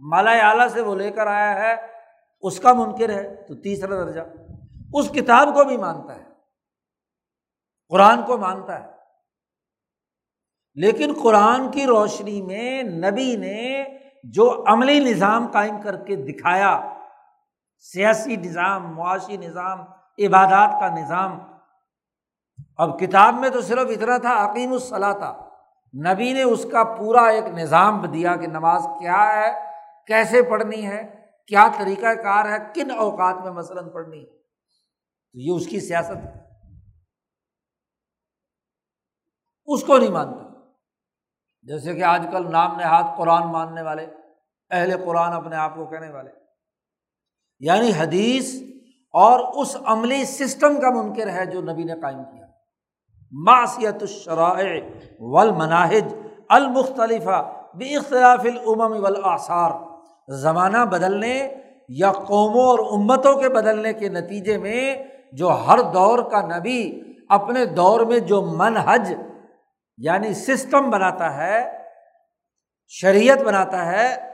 مالا 0.00 0.32
اعلیٰ 0.48 0.68
سے 0.68 0.80
وہ 0.80 0.94
لے 0.94 1.10
کر 1.10 1.26
آیا 1.26 1.54
ہے، 1.54 1.74
اس 2.40 2.60
کا 2.60 2.72
منکر 2.72 3.10
ہے، 3.10 3.46
تو 3.46 3.54
تیسرا 3.54 4.04
درجہ۔ 4.04 4.20
اس 4.94 5.08
کتاب 5.08 5.48
کو 5.54 5.64
بھی 5.64 5.76
مانتا 5.76 6.16
ہے، 6.16 6.24
قرآن 7.88 8.22
کو 8.22 8.38
مانتا 8.38 8.84
ہے۔ 8.84 8.88
لیکن 10.74 11.12
قرآن 11.22 11.70
کی 11.70 11.86
روشنی 11.86 12.42
میں 12.42 12.82
نبی 12.82 13.36
نے 13.36 13.84
جو 14.24 14.64
عملی 14.66 15.00
نظام 15.00 15.46
قائم 15.52 15.82
کر 15.82 15.96
کے 15.96 16.16
دکھایا، 16.16 16.96
سیاسی 17.78 18.36
نظام، 18.36 18.94
معاشی 18.94 19.36
نظام، 19.36 19.80
عبادات 20.18 20.70
کا 20.80 20.88
نظام، 20.88 21.38
اب 22.78 22.98
کتاب 22.98 23.34
میں 23.34 23.50
تو 23.50 23.60
صرف 23.60 23.90
اتنا 23.90 24.18
تھا 24.18 24.50
عقیم 24.50 24.72
الصلاح 24.72 25.12
تھا 25.12 25.48
نبی 25.94 26.32
نے 26.32 26.42
اس 26.42 26.66
کا 26.72 26.84
پورا 26.84 27.24
ایک 27.26 27.44
نظام 27.44 28.06
دیا 28.06 28.36
کہ 28.36 28.46
نماز 28.46 28.82
کیا 28.98 29.32
ہے، 29.36 29.52
کیسے 30.06 30.42
پڑھنی 30.42 30.86
ہے، 30.86 31.16
کیا 31.46 31.68
طریقہ 31.78 32.14
کار 32.14 32.44
ہے، 32.44 32.58
کن 32.74 32.90
اوقات 32.90 33.36
میں 33.36 33.50
مثلاً 33.50 33.88
پڑھنی 33.88 34.37
تو 35.32 35.38
یہ 35.38 35.52
اس 35.52 35.66
کی 35.66 35.80
سیاست 35.80 36.16
ہے۔ 36.16 36.48
اس 39.66 39.84
کو 39.84 39.98
نہیں 39.98 40.10
مانتا۔ 40.10 40.48
جیسے 41.62 41.94
کہ 41.94 42.02
آج 42.02 42.26
کل 42.32 42.52
نام 42.52 42.76
نہاد 42.76 43.16
قرآن 43.16 43.52
ماننے 43.52 43.82
والے، 43.82 44.06
اہل 44.70 45.04
قرآن 45.04 45.32
اپنے 45.32 45.56
آپ 45.56 45.74
کو 45.74 45.86
کہنے 45.86 46.10
والے۔ 46.10 46.30
یعنی 47.60 47.90
حدیث 47.98 48.62
اور 49.10 49.62
اس 49.62 49.76
عملی 49.84 50.24
سسٹم 50.24 50.80
کا 50.80 50.90
منکر 50.90 51.30
ہے 51.30 51.46
جو 51.46 51.62
نبی 51.62 51.84
نے 51.84 52.00
قائم 52.00 52.24
کیا۔ 52.24 52.46
معصیت 53.32 53.96
الشرائع 54.00 54.80
والمناہج 55.20 56.14
المختلفہ 56.48 57.66
بے 57.74 57.96
اختلاف 57.96 58.40
العمم 58.40 59.02
والآثار۔ 59.02 59.70
زمانہ 60.28 60.84
بدلنے 60.84 61.54
یا 61.88 62.12
قوموں 62.12 62.62
اور 62.62 62.78
امتوں 62.78 63.40
کے 63.40 63.48
بدلنے 63.48 63.92
کے 63.92 64.08
نتیجے 64.08 64.58
میں 64.58 65.04
جو 65.32 65.48
ہر 65.48 65.80
دور 65.80 66.18
کا 66.18 66.58
نبی 66.58 67.00
اپنے 67.28 67.64
دور 67.64 68.00
میں 68.00 68.18
جو 68.18 68.42
منحج 68.42 69.14
یعنی 69.98 70.34
سسٹم 70.34 70.90
بناتا 70.90 71.36
ہے، 71.36 71.78
شریعت 72.86 73.42
بناتا 73.42 73.86
ہے، 73.86 74.32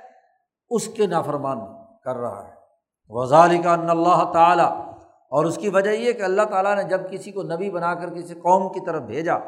اس 0.71 0.89
کے 0.89 1.07
نافرمان 1.07 1.59
کر 2.05 2.17
رہا 2.17 2.49
ہے۔ 2.49 2.53
وزال 3.09 3.63
کا 3.63 3.73
اللہ 3.73 4.25
تعالیٰ، 4.33 4.71
اور 5.31 5.45
اس 5.45 5.57
کی 5.57 5.69
وجہ 5.69 5.91
یہ 5.91 6.13
کہ 6.13 6.23
اللہ 6.23 6.43
تعالیٰ 6.43 6.77
نے 6.77 6.83
جب 6.83 7.11
کسی 7.11 7.31
کو 7.31 7.43
نبی 7.43 7.71
بنا 7.71 7.95
کر 7.95 8.15
کسی 8.15 8.35
قوم 8.35 8.69
کی 8.73 8.81
طرف 8.87 9.03
بھیجا 9.03 9.39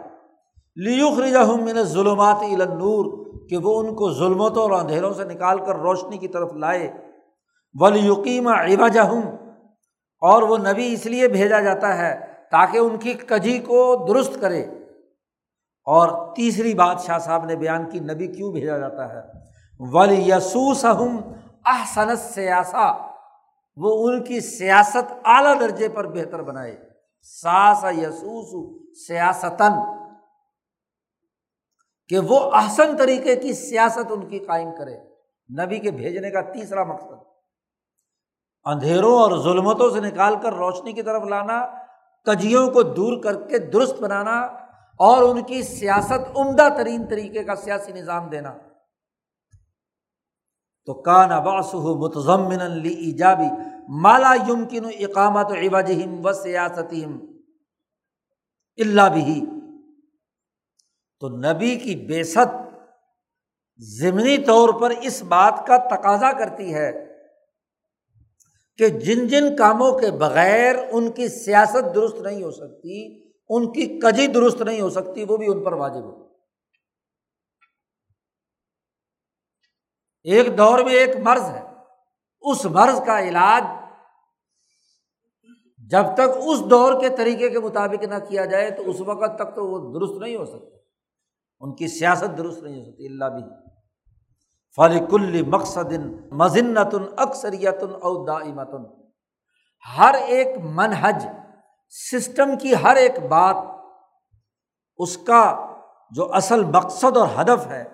من 1.46 1.82
ظلمات 1.82 2.42
نور 2.42 3.26
کہ 3.48 3.56
وہ 3.56 3.80
ان 3.80 3.94
کو 3.94 4.12
ظلمتوں 4.12 4.62
اور 4.62 4.70
اندھیروں 4.70 5.12
سے 5.14 5.24
نکال 5.24 5.58
کر 5.58 5.76
روشنی 5.76 6.18
کی 6.18 6.28
طرف 6.28 6.52
لائے۔ 6.52 6.92
ولیقیم 7.74 8.48
عباجہم 8.48 9.20
اور 10.20 10.42
وہ 10.42 10.56
نبی 10.58 10.92
اس 10.92 11.06
لیے 11.06 11.28
بھیجا 11.28 11.60
جاتا 11.60 11.98
ہے 11.98 12.26
تاکہ 12.50 12.78
ان 12.78 12.96
کی 12.96 13.12
کجی 13.12 13.58
کو 13.58 14.06
درست 14.08 14.40
کرے۔ 14.40 14.66
اور 15.84 16.36
تیسری 16.36 16.74
بات 16.74 17.00
شاہ 17.00 17.18
صاحب 17.18 17.44
نے 17.44 17.56
بیان 17.56 17.90
کی، 17.90 18.00
نبی 18.00 18.26
کیوں 18.26 18.52
بھیجا 18.52 18.78
جاتا 18.78 19.14
ہے؟ 19.14 19.20
ولی 19.78 20.30
یسوس 20.30 20.84
ہم 20.84 21.20
احسنت 21.64 22.18
سیاسا 22.18 22.92
وہ 23.76 24.08
ان 24.08 24.24
کی 24.24 24.40
سیاست 24.40 25.12
اعلیٰ 25.24 25.60
درجے 25.60 25.88
پر 25.88 26.06
بہتر 26.06 26.42
بنائے۔ 26.42 26.76
ساس 27.22 27.84
یسوس 27.84 28.72
سیاستن 29.06 29.72
کہ 32.08 32.18
وہ 32.18 32.50
احسن 32.54 32.96
طریقے 32.96 33.36
کی 33.36 33.52
سیاست 33.52 34.12
ان 34.12 34.28
کی 34.28 34.38
قائم 34.38 34.68
کرے۔ 34.78 34.98
نبی 35.62 35.78
کے 35.78 35.90
بھیجنے 35.90 36.30
کا 36.30 36.40
تیسرا 36.40 36.84
مقصد۔ 36.84 37.35
اندھیروں 38.66 39.18
اور 39.18 39.42
ظلمتوں 39.42 39.90
سے 39.90 40.00
نکال 40.00 40.36
کر 40.42 40.52
روشنی 40.52 40.92
کی 40.92 41.02
طرف 41.02 41.22
لانا، 41.22 41.66
کجیوں 42.24 42.70
کو 42.70 42.82
دور 42.82 43.22
کر 43.22 43.48
کے 43.48 43.58
درست 43.58 44.00
بنانا 44.00 44.40
اور 44.98 45.22
ان 45.22 45.42
کی 45.42 45.62
سیاست 45.62 46.36
عمدہ 46.36 46.68
ترین 46.76 47.06
طریقے 47.06 47.44
کا 47.44 47.56
سیاسی 47.56 47.92
نظام 47.92 48.28
دینا۔ 48.28 48.54
تو 50.84 50.94
کان 50.94 51.32
اباس 51.32 51.74
متضمن 51.74 52.70
لی 52.70 52.94
ایجابی 52.94 53.48
مالا 53.88 54.34
یمکن 54.48 54.84
اقامت 54.98 55.46
و 56.24 56.32
سیاست 56.32 56.94
اللہ 58.78 59.08
بھی 59.14 59.46
تو 61.20 61.28
نبی 61.28 61.76
کی 61.76 61.96
بے 61.96 62.22
ضمنی 63.80 64.38
طور 64.38 64.68
پر 64.80 64.92
اس 65.02 65.22
بات 65.22 65.66
کا 65.66 65.76
تقاضا 65.76 66.32
کرتی 66.32 66.74
ہے 66.74 67.05
کہ 68.78 68.88
جن 68.88 69.28
جن 69.28 69.56
کاموں 69.56 69.98
کے 69.98 70.10
بغیر 70.10 70.74
ان 70.90 71.10
کی 71.12 71.28
سیاست 71.28 71.94
درست 71.94 72.16
نہیں 72.16 72.42
ہو 72.42 72.50
سکتی، 72.50 73.22
ان 73.48 73.72
کی 73.72 74.00
کجی 74.00 74.26
درست 74.26 74.62
نہیں 74.62 74.80
ہو 74.80 74.90
سکتی، 74.90 75.24
وہ 75.28 75.36
بھی 75.36 75.46
ان 75.46 75.64
پر 75.64 75.72
واجب 75.72 76.04
ہو۔ 76.04 76.26
ایک 80.22 80.58
دور 80.58 80.78
میں 80.78 80.92
ایک 80.92 81.16
مرض 81.16 81.42
ہے۔ 81.42 81.62
اس 82.40 82.64
مرض 82.64 83.06
کا 83.06 83.28
علاج 83.28 83.64
جب 85.90 86.02
تک 86.14 86.36
اس 86.46 86.70
دور 86.70 87.00
کے 87.00 87.08
طریقے 87.08 87.50
کے 87.50 87.58
مطابق 87.58 88.04
نہ 88.04 88.14
کیا 88.28 88.44
جائے، 88.44 88.70
تو 88.70 88.90
اس 88.90 89.00
وقت 89.00 89.38
تک 89.38 89.56
تو 89.56 89.66
وہ 89.66 90.00
درست 90.00 90.22
نہیں 90.22 90.36
ہو 90.36 90.44
سکتا۔ 90.44 90.76
ان 91.60 91.76
کی 91.76 91.88
سیاست 91.88 92.38
درست 92.38 92.62
نہیں 92.62 92.84
ہو 92.84 92.90
سکتی، 92.90 93.06
اللہ 93.06 93.24
بھی۔ 93.24 93.75
فالق 94.76 95.10
کل 95.10 95.42
مقصد 95.42 95.92
مذنت 96.32 96.94
اکثریت 97.16 97.84
دائمتن 98.28 98.84
ہر 99.98 100.14
ایک 100.14 100.48
منحج 100.62 101.26
سسٹم 102.12 102.58
کی 102.58 102.74
ہر 102.82 102.96
ایک 102.96 103.18
بات، 103.28 103.56
اس 104.98 105.16
کا 105.16 105.74
جو 106.10 106.34
اصل 106.34 106.64
مقصد 106.64 107.16
اور 107.16 107.28
ہدف 107.40 107.66
ہے، 107.66 107.84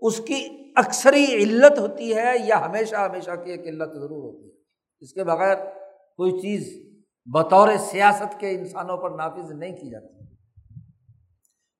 اس 0.00 0.20
کی 0.20 0.48
اکثری 0.76 1.24
علت 1.24 1.78
ہوتی 1.78 2.16
ہے 2.16 2.32
یا 2.44 2.64
ہمیشہ 2.66 2.96
ہمیشہ 2.96 3.30
کی 3.30 3.50
ایک 3.50 3.60
علت 3.60 3.94
ضرور 3.94 4.22
ہوتی 4.22 4.46
ہے۔ 4.46 4.52
اس 5.00 5.12
کے 5.12 5.24
بغیر 5.24 5.56
کوئی 6.16 6.32
چیز 6.32 6.92
بطور 7.26 7.68
سیاست 7.78 8.40
کے 8.40 8.50
انسانوں 8.50 8.96
پر 8.96 9.10
نافذ 9.10 9.50
نہیں 9.50 9.72
کی 9.72 9.90
جاتی۔ 9.90 10.22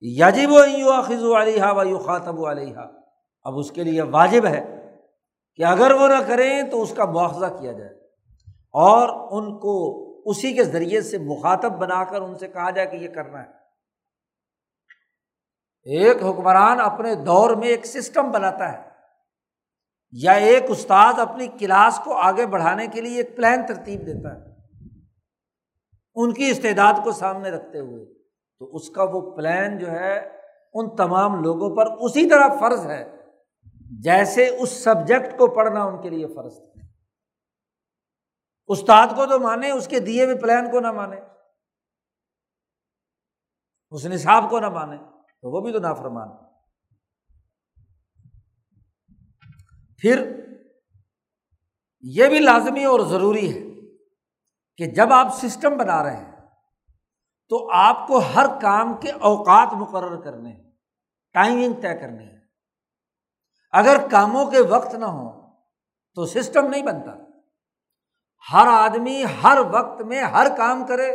یجب 0.01 0.53
و 0.53 1.03
خز 1.03 1.25
علیہ 1.43 1.63
و 1.77 1.83
یو 1.89 1.99
خاطب 1.99 2.45
علیہ 2.47 3.02
اب 3.45 3.59
اس 3.59 3.71
کے 3.71 3.85
لیے 3.85 4.03
واجب 4.03 4.47
ہے 4.47 4.97
کہ 5.57 5.65
اگر 5.65 5.91
وہ 5.91 6.09
نہ 6.09 6.27
کریں 6.27 6.63
تو 6.63 6.83
اس 6.83 6.95
کا 6.97 7.05
مواخذہ 7.05 7.47
کیا 7.61 7.73
جائے۔ 7.73 7.91
اور 8.75 9.09
ان 9.33 9.59
کو 9.59 10.03
اسی 10.31 10.53
کے 10.53 10.65
ذریعے 10.65 11.01
سے 11.01 11.19
مخاطب 11.19 11.73
بنا 11.73 12.05
کر 12.05 12.21
ان 12.21 12.39
سے 12.39 12.49
کہا 12.49 12.71
جائے 12.71 12.87
کہ 12.87 12.97
یہ 12.97 13.09
کرنا 13.09 13.43
ہے۔ 13.43 13.63
ایک 15.83 16.17
حکمران 16.17 16.81
اپنے 16.81 17.15
دور 17.15 17.51
میں 17.51 17.69
ایک 17.69 17.87
سسٹم 17.87 18.31
بناتا 18.31 18.73
ہے 18.73 18.89
یا 20.13 20.33
ایک 20.33 20.63
استاد 20.69 21.19
اپنی 21.19 21.47
کلاس 21.59 22.01
کو 22.05 22.15
آگے 22.15 22.47
بڑھانے 22.47 22.87
کے 22.87 23.01
لیے 23.01 23.17
ایک 23.17 23.37
پلان 23.37 23.67
ترتیب 23.67 24.01
دیتا 24.01 24.35
ہے۔ 24.35 24.53
ان 26.15 26.33
کی 26.33 26.51
استعداد 26.51 26.95
کو 27.05 27.13
سامنے 27.13 27.51
رکھتے 27.51 27.79
ہوئے 27.79 28.05
تو 28.59 28.77
اس 28.77 28.91
کا 28.91 29.03
وہ 29.03 29.37
پلان 29.37 29.79
جو 29.79 29.91
ہے 29.91 30.39
ان 30.75 30.97
تمام 30.97 31.43
لوگوں 31.43 31.77
پر 31.77 31.87
اسی 31.87 32.29
طرح 32.29 32.49
فرض 32.61 32.87
ہے۔ 32.87 33.22
جیسے 34.01 34.47
اس 34.49 34.71
سبجیکٹ 34.85 35.39
کو 35.39 35.55
پڑھنا 35.55 35.83
ان 35.85 36.03
کے 36.03 36.11
لیے 36.11 36.27
فرض 36.27 36.61
ہے 36.61 36.71
استاد 38.69 39.07
کو 39.17 39.27
تو 39.27 39.39
مانے، 39.39 39.71
اس 39.71 39.89
کے 39.89 40.01
دیے 40.01 40.25
ہوئے 40.25 40.39
پلان 40.41 40.71
کو 40.71 40.81
نہ 40.81 40.93
مانے۔ 40.93 41.17
اس 43.93 44.05
نصاب 44.07 44.45
کو 44.51 44.61
نہ 44.61 44.69
مانے، 44.69 44.97
تو 44.97 45.51
وہ 45.51 45.61
بھی 45.61 45.73
تو 45.73 45.79
نہ 45.79 45.93
فرمان 45.99 46.29
پھر 50.03 50.23
یہ 52.05 52.29
بھی 52.29 52.39
لازمی 52.39 52.85
اور 52.85 53.01
ضروری 53.01 53.47
ہے 53.55 53.61
کہ 54.77 54.87
جب 54.87 55.13
آپ 55.13 55.35
سسٹم 55.35 55.77
بنا 55.79 56.03
رہے 56.03 56.17
ہیں، 56.17 56.31
تو 57.51 57.71
آپ 57.73 58.07
کو 58.09 58.19
ہر 58.19 58.47
کام 58.61 59.01
کے 59.01 59.11
اوقات 59.11 59.75
مقرر 59.75 60.21
کرنے، 60.21 60.53
ٹائمنگ 61.35 61.81
طے 61.81 61.99
کرنی 62.01 62.27
ہے 62.27 62.32
اگر 63.73 63.97
کاموں 64.11 64.51
کے 64.51 64.61
وقت 64.61 64.95
نہ 64.95 65.05
ہو 65.05 65.43
تو 66.15 66.27
سسٹم 66.27 66.67
نہیں 66.67 66.83
بنتا۔ 66.83 67.15
ہر 68.53 68.67
آدمی 68.67 69.25
ہر 69.43 69.59
وقت 69.73 70.03
میں 70.03 70.23
ہر 70.23 70.47
کام 70.57 70.87
کرے، 70.87 71.13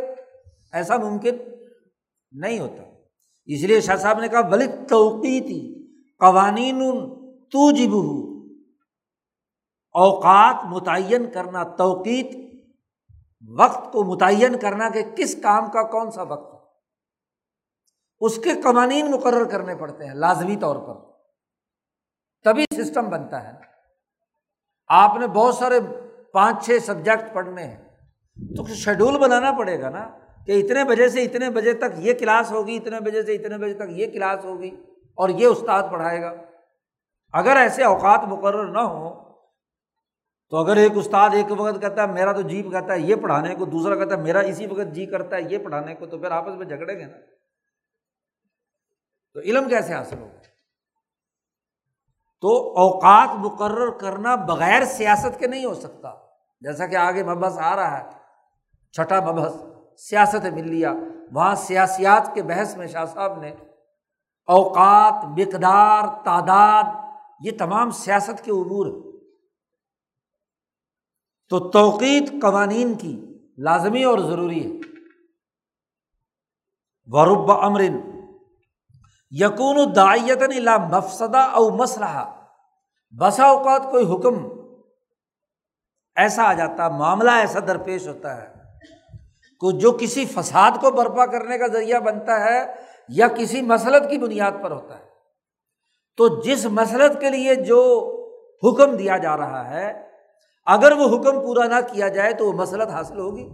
ایسا 0.72 0.96
ممکن 0.96 1.36
نہیں 2.32 2.58
ہوتا۔ 2.58 2.82
اس 3.46 3.62
لیے 3.64 3.80
شاہ 3.80 3.96
صاحب 3.96 4.20
نے 4.20 4.28
کہا 4.28 4.40
بلی 4.40 4.66
توقی 4.88 5.40
تھی 5.40 5.88
قوانین 6.18 6.78
تو 7.48 7.70
جب 7.70 7.94
اوقات 9.92 10.64
متعین 10.64 11.30
کرنا، 11.30 11.64
توقیت 11.64 12.36
وقت 13.58 13.92
کو 13.92 14.04
متعین 14.04 14.58
کرنا 14.58 14.90
کہ 14.90 15.02
کس 15.16 15.42
کام 15.42 15.70
کا 15.70 15.82
کون 15.82 16.10
سا 16.10 16.22
وقت 16.22 16.54
ہے۔ 16.54 16.58
اس 18.20 18.36
کے 18.36 18.50
قوانین 18.64 19.10
مقرر 19.10 19.44
کرنے 19.44 19.76
پڑتے 19.76 20.06
ہیں، 20.06 20.14
لازمی 20.14 20.56
طور 20.56 20.76
پر۔ 20.76 21.07
تبھی 22.44 22.64
سسٹم 22.82 23.08
بنتا 23.10 23.44
ہے 23.44 23.52
آپ 24.88 25.16
نے 25.16 25.26
بہت 25.26 25.54
سارے 25.54 25.80
پانچ 26.32 26.66
چھ 26.66 26.78
سبجیکٹ 26.86 27.34
پڑھنے 27.34 27.64
ہیں۔ 27.64 27.88
تو 28.56 28.66
شیڈول 28.66 29.18
بنانا 29.18 29.52
پڑے 29.52 29.80
گا 29.80 29.90
نا 29.90 30.08
کہ 30.46 30.64
اتنے 30.64 30.84
بجے 30.84 31.08
سے 31.08 31.22
اتنے 31.22 31.50
بجے 31.50 31.72
تک 31.72 31.98
یہ 31.98 32.14
کلاس 32.14 32.50
ہوگی، 32.50 32.76
اتنے 32.76 33.00
بجے 33.00 33.22
سے 33.22 33.34
اتنے 33.34 33.58
بجے 33.58 33.74
تک 33.74 33.90
یہ 33.90 34.06
کلاس 34.06 34.44
ہوگی 34.44 34.70
اور 35.14 35.28
یہ 35.28 35.46
استاد 35.46 35.82
پڑھائے 35.90 36.22
گا۔ 36.22 36.32
اگر 37.32 37.56
ایسے 37.56 37.84
اوقات 37.84 38.20
مقرر 38.24 38.66
نہ 38.66 38.78
ہوں، 38.78 39.34
تو 40.48 40.56
اگر 40.56 40.76
ایک 40.76 40.92
استاد 40.94 41.30
ایک 41.32 41.46
وقت 41.50 41.80
کہتا 41.80 42.02
ہے، 42.02 42.06
میرا 42.06 42.32
تو 42.32 42.42
جی 42.42 42.62
کہتا 42.62 42.92
ہے 42.92 43.00
یہ 43.00 43.14
پڑھانے 43.14 43.54
کو، 43.54 43.64
دوسرا 43.64 43.94
کہتا 43.94 44.16
ہے 44.16 44.22
میرا 44.22 44.40
اسی 44.40 44.66
وقت 44.66 44.94
جی 44.94 45.06
کرتا 45.06 45.36
ہے 45.36 45.42
یہ 45.42 45.58
پڑھانے 45.58 45.94
کو، 45.94 46.06
تو 46.06 46.18
پھر 46.18 46.30
آپس 46.30 46.54
میں 46.54 46.66
جھگڑے 46.66 46.98
گے 46.98 47.04
نا۔ 47.04 47.16
تو 49.34 49.40
علم 49.40 49.68
کیسے 49.68 49.94
حاصل 49.94 50.18
ہوگا؟ 50.18 50.47
تو 52.40 52.48
اوقات 52.78 53.28
مقرر 53.34 53.90
کرنا 53.90 54.34
بغیر 54.34 54.84
سیاست 54.84 55.38
کے 55.38 55.46
نہیں 55.46 55.64
ہو 55.64 55.74
سکتا۔ 55.74 56.14
جیسا 56.60 56.86
کہ 56.86 56.96
آگے 56.96 57.24
مبحث 57.24 57.58
آ 57.58 57.76
رہا 57.76 57.98
ہے، 57.98 58.10
چھٹا 58.92 59.20
مبحث، 59.20 59.54
سیاست 59.96 60.46
مل 60.46 60.70
لیا 60.70 60.92
وہاں 61.32 61.54
سیاسیات 61.54 62.34
کے 62.34 62.42
بحث 62.42 62.76
میں 62.76 62.86
شاہ 62.86 63.04
صاحب 63.04 63.40
نے 63.40 63.50
اوقات، 64.48 65.24
مقدار، 65.38 66.04
تعداد، 66.24 66.84
یہ 67.44 67.50
تمام 67.58 67.90
سیاست 67.90 68.44
کے 68.44 68.50
امور 68.50 68.86
تو 71.48 71.58
توقیت 71.70 72.42
قوانین 72.42 72.94
کی 72.94 73.38
لازمی 73.58 74.04
اور 74.04 74.18
ضروری 74.18 74.64
ہے۔ 74.64 74.78
ورب 77.06 77.52
امرن 77.52 78.17
یقون 79.30 79.76
دائیت 79.96 80.42
لا 80.42 80.76
مفسدہ 80.76 81.38
او 81.38 81.70
مسلح 81.70 82.24
بسا 83.18 83.44
اوقات 83.44 83.90
کوئی 83.90 84.12
حکم 84.12 84.34
ایسا 86.16 86.42
آ 86.42 86.52
جاتا، 86.52 86.88
معاملہ 86.88 87.30
ایسا 87.30 87.58
درپیش 87.68 88.08
ہوتا 88.08 88.42
ہے 88.42 88.48
کہ 89.60 89.78
جو 89.78 89.92
کسی 89.92 90.24
فساد 90.24 90.70
کو 90.80 90.90
برپا 90.90 91.26
کرنے 91.26 91.58
کا 91.58 91.66
ذریعہ 91.66 92.00
بنتا 92.00 92.44
ہے 92.44 92.74
یا 93.08 93.28
کسی 93.28 93.62
مسلط 93.62 94.10
کی 94.10 94.18
بنیاد 94.18 94.52
پر 94.62 94.70
ہوتا 94.70 94.98
ہے۔ 94.98 95.04
تو 96.16 96.42
جس 96.42 96.66
مسلط 96.66 97.20
کے 97.20 97.30
لیے 97.30 97.54
جو 97.54 97.80
حکم 98.64 98.96
دیا 98.96 99.16
جا 99.16 99.36
رہا 99.36 99.70
ہے، 99.70 100.08
اگر 100.66 100.92
وہ 100.92 101.06
حکم 101.06 101.40
پورا 101.40 101.66
نہ 101.66 101.80
کیا 101.92 102.08
جائے 102.08 102.32
تو 102.32 102.46
وہ 102.46 102.52
مسلط 102.52 102.88
حاصل 102.88 103.18
ہوگی۔ 103.18 103.48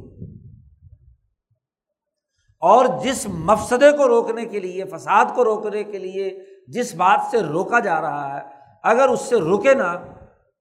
اور 2.64 2.84
جس 3.02 3.26
مفسدے 3.26 3.90
کو 3.96 4.08
روکنے 4.08 4.44
کے 4.44 4.60
لیے، 4.60 4.84
فساد 4.84 5.24
کو 5.34 5.44
روکنے 5.44 5.84
کے 5.84 5.98
لیے 5.98 6.44
جس 6.68 6.94
بات 6.94 7.20
سے 7.30 7.40
روکا 7.40 7.78
جا 7.78 8.00
رہا 8.00 8.40
ہے، 8.40 8.46
اگر 8.82 9.08
اس 9.08 9.20
سے 9.20 9.36
رکے 9.36 9.74
نا 9.74 9.96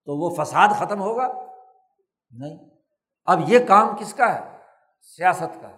تو 0.05 0.17
وہ 0.17 0.43
فساد 0.43 0.67
ختم 0.67 1.01
ہوگا؟ 1.01 1.33
نہیں۔ 2.31 2.57
اب 3.25 3.39
یہ 3.47 3.59
کام 3.67 3.95
کس 3.99 4.13
کا 4.13 4.35
ہے؟ 4.35 4.57
سیاست 5.01 5.61
کا 5.61 5.69
ہے۔ 5.69 5.77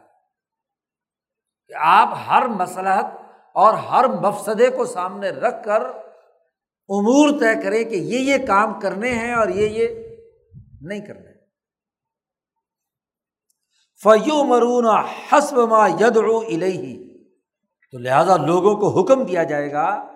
کہ 1.68 1.74
آپ 1.78 2.10
ہر 2.28 2.48
مسلحت 2.48 3.06
اور 3.54 3.74
ہر 3.74 4.08
مفسدے 4.08 4.70
کو 4.70 4.86
سامنے 4.86 5.30
رکھ 5.30 5.64
کر 5.66 5.82
امور 6.90 7.40
طے 7.40 7.62
کریں 7.62 7.84
کہ 7.84 7.96
یہ 7.96 8.20
یہ 8.20 8.48
کام 8.48 8.80
کرنے 8.80 9.10
ہیں 9.10 9.34
اور 9.34 9.48
یہ 9.48 9.68
یہ 9.70 10.16
نہیں 10.82 11.00
کرنے۔ 11.00 11.35
فیو 14.04 14.44
مرون 14.44 14.86
حسب 15.32 15.60
ما 15.60 15.88
ید 15.88 16.18
الہی 16.18 17.18
تو 17.92 17.98
لہذا 17.98 18.38
لوگوں 18.38 18.76
کو 18.76 19.02
حکم 19.02 19.24
دیا 19.24 19.44
جائے 19.44 19.72
گا 19.72 20.12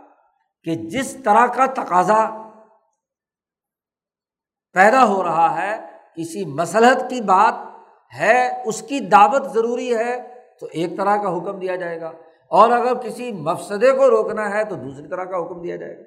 کہ 0.64 0.76
جس 0.76 1.18
طرح 1.26 1.46
کا 1.46 1.66
تقاضا 1.66 2.50
پیدا 4.74 5.08
ہو 5.08 5.24
رہا 5.24 5.62
ہے، 5.62 5.78
کسی 6.16 6.46
مسلحت 6.46 7.10
کی 7.10 7.22
بات 7.22 7.54
ہے، 8.20 8.62
اس 8.66 8.82
کی 8.82 9.00
دعوت 9.00 9.54
ضروری 9.54 9.98
ہے، 9.98 10.28
تو 10.60 10.68
ایک 10.72 10.98
طرح 10.98 11.16
کا 11.18 11.38
حکم 11.38 11.60
دیا 11.60 11.76
جائے 11.76 12.02
گا۔ 12.02 12.08
اور 12.48 12.70
اگر 12.70 12.94
کسی 12.94 13.32
مفسدے 13.32 13.92
کو 13.92 14.10
روکنا 14.10 14.50
ہے، 14.50 14.64
تو 14.64 14.76
دوسری 14.76 15.08
طرح 15.08 15.24
کا 15.24 15.38
حکم 15.38 15.62
دیا 15.62 15.76
جائے 15.76 15.98
گا۔ 15.98 16.04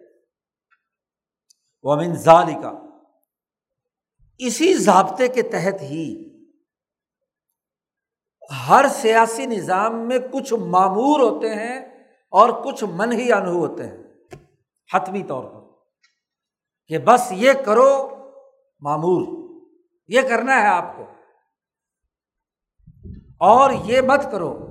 وہ 1.82 1.92
امین 1.92 2.14
ظالی 2.14 2.54
کا 2.62 2.72
اسی 4.38 4.74
ضابطے 4.74 5.28
کے 5.28 5.42
تحت 5.42 5.82
ہی 5.82 6.31
ہر 8.68 8.84
سیاسی 8.88 9.46
نظام 9.46 10.08
میں 10.08 10.18
کچھ 10.32 10.54
معمور 10.54 11.20
ہوتے 11.20 11.54
ہیں 11.54 11.80
اور 12.30 12.64
کچھ 12.64 12.84
من 12.84 13.12
ہی 13.12 13.32
انہو 13.32 13.66
ہوتے 13.66 13.86
ہیں، 13.88 13.96
حتمی 14.94 15.22
طور 15.22 15.44
پر۔ 15.44 15.60
کہ 16.86 16.98
بس 16.98 17.28
یہ 17.30 17.52
کرو 17.64 18.08
معمور 18.80 19.50
یہ 20.08 20.20
کرنا 20.20 20.62
ہے 20.62 20.66
آپ 20.66 20.96
کو۔ 20.96 21.04
اور 23.38 23.70
یہ 23.84 24.00
مت 24.00 24.20
کرو۔ 24.32 24.66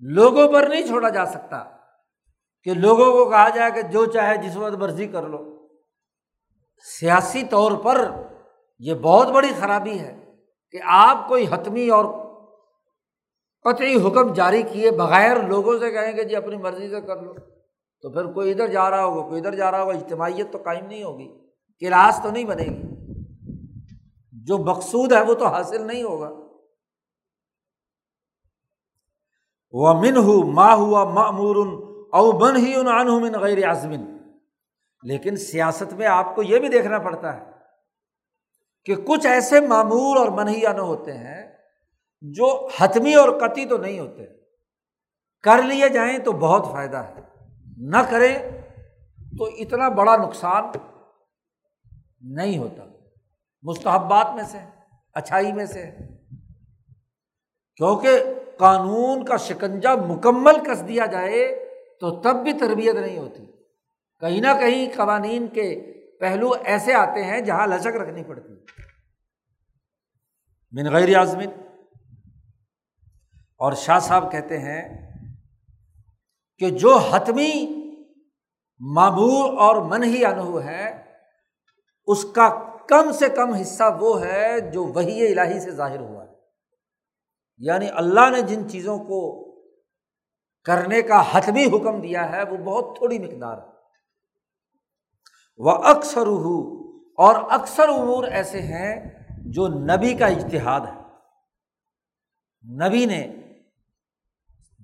لوگوں 0.00 0.52
پر 0.52 0.66
نہیں 0.66 0.86
چھوڑا 0.86 1.08
جا 1.08 1.26
سکتا 1.26 1.76
کہ 2.62 2.74
لوگوں 2.74 3.12
کو 3.12 3.30
کہا 3.30 3.48
جائے 3.48 3.70
کہ 3.70 3.82
جو 3.82 4.06
چاہے 4.06 4.36
جس 4.36 4.56
وقت 4.56 4.74
مرضی 4.74 5.06
کر 5.06 5.22
لو۔ 5.22 5.68
سیاسی 7.00 7.42
طور 7.50 7.72
پر 7.72 8.10
یہ 8.78 8.94
بہت 8.94 9.28
بڑی 9.28 9.52
خرابی 9.60 9.98
ہے۔ 9.98 10.23
کہ 10.74 10.80
آپ 10.84 11.28
کوئی 11.28 11.46
حتمی 11.50 11.88
اور 11.88 12.04
قطعی 13.64 13.96
حکم 13.96 14.32
جاری 14.32 14.62
کیے 14.62 14.90
بغیر 14.90 15.42
لوگوں 15.42 15.78
سے 15.78 15.90
کہیں 15.90 16.12
کہ 16.12 16.24
جی 16.24 16.36
اپنی 16.36 16.56
مرضی 16.56 16.88
سے 16.88 17.00
کر 17.00 17.22
لو، 17.22 17.34
تو 18.02 18.10
پھر 18.10 18.32
کوئی 18.32 18.50
ادھر 18.50 18.66
جا 18.66 18.90
رہا 18.90 19.04
ہوگا، 19.04 19.28
کوئی 19.28 19.40
ادھر 19.40 19.54
جا 19.54 19.70
رہا 19.70 19.82
ہوگا، 19.82 19.92
اجتماعیت 19.92 20.52
تو 20.52 20.58
قائم 20.64 20.86
نہیں 20.86 21.02
ہوگی، 21.04 21.28
کلاس 21.78 22.20
تو 22.22 22.30
نہیں 22.30 22.44
بنے 22.44 22.64
گی۔ 22.64 22.82
جو 24.32 24.58
مقصود 24.58 25.12
ہے 25.12 25.20
وہ 25.20 25.34
تو 25.34 25.46
حاصل 25.46 25.86
نہیں 25.86 26.02
ہوگا۔ 26.02 26.30
وہ 29.72 29.92
من 29.92 30.16
ہو 30.16 30.46
ماں 30.46 30.76
ہوا 30.76 31.04
معمور 31.04 31.56
او 32.12 32.32
بن 32.32 32.56
ہی 32.56 32.74
ان 32.74 32.88
عن 32.88 33.06
من 33.06 33.34
غیر 33.34 33.70
عظمن 33.70 34.16
لیکن 35.02 35.36
سیاست 35.36 35.92
میں 35.92 36.06
آپ 36.06 36.34
کو 36.34 36.42
یہ 36.42 36.58
بھی 36.58 36.68
دیکھنا 36.68 36.98
پڑتا 36.98 37.36
ہے 37.36 37.53
کہ 38.84 38.94
کچھ 38.94 39.26
ایسے 39.26 39.60
معمور 39.60 40.16
اور 40.16 40.28
منہیا 40.28 40.72
ہوتے 40.78 41.12
ہیں 41.12 41.52
جو 42.20 42.68
حتمی 42.80 43.14
اور 43.14 43.28
قطعی 43.28 43.66
تو 43.66 43.76
نہیں 43.76 43.98
ہوتے۔ 43.98 44.24
کر 45.42 45.62
لیے 45.62 45.88
جائیں 45.88 46.18
تو 46.18 46.32
بہت 46.32 46.68
فائدہ 46.72 46.96
ہے۔ 46.96 47.20
نہ 47.76 47.96
کریں 48.10 48.38
تو 49.38 49.44
اتنا 49.44 49.88
بڑا 49.88 50.16
نقصان 50.16 50.64
نہیں 52.20 52.58
ہوتا۔ 52.58 52.84
مستحبات 53.62 54.34
میں 54.34 54.44
سے، 54.44 54.58
اچھائی 55.14 55.52
میں 55.52 55.66
سے۔ 55.66 55.90
کیونکہ 57.76 58.10
قانون 58.58 59.24
کا 59.24 59.36
شکنجا 59.36 59.94
مکمل 59.94 60.54
کس 60.64 60.88
دیا 60.88 61.06
جائے 61.06 61.68
تو 62.00 62.22
تب 62.22 62.34
بھی 62.34 62.52
تربیت 62.52 62.94
نہیں 62.94 63.18
ہوتی۔ 63.18 63.46
کہیں 64.20 64.40
نہ 64.40 64.60
کہیں 64.60 64.96
قوانین 64.96 65.46
کے 65.46 65.93
پہلو 66.24 66.50
ایسے 66.64 66.94
آتے 66.94 67.24
ہیں 67.24 67.40
جہاں 67.40 67.66
لچک 67.66 67.96
رکھنی 67.96 68.24
پڑتی 68.24 68.52
من 70.72 70.92
غیر 70.92 71.16
آزمین 71.16 71.50
اور 73.58 73.72
شاہ 73.72 73.98
صاحب 73.98 74.32
کہتے 74.32 74.58
ہیں 74.58 74.82
کہ 76.58 76.70
جو 76.70 76.96
حتمی 76.96 77.52
معمور 78.80 79.58
اور 79.58 79.82
من 79.82 80.04
ہی 80.04 80.24
انہو 80.24 80.62
ہے، 80.62 81.04
اس 82.06 82.24
کا 82.34 82.48
کم 82.88 83.12
سے 83.12 83.28
کم 83.28 83.54
حصہ 83.54 83.82
وہ 84.00 84.24
ہے 84.24 84.60
جو 84.60 84.84
وہی 84.84 85.38
الہی 85.38 85.60
سے 85.60 85.70
ظاہر 85.70 86.00
ہوا 86.00 86.24
ہے۔ 86.24 86.32
یعنی 87.58 87.88
اللہ 87.94 88.30
نے 88.30 88.42
جن 88.42 88.68
چیزوں 88.70 88.98
کو 88.98 89.20
کرنے 90.64 91.02
کا 91.02 91.22
حتمی 91.32 91.64
حکم 91.64 92.00
دیا 92.00 92.32
ہے، 92.32 92.42
وہ 92.42 92.56
بہت 92.56 92.96
تھوڑی 92.96 93.18
مقدار 93.18 93.58
ہے۔ 93.58 93.73
وہ 95.56 95.70
اکثر 95.70 96.26
ہو 96.26 96.80
اور 97.16 97.34
اکثر 97.50 97.88
امور 97.88 98.24
ایسے 98.24 98.60
ہیں 98.60 99.10
جو 99.46 99.68
نبی 99.68 100.14
کا 100.14 100.26
اشتہاد 100.26 100.80
ہے۔ 100.80 101.04
نبی 102.88 103.06
نے 103.06 103.34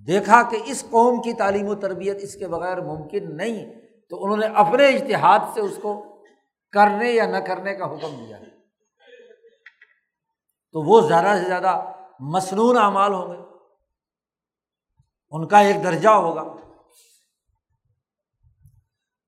دیکھا 0.07 0.43
کہ 0.43 0.57
اس 0.65 0.85
قوم 0.89 1.21
کی 1.21 1.33
تعلیم 1.33 1.67
و 1.67 1.75
تربیت 1.75 2.17
اس 2.21 2.35
کے 2.35 2.47
بغیر 2.47 2.81
ممکن 2.81 3.37
نہیں، 3.37 3.81
تو 4.09 4.23
انہوں 4.23 4.37
نے 4.37 4.45
اپنے 4.45 4.87
اشتہاد 4.87 5.39
سے 5.53 5.61
اس 5.61 5.79
کو 5.81 6.23
کرنے 6.71 7.11
یا 7.11 7.25
نہ 7.25 7.37
کرنے 7.37 7.75
کا 7.75 7.85
حکم 7.85 8.25
دیا۔ 8.25 8.37
تو 10.71 10.81
وہ 10.81 11.07
زیادہ 11.07 11.39
سے 11.41 11.47
زیادہ 11.47 11.91
مصنون 12.19 12.77
اعمال 12.77 13.13
ہوں 13.13 13.27
گے۔ 13.27 13.41
ان 15.31 15.47
کا 15.47 15.59
ایک 15.59 15.83
درجہ 15.83 16.09
ہوگا۔ 16.09 16.43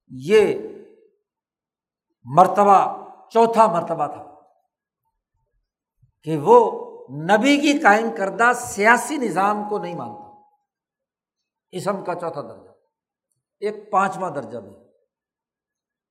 یہ 0.10 0.73
مرتبہ، 2.26 3.10
چوتھا 3.30 3.68
مرتبہ 3.68 4.08
تھا۔ 4.08 4.34
کہ 6.24 6.38
وہ 6.38 6.90
نبی 7.10 7.58
کی 7.58 7.80
قائم 7.80 8.08
کردہ 8.18 8.52
سیاسی 8.56 9.18
نظام 9.18 9.70
کو 9.70 9.80
نہیں 9.80 9.96
مانتا۔ 9.96 10.42
اسم 11.72 12.04
کا 12.04 12.16
چوتھا 12.16 12.42
درجہ۔ 12.42 12.70
ایک 13.60 13.92
پانچواں 13.92 14.32
درجہ 14.32 14.58
بھی۔ 14.58 14.72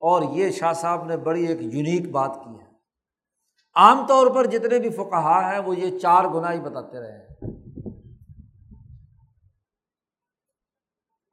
اور 0.01 0.23
یہ 0.23 0.51
شاہ 0.51 0.73
صاحب 0.73 1.05
نے 1.05 1.17
بڑی 1.17 1.45
ایک 1.45 1.63
یونیک 1.63 2.11
بات 2.11 2.39
کی 2.45 2.61
ہے۔ 2.61 2.71
عام 3.75 4.07
طور 4.07 4.27
پر 4.35 4.47
جتنے 4.47 4.79
بھی 4.79 4.91
فقہا 4.91 5.53
ہیں، 5.53 5.59
وہ 5.59 5.77
یہ 5.77 5.99
چار 5.99 6.25
گنا 6.25 6.53
ہی 6.53 6.61
بتاتے 6.61 7.01
رہے 7.01 7.13
ہیں۔ 7.13 7.29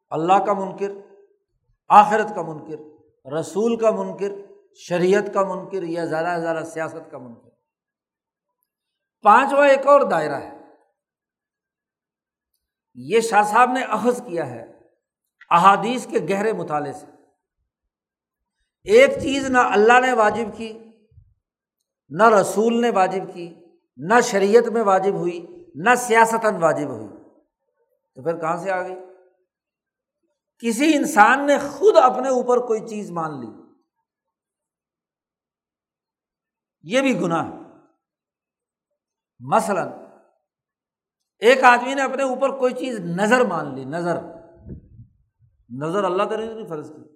اللہ 0.09 0.45
کا 0.45 0.53
منکر، 0.53 0.91
آخرت 1.89 2.36
کا 2.36 2.41
منکر، 2.41 2.80
رسول 3.32 3.75
کا 3.75 3.91
منکر 3.91 4.48
شریعت 4.76 5.24
کا 5.34 5.43
منکر 5.43 5.84
یا 5.84 6.05
زیادہ 6.05 6.36
سے 6.36 6.41
زیادہ 6.41 6.63
سیاست 6.63 7.11
کا 7.11 7.17
منکر۔ 7.17 7.49
پانچواں 9.22 9.70
ایک 9.70 9.88
اور 9.88 10.01
دائرہ 10.01 10.36
ہے۔ 10.36 10.59
یہ 12.95 13.20
شاہ 13.20 13.43
صاحب 13.43 13.72
نے 13.72 13.82
اخذ 13.82 14.22
کیا 14.22 14.47
ہے 14.49 14.80
احادیث 15.49 16.07
کے 16.07 16.20
گہرے 16.30 16.53
مطالعے 16.53 16.93
سے۔ 16.93 17.05
ایک 18.84 19.09
چیز 19.22 19.49
نہ 19.49 19.57
اللہ 19.57 19.99
نے 19.99 20.13
واجب 20.13 20.57
کی، 20.57 20.80
نہ 22.09 22.30
رسول 22.30 22.82
نے 22.82 22.89
واجب 22.89 23.34
کی، 23.34 23.55
نہ 23.97 24.22
شریعت 24.24 24.67
میں 24.67 24.84
واجب 24.84 25.13
ہوئی، 25.13 25.45
نہ 25.76 25.95
سیاستاً 25.97 26.55
واجب 26.55 26.88
ہوئی۔ 26.88 27.07
تو 28.15 28.24
پھر 28.24 28.38
کہاں 28.38 28.57
سے 28.57 28.72
آ 28.72 28.82
گئی؟ 28.82 28.95
کسی 30.59 30.95
انسان 30.95 31.45
نے 31.45 31.57
خود 31.57 31.95
اپنے 32.03 32.30
اوپر 32.30 32.57
کوئی 32.57 32.88
چیز 32.88 33.11
مان 33.11 33.39
لی۔ 33.39 33.68
یہ 36.82 37.01
بھی 37.01 37.21
گناہ 37.21 37.51
ہے۔ 37.51 37.57
مثلاً، 39.39 39.89
ایک 41.39 41.63
آدمی 41.63 41.93
نے 41.93 42.01
اپنے 42.01 42.23
اوپر 42.23 42.57
کوئی 42.57 42.73
چیز 42.73 42.99
نظر 42.99 43.45
مان 43.45 43.75
لی، 43.75 43.86
نظر۔ 43.86 44.19
نظر 45.69 46.03
اللہ 46.03 46.23
تعالیٰ 46.23 46.61
نے 46.61 46.67
فرض 46.67 46.89
کی۔ 46.89 47.15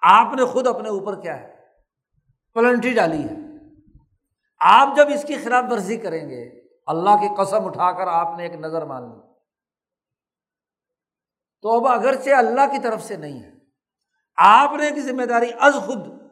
آپ 0.00 0.34
نے 0.34 0.44
خود 0.44 0.66
اپنے 0.66 0.88
اوپر 0.88 1.20
کیا 1.20 1.40
ہے؟ 1.40 1.54
پلنٹی 2.54 2.94
ڈالی 2.94 3.24
ہے۔ 3.24 3.34
آپ 4.60 4.96
جب 4.96 5.06
اس 5.14 5.22
کی 5.22 5.36
خلاف 5.36 5.64
ورزی 5.70 5.96
کریں 5.96 6.28
گے، 6.28 6.66
اللہ 6.86 7.10
کی 7.10 7.34
قسم 7.38 7.64
اٹھا 7.64 7.92
کر 7.92 8.06
آپ 8.06 8.36
نے 8.36 8.42
ایک 8.42 8.52
نظر 8.52 8.84
مان 8.84 9.02
لی۔ 9.02 9.34
تو 11.62 11.76
اب 11.76 12.00
اگرچہ 12.00 12.30
اللہ 12.30 12.72
کی 12.72 12.82
طرف 12.82 13.02
سے 13.02 13.16
نہیں 13.16 13.42
ہے، 13.42 13.52
آپ 14.36 14.72
نے 14.72 14.84
ایک 14.84 14.98
ذمہ 14.98 15.22
داری 15.22 15.50
از 15.60 15.74
خود 15.74 16.23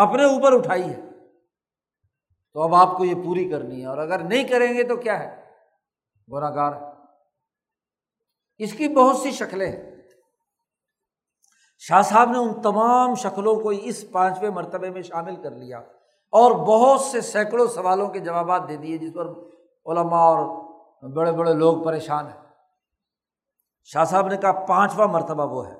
اپنے 0.00 0.24
اوپر 0.24 0.52
اٹھائی 0.52 0.90
ہے۔ 0.90 1.00
تو 2.52 2.62
اب 2.62 2.74
آپ 2.74 2.96
کو 2.96 3.04
یہ 3.04 3.14
پوری 3.14 3.48
کرنی 3.48 3.80
ہے 3.80 3.86
اور 3.86 3.98
اگر 3.98 4.18
نہیں 4.18 4.44
کریں 4.44 4.74
گے 4.74 4.82
تو 4.82 4.96
کیا 4.96 5.18
ہے؟ 5.18 5.44
گناگار 6.32 6.72
اس 8.58 8.72
کی 8.72 8.88
بہت 8.88 9.16
سی 9.16 9.30
شکلیں 9.30 9.72
ہیں۔ 9.72 9.90
شاہ 11.78 12.02
صاحب 12.02 12.30
نے 12.30 12.38
ان 12.38 12.62
تمام 12.62 13.14
شکلوں 13.14 13.60
کو 13.60 13.68
اس 13.68 14.04
پانچویں 14.12 14.50
مرتبے 14.50 14.90
میں 14.90 15.02
شامل 15.02 15.36
کر 15.36 15.50
لیا 15.50 15.78
اور 16.30 16.50
بہت 16.50 17.00
سے 17.00 17.20
سینکڑوں 17.20 17.66
سوالوں 17.66 18.08
کے 18.08 18.18
جوابات 18.18 18.68
دے 18.68 18.76
دیے، 18.76 18.98
جس 18.98 19.14
پر 19.14 19.26
علماء 19.86 20.20
اور 20.20 20.60
بڑے 21.16 21.32
بڑے 21.32 21.54
لوگ 21.54 21.84
پریشان 21.84 22.26
ہیں۔ 22.26 22.40
شاہ 23.84 24.04
صاحب 24.04 24.26
نے 24.26 24.36
کہا، 24.36 24.52
پانچواں 24.52 25.08
مرتبہ 25.08 25.52
وہ 25.52 25.68
ہے 25.68 25.76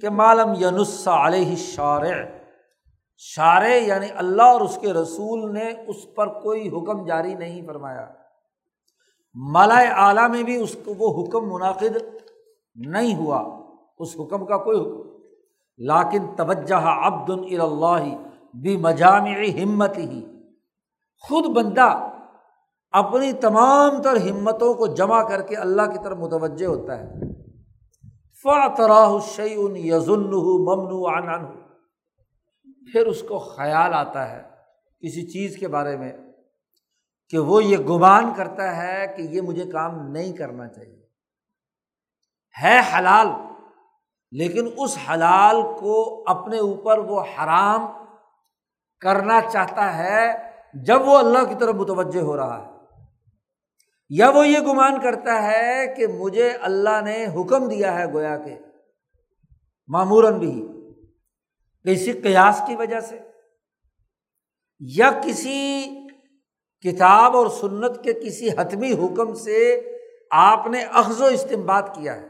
کہ 0.00 0.10
معلوم 0.10 0.52
ینس 0.60 1.08
علیہ 1.08 1.56
شارع 1.56 2.37
شارع 3.20 3.74
یعنی 3.74 4.06
اللہ 4.16 4.42
اور 4.42 4.60
اس 4.60 4.78
کے 4.80 4.92
رسول 4.92 5.54
نے 5.54 5.72
اس 5.86 6.14
پر 6.14 6.26
کوئی 6.26 6.68
حکم 6.68 7.04
جاری 7.04 7.34
نہیں 7.34 7.66
فرمایا۔ 7.66 8.06
مالا 9.34 9.74
اعلیٰ 9.74 10.30
میں 10.30 10.42
بھی 10.42 10.56
اس 10.56 10.76
کو 10.84 10.94
وہ 10.98 11.24
حکم 11.24 11.54
منعقد 11.54 11.96
نہیں 12.74 13.16
ہوا۔ 13.16 13.66
اس 13.98 14.08
حکم 14.20 14.46
کا 14.46 14.56
کوئی 14.56 14.80
حکم۔ 14.80 15.08
لاکن 15.78 16.36
توجہ 16.36 16.74
عبد 16.74 17.30
اللہ 17.30 18.16
بھی 18.54 18.76
مجامع 18.76 19.62
ہمت 19.62 19.98
ہی 19.98 20.26
خود 21.28 21.46
بندہ 21.46 22.10
اپنی 22.90 23.32
تمام 23.32 24.02
تر 24.02 24.16
ہمتوں 24.16 24.74
کو 24.74 24.86
جمع 24.86 25.28
کر 25.28 25.42
کے 25.42 25.56
اللہ 25.56 25.82
کی 25.82 25.98
طرف 26.04 26.18
متوجہ 26.18 26.66
ہوتا 26.66 26.98
ہے۔ 26.98 27.14
فاطراہ 28.42 29.18
شعین 29.22 29.76
یزن 29.76 30.20
ممنوع 30.20 31.10
پھر 32.92 33.06
اس 33.06 33.22
کو 33.22 33.38
خیال 33.38 33.94
آتا 33.94 34.30
ہے 34.30 34.42
کسی 35.00 35.26
چیز 35.26 35.56
کے 35.56 35.68
بارے 35.68 35.96
میں 35.96 36.12
کہ 37.28 37.38
وہ 37.38 37.64
یہ 37.64 37.78
گمان 37.78 38.34
کرتا 38.36 38.76
ہے 38.76 39.06
کہ 39.16 39.22
یہ 39.22 39.40
مجھے 39.40 39.64
کام 39.64 40.10
نہیں 40.10 40.32
کرنا 40.32 40.68
چاہیے۔ 40.68 41.06
ہے 42.62 42.80
حلال، 42.80 43.26
لیکن 44.32 44.68
اس 44.76 44.98
حلال 45.10 45.56
کو 45.80 46.24
اپنے 46.26 46.58
اوپر 46.58 46.98
وہ 46.98 47.20
حرام 47.20 48.04
کرنا 49.00 49.40
چاہتا 49.52 49.98
ہے 49.98 50.50
جب 50.74 51.08
وہ 51.08 51.18
اللہ 51.18 51.44
کی 51.48 51.54
طرف 51.60 51.74
متوجہ 51.74 52.20
ہو 52.20 52.36
رہا 52.36 52.66
ہے۔ 52.66 52.70
یا 54.08 54.30
وہ 54.30 54.48
یہ 54.48 54.58
گمان 54.58 55.00
کرتا 55.00 55.42
ہے 55.42 55.94
کہ 55.96 56.06
مجھے 56.06 56.50
اللہ 56.50 57.00
نے 57.04 57.26
حکم 57.26 57.68
دیا 57.68 57.98
ہے 57.98 58.12
گویا 58.12 58.38
کہ 58.38 58.58
معموراً 59.88 60.38
بھی۔ 60.38 60.68
کسی 61.84 62.12
قیاس 62.12 62.60
کی 62.66 62.76
وجہ 62.76 63.00
سے 63.00 63.18
یا 64.80 65.10
کسی 65.24 65.84
کتاب 66.84 67.36
اور 67.36 67.46
سنت 67.46 68.04
کے 68.04 68.12
کسی 68.12 68.50
حتمی 68.50 68.92
حکم 68.92 69.34
سے 69.34 69.60
آپ 70.30 70.66
نے 70.66 70.82
اخذ 70.82 71.20
و 71.20 71.24
استعمال 71.24 71.82
کیا 71.94 72.14
ہے، 72.16 72.28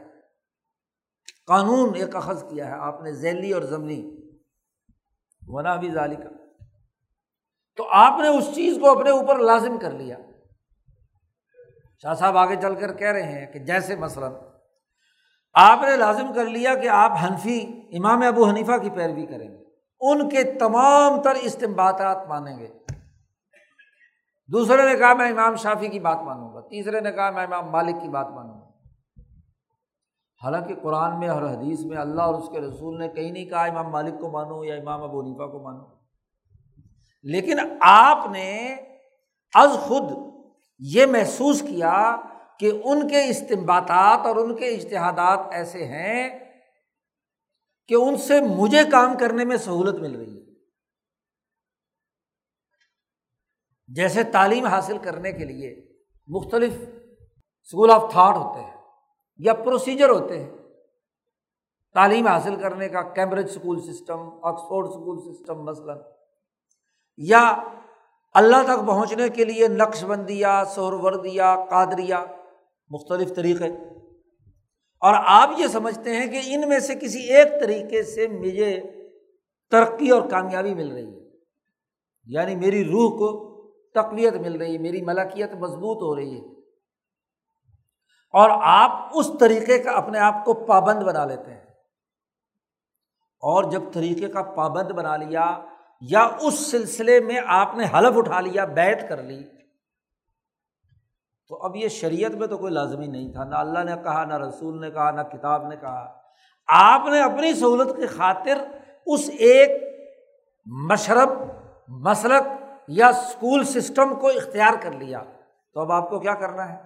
قانون 1.47 1.95
ایک 1.95 2.15
اخذ 2.15 2.43
کیا 2.43 2.67
ہے، 2.67 2.71
آپ 2.71 3.01
نے 3.01 3.11
ذیلی 3.13 3.51
اور 3.51 3.61
ضمنی 3.61 4.01
ونا 5.47 5.75
بھی 5.75 5.91
ظالی 5.91 6.15
کا 6.15 6.29
تو 7.77 7.87
آپ 7.91 8.19
نے 8.19 8.27
اس 8.27 8.55
چیز 8.55 8.77
کو 8.81 8.99
اپنے 8.99 9.09
اوپر 9.09 9.39
لازم 9.39 9.77
کر 9.77 9.91
لیا۔ 9.91 10.17
شاہ 12.03 12.13
صاحب 12.13 12.37
آگے 12.37 12.55
چل 12.55 12.75
کر 12.75 12.97
کہہ 12.97 13.11
رہے 13.11 13.23
ہیں 13.23 13.53
کہ 13.53 13.59
جیسے 13.59 13.95
مثلاً 13.95 14.31
آپ 15.61 15.79
نے 15.81 15.97
لازم 15.97 16.33
کر 16.33 16.45
لیا 16.45 16.75
کہ 16.75 16.87
آپ 16.87 17.11
حنفی 17.23 17.81
امام 17.97 18.21
ابو 18.21 18.49
حنیفہ 18.49 18.77
کی 18.77 18.89
پیروی 18.89 19.25
کریں 19.25 19.47
گے۔ 19.51 19.63
ان 19.99 20.29
کے 20.29 20.43
تمام 20.43 21.21
تر 21.21 21.31
استمباتات 21.31 22.27
مانیں 22.27 22.59
گے۔ 22.59 22.67
دوسرے 24.47 24.93
نے 24.93 24.99
کہا 24.99 25.13
میں 25.13 25.31
امام 25.31 25.55
شافی 25.55 25.87
کی 25.87 25.99
بات 25.99 26.17
مانوں 26.21 26.53
گا، 26.53 26.59
تیسرے 26.59 26.99
نے 26.99 27.11
کہا 27.11 27.29
میں 27.29 27.43
امام 27.43 27.71
مالک 27.71 27.95
کی 28.01 28.09
بات 28.09 28.27
مانوں 28.29 28.61
گا۔ 28.61 28.67
حالانکہ 30.43 30.75
قرآن 30.83 31.19
میں 31.19 31.27
اور 31.27 31.41
حدیث 31.41 31.79
میں 31.79 31.97
اللہ 31.97 32.21
اور 32.21 32.33
اس 32.33 32.49
کے 32.49 32.61
رسول 32.61 32.99
نے 32.99 33.07
کہیں 33.07 33.31
نہیں 33.31 33.45
کہا 33.45 33.65
امام 33.65 33.89
مالک 33.89 34.19
کو 34.19 34.29
مانو 34.31 34.63
یا 34.63 34.75
امام 34.75 35.03
ابو 35.03 35.21
حنیفہ 35.21 35.51
کو 35.51 35.63
مانو۔ 35.63 35.83
لیکن 37.23 37.57
آپ 37.81 38.27
نے 38.31 38.75
از 39.53 39.71
خود 39.71 40.33
یہ 40.79 41.05
محسوس 41.05 41.61
کیا 41.61 42.15
کہ 42.59 42.81
ان 42.83 43.07
کے 43.07 43.25
استمباتات 43.25 44.25
اور 44.25 44.35
ان 44.35 44.55
کے 44.55 44.67
اشتہادات 44.67 45.39
ایسے 45.51 45.85
ہیں 45.85 46.39
کہ 47.87 47.93
ان 47.93 48.17
سے 48.17 48.41
مجھے 48.41 48.81
کام 48.91 49.17
کرنے 49.17 49.45
میں 49.45 49.57
سہولت 49.57 50.01
مل 50.01 50.15
رہی 50.15 50.37
ہے۔ 50.37 50.53
جیسے 53.87 54.23
تعلیم 54.23 54.65
حاصل 54.65 54.97
کرنے 54.97 55.31
کے 55.31 55.45
لیے 55.45 55.87
مختلف 56.27 56.73
اسکول 57.63 57.91
آف 57.91 58.11
تھاٹ 58.11 58.35
ہوتے 58.35 58.61
ہیں 58.61 58.77
یا 59.37 59.53
پروسیجر 59.53 60.09
ہوتے 60.09 60.43
ہیں۔ 60.43 60.51
تعلیم 61.93 62.27
حاصل 62.27 62.55
کرنے 62.55 62.89
کا 62.89 63.01
Cambridge 63.01 63.45
school 63.45 63.81
system 63.81 64.45
Oxford 64.45 64.87
school 64.87 65.35
system 65.35 65.63
مثلاً۔ 65.63 65.97
یا 67.17 67.55
اللہ 68.33 68.63
تک 68.63 68.87
پہنچنے 68.87 69.29
کے 69.29 69.45
لیے 69.45 69.67
نقش 69.67 70.03
بندیا 70.03 70.63
سہروردیا 70.65 71.55
قادریا 71.69 72.25
مختلف 72.89 73.35
طریقے۔ 73.35 73.67
اور 74.99 75.13
آپ 75.17 75.49
یہ 75.57 75.67
سمجھتے 75.67 76.15
ہیں 76.15 76.27
کہ 76.27 76.41
ان 76.45 76.69
میں 76.69 76.79
سے 76.79 76.95
کسی 76.95 77.19
ایک 77.19 77.47
طریقے 77.61 78.03
سے 78.03 78.27
مجھے 78.27 78.81
ترقی 79.69 80.09
اور 80.09 80.29
کامیابی 80.29 80.73
مل 80.73 80.91
رہی 80.91 81.13
ہے۔ 81.13 81.19
یعنی 82.25 82.55
میری 82.55 82.85
روح 82.85 83.17
کو 83.17 83.49
تقویت 83.95 84.33
مل 84.33 84.55
رہی 84.55 84.73
ہے، 84.73 84.77
میری 84.77 85.01
ملکیت 85.01 85.53
مضبوط 85.53 86.01
ہو 86.01 86.15
رہی 86.15 86.39
ہے۔ 86.39 86.59
اور 88.33 88.49
آپ 88.63 89.11
اس 89.13 89.31
طریقے 89.39 89.79
کا 89.79 89.91
اپنے 89.91 90.19
آپ 90.19 90.45
کو 90.45 90.53
پابند 90.53 91.03
بنا 91.03 91.25
لیتے 91.25 91.51
ہیں۔ 91.51 91.65
اور 93.41 93.71
جب 93.71 93.81
طریقے 93.93 94.27
کا 94.27 94.41
پابند 94.41 94.91
بنا 94.91 95.17
لیا 95.17 95.65
یا 96.01 96.29
اس 96.41 96.71
سلسلے 96.71 97.19
میں 97.19 97.41
آپ 97.45 97.75
نے 97.75 97.83
حلف 97.83 98.17
اٹھا 98.17 98.39
لیا 98.39 98.65
بیت 98.65 99.09
کر 99.09 99.23
لی 99.23 99.58
تو 101.49 101.57
اب 101.57 101.75
یہ 101.75 101.87
شریعت 101.87 102.31
میں 102.31 102.47
تو 102.47 102.57
کوئی 102.57 102.73
لازمی 102.73 103.07
نہیں 103.07 103.33
تھا، 103.33 103.43
نہ 103.43 103.55
اللہ 103.55 103.79
نے 103.79 103.91
کہا، 104.03 104.25
نہ 104.25 104.37
رسول 104.37 104.81
نے 104.81 104.91
کہا، 104.91 105.11
نہ 105.11 105.21
کتاب 105.21 105.67
نے 105.67 105.75
کہا۔ 105.75 106.13
آپ 106.67 107.01
نے 107.07 107.21
اپنی 107.21 107.53
سہولت 107.53 107.95
کی 107.95 108.07
خاطر 108.07 108.57
اس 109.05 109.29
ایک 109.39 109.83
مشرب، 110.65 111.29
مسلک 111.87 112.43
یا 112.87 113.07
اسکول 113.07 113.63
سسٹم 113.63 114.15
کو 114.15 114.27
اختیار 114.27 114.73
کر 114.81 114.91
لیا۔ 114.91 115.23
تو 115.73 115.79
اب 115.79 115.91
آپ 115.91 116.09
کو 116.09 116.19
کیا 116.19 116.33
کرنا 116.33 116.73
ہے؟ 116.73 116.77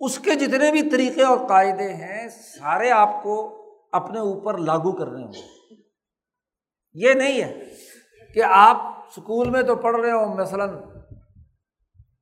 اس 0.00 0.18
کے 0.18 0.34
جتنے 0.34 0.70
بھی 0.70 0.90
طریقے 0.90 1.22
اور 1.22 1.38
قاعدے 1.48 1.94
ہیں، 1.94 2.28
سارے 2.28 2.90
آپ 2.90 3.22
کو 3.22 3.56
اپنے 3.92 4.18
اوپر 4.18 4.58
لاگو 4.58 4.92
کرنے 4.92 5.24
ہوں 5.24 5.32
یہ 6.94 7.12
نہیں 7.12 7.44
ہے 7.44 7.64
کہ 8.34 8.42
آپ 8.42 8.76
اسکول 8.82 9.50
میں 9.50 9.62
تو 9.62 9.76
پڑھ 9.76 9.96
رہے 9.96 10.10
ہو 10.10 10.34
مثلاً 10.34 10.68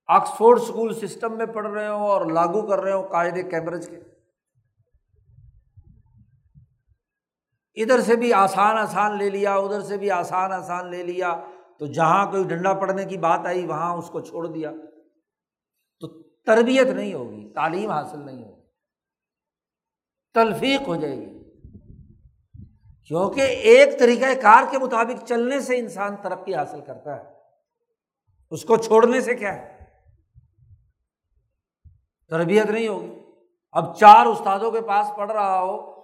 آکسفورڈ 0.06 0.60
اسکول 0.60 0.94
سسٹم 0.94 1.39
میں 1.39 1.47
پڑھ 1.47 1.66
رہے 1.66 1.89
ہو 1.89 2.12
اور 2.12 2.26
لاگو 2.26 2.66
کر 2.66 2.81
رہے 2.81 2.93
ہو 2.93 3.02
قاعدے 3.02 3.43
کیمبرج 3.43 3.89
کے۔ 3.89 3.97
ادھر 7.82 8.01
سے 8.01 8.16
بھی 8.16 8.32
آسان 8.32 8.78
آسان 8.78 9.18
لے 9.18 9.31
لیا، 9.31 9.55
ادھر 9.55 9.81
سے 9.81 9.97
بھی 9.97 10.10
آسان 10.10 10.52
آسان 10.52 10.90
لے 10.90 11.02
لیا۔ 11.02 11.44
تو 11.78 11.86
جہاں 11.86 12.31
کوئی 12.31 12.44
ڈنڈا 12.44 12.72
پڑنے 12.72 13.05
کی 13.05 13.18
بات 13.18 13.40
آئی، 13.44 13.66
وہاں 13.66 13.97
اس 13.97 14.10
کو 14.10 14.20
چھوڑ 14.20 14.47
دیا۔ 14.47 14.72
تو 16.01 16.22
تربیت 16.22 16.86
نہیں 16.86 17.14
ہوگی، 17.14 17.52
تعلیم 17.55 17.90
حاصل 17.90 18.26
نہیں 18.26 18.44
ہوگی۔ 18.44 18.62
تلفیق 20.35 20.89
ہو 20.89 20.97
جائے 20.97 21.16
گی۔ 21.16 21.44
کیونکہ 23.09 23.40
ایک 23.40 23.98
طریقۂ 23.98 24.43
کار 24.43 24.62
کے 24.70 24.78
مطابق 24.78 25.28
چلنے 25.28 25.60
سے 25.60 25.78
انسان 25.78 26.16
ترقی 26.22 26.55
حاصل 26.55 26.81
کرتا 26.81 27.16
ہے۔ 27.16 27.22
اس 28.51 28.64
کو 28.64 28.76
چھوڑنے 28.76 29.20
سے 29.20 29.35
کیا 29.35 29.55
ہے؟ 29.55 29.73
تربیت 32.28 32.70
نہیں 32.70 32.88
ہوگی۔ 32.88 33.14
اب 33.72 33.96
چار 33.96 34.26
استادوں 34.26 34.70
کے 34.70 34.80
پاس 34.80 35.16
پڑھ 35.16 35.32
رہا 35.32 35.62
ہو، 35.62 35.94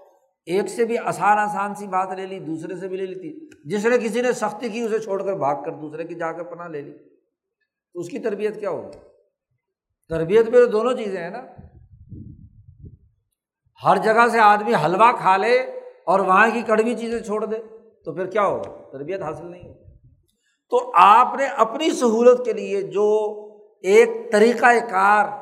ایک 0.47 0.69
سے 0.69 0.85
بھی 0.85 0.99
آسان 0.99 1.39
آسان 1.39 1.75
سی 1.75 1.87
بات 1.87 2.11
لے 2.11 2.27
لی، 2.27 2.39
دوسرے 2.39 2.77
سے 2.77 2.89
بھی 2.89 2.97
لے 2.97 3.07
لی 3.07 3.15
تھی 3.15 3.51
جس 3.65 3.87
نے 3.87 3.99
کسی 3.99 4.21
نے 4.21 4.33
سختی 4.33 4.69
کی، 4.69 4.81
اسے 4.81 4.99
چھوڑ 4.99 5.23
کر 5.23 5.35
بھاگ 5.35 5.63
کر 5.65 5.73
دوسرے 5.73 6.05
کی 6.05 6.15
جا 6.15 6.33
کر 6.33 6.43
پناہ 6.43 6.69
لے 6.69 6.81
لی۔ 6.81 6.93
تو 7.93 8.01
اس 8.01 8.09
کی 8.09 8.19
تربیت 8.19 8.61
کیا 8.61 8.71
ہوگی؟ 8.71 8.99
تربیت 10.09 10.49
میں 10.49 10.59
تو 10.61 10.67
دونوں 10.67 10.95
چیزیں 10.95 11.23
ہیں 11.23 11.31
نا۔ 11.31 11.43
ہر 13.85 13.97
جگہ 13.97 14.29
سے 14.33 14.39
آدمی 14.41 14.73
حلوہ 14.85 15.13
کھا 15.19 15.37
لے 15.37 15.59
اور 16.07 16.21
وہاں 16.21 16.49
کی 16.53 16.63
کڑوی 16.63 16.95
چیزیں 16.95 17.21
چھوڑ 17.21 17.45
دے، 17.45 17.57
تو 18.05 18.15
پھر 18.15 18.27
کیا 18.27 18.43
ہوگا؟ 18.43 18.91
تربیت 18.93 19.23
حاصل 19.23 19.51
نہیں 19.51 19.69
ہوگی۔ 19.69 19.85
تو 20.71 20.93
آپ 20.95 21.35
نے 21.39 21.47
اپنی 21.47 21.91
سہولت 21.91 22.45
کے 22.45 22.53
لیے 22.53 22.83
جو 22.83 23.09
ایک 23.83 24.33
طریقۂ 24.33 24.91
کار 24.91 25.40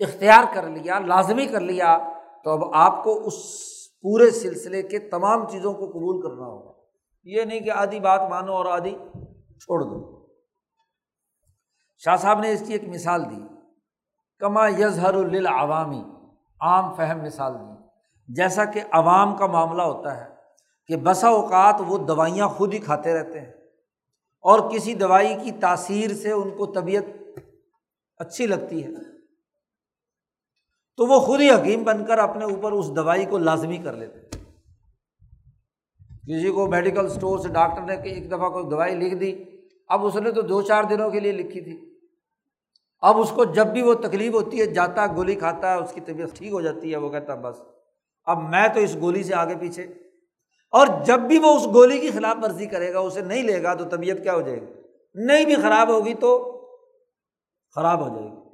اختیار 0.00 0.44
کر 0.54 0.68
لیا، 0.68 0.98
لازمی 0.98 1.46
کر 1.46 1.60
لیا، 1.60 1.98
تو 2.44 2.50
اب 2.50 2.74
آپ 2.74 3.04
کو 3.04 3.26
اس 3.26 3.34
پورے 4.00 4.30
سلسلے 4.30 4.82
کے 4.82 4.98
تمام 4.98 5.48
چیزوں 5.48 5.74
کو 5.74 5.86
قبول 5.86 6.22
کرنا 6.22 6.46
ہوگا۔ 6.46 6.72
یہ 7.24 7.42
نہیں 7.42 7.60
کہ 7.60 7.70
آدھی 7.70 8.00
بات 8.00 8.20
مانو 8.30 8.52
اور 8.52 8.66
آدھی 8.66 8.90
چھوڑ 9.60 9.82
دو۔ 9.82 10.26
شاہ 11.98 12.16
صاحب 12.16 12.40
نے 12.40 12.52
اس 12.52 12.62
کی 12.66 12.72
ایک 12.72 12.88
مثال 12.88 13.30
دی۔ 13.30 13.40
کما 14.38 14.68
یظہر 14.68 15.14
العوامی 15.14 16.02
عام 16.60 16.94
فہم 16.94 17.22
مثال 17.22 17.54
دی۔ 17.54 17.86
جیسا 18.28 18.64
کہ 18.64 18.80
عوام 18.90 19.36
کا 19.36 19.46
معاملہ 19.46 19.82
ہوتا 19.82 20.20
ہے 20.20 20.34
کہ 20.86 20.96
بسا 20.96 21.28
اوقات 21.28 21.82
وہ 21.86 21.98
دوائیاں 21.98 22.48
خود 22.48 22.74
ہی 22.74 22.78
کھاتے 22.78 23.14
رہتے 23.14 23.40
ہیں 23.40 23.52
اور 24.40 24.70
کسی 24.70 24.94
دوائی 24.94 25.34
کی 25.42 25.52
تاثیر 25.52 26.14
سے 26.14 26.32
ان 26.32 26.50
کو 26.50 26.66
طبیعت 26.66 27.04
اچھی 28.18 28.46
لگتی 28.46 28.84
ہے۔ 28.84 29.05
تو 30.96 31.06
وہ 31.06 31.20
خود 31.20 31.40
ہی 31.40 31.50
حکیم 31.50 31.82
بن 31.82 32.04
کر 32.04 32.18
اپنے 32.18 32.44
اوپر 32.44 32.72
اس 32.72 32.96
دوائی 32.96 33.24
کو 33.24 33.38
لازمی 33.38 33.76
کر 33.76 33.92
لیتے 33.92 34.20
کسی 36.28 36.52
کو 36.52 36.66
میڈیکل 36.66 37.06
اسٹور 37.06 37.38
سے 37.38 37.48
ڈاکٹر 37.48 37.82
نے 37.82 37.96
کہ 37.96 38.08
ایک 38.08 38.28
دفعہ 38.28 38.48
کوئی 38.50 38.64
دوائی 38.64 38.94
لکھ 38.94 39.14
دی، 39.14 39.44
اب 39.88 40.06
اس 40.06 40.16
نے 40.16 40.32
تو 40.32 40.40
دو 40.40 40.62
چار 40.62 40.84
دنوں 40.84 41.10
کے 41.10 41.20
لیے 41.20 41.32
لکھی 41.32 41.60
تھی۔ 41.60 41.98
اب 43.00 43.20
اس 43.20 43.30
کو 43.30 43.44
جب 43.44 43.66
بھی 43.66 43.82
وہ 43.82 43.94
تکلیف 43.94 44.34
ہوتی 44.34 44.60
ہے، 44.60 44.66
جاتا 44.66 45.02
ہے 45.02 45.16
گولی 45.16 45.34
کھاتا 45.34 45.70
ہے 45.70 45.76
اس 45.76 45.92
کی 45.92 46.00
طبیعت 46.00 46.28
ٹھیک 46.34 46.52
ہو 46.52 46.60
جاتی 46.60 46.92
ہے، 46.92 46.96
وہ 46.96 47.08
کہتا 47.08 47.32
ہے 47.32 47.38
بس۔ 47.38 47.56
اب 48.24 48.42
میں 48.42 48.68
تو 48.68 48.80
اس 48.80 48.96
گولی 49.00 49.22
سے 49.22 49.34
آگے 49.34 49.54
پیچھے۔ 49.60 49.82
اور 50.70 50.86
جب 51.04 51.20
بھی 51.20 51.38
وہ 51.38 51.56
اس 51.56 51.66
گولی 51.66 51.98
کی 51.98 52.10
خلاف 52.10 52.36
ورزی 52.42 52.66
کرے 52.66 52.94
گا، 52.94 52.98
اسے 52.98 53.20
نہیں 53.20 53.42
لے 53.42 53.62
گا 53.62 53.74
تو 53.74 53.84
طبیعت 53.84 54.16
کیا 54.22 54.34
ہو 54.34 54.40
جائے 54.40 54.60
گی؟ 54.60 54.66
نہیں 55.14 55.44
بھی 55.44 55.54
خراب 55.54 55.88
ہوگی 55.88 56.14
تو 56.14 56.60
خراب 57.74 58.08
ہو 58.08 58.18
جائے 58.18 58.30
گی۔ 58.30 58.45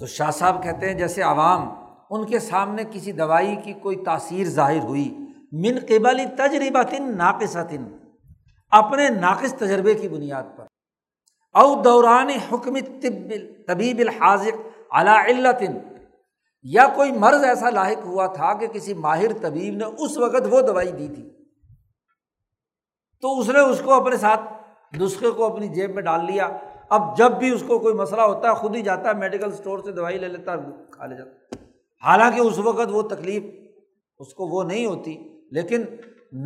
تو 0.00 0.06
شاہ 0.06 0.30
صاحب 0.30 0.62
کہتے 0.62 0.86
ہیں 0.86 0.94
جیسے 0.94 1.22
عوام، 1.22 1.68
ان 2.10 2.26
کے 2.26 2.38
سامنے 2.38 2.82
کسی 2.90 3.12
دوائی 3.12 3.56
کی 3.56 3.72
کوئی 3.72 3.96
تاثیر 3.96 4.44
ظاہر 4.44 4.78
ہوئی۔ 4.78 5.18
من 5.52 5.78
قبل 5.88 6.20
تجربہ 6.36 6.82
تن 6.82 7.16
ناقص 7.16 7.56
اپنے 8.70 9.08
ناقص 9.08 9.52
تجربے 9.52 9.94
کی 9.94 10.08
بنیاد 10.08 10.42
پر۔ 10.56 10.64
او 11.54 11.82
دوران 11.82 12.28
حکم 12.28 12.78
طب 12.80 13.32
طبیب 13.66 13.98
الحاظق 13.98 14.78
علا 14.92 15.24
علتن، 15.24 15.78
یا 16.62 16.88
کوئی 16.96 17.12
مرض 17.12 17.44
ایسا 17.44 17.70
لاحق 17.70 18.06
ہوا 18.06 18.26
تھا 18.26 18.52
کہ 18.52 18.66
کسی 18.66 18.94
ماہر 18.94 19.32
طبیب 19.42 19.74
نے 19.74 19.84
اس 19.84 20.18
وقت 20.18 20.42
وہ 20.50 20.60
دوائی 20.60 20.92
دی 20.92 21.08
تھی۔ 21.08 21.30
تو 23.20 23.38
اس 23.38 23.48
نے 23.48 23.58
اس 23.58 23.82
کو 23.84 23.94
اپنے 23.94 24.16
ساتھ، 24.16 24.40
نسخے 25.00 25.30
کو 25.30 25.44
اپنی 25.44 25.68
جیب 25.68 25.94
میں 25.94 26.02
ڈال 26.02 26.24
لیا۔ 26.24 26.48
اب 26.90 27.16
جب 27.18 27.32
بھی 27.38 27.50
اس 27.50 27.62
کو 27.68 27.78
کوئی 27.78 27.94
مسئلہ 27.94 28.22
ہوتا 28.22 28.48
ہے، 28.48 28.54
خود 28.54 28.76
ہی 28.76 28.82
جاتا 28.82 29.08
ہے 29.08 29.14
میڈیکل 29.18 29.52
اسٹور 29.52 29.78
سے 29.84 29.92
دوائی 29.92 30.18
لے 30.18 30.28
لیتا 30.28 30.52
ہے، 30.52 30.72
کھا 30.90 31.06
لے 31.06 31.16
جاتا 31.16 31.58
حالانکہ 32.02 32.40
اس 32.40 32.58
وقت 32.64 32.90
وہ 32.92 33.02
تکلیف 33.08 33.42
اس 34.20 34.34
کو 34.34 34.46
وہ 34.48 34.62
نہیں 34.64 34.86
ہوتی، 34.86 35.16
لیکن 35.52 35.84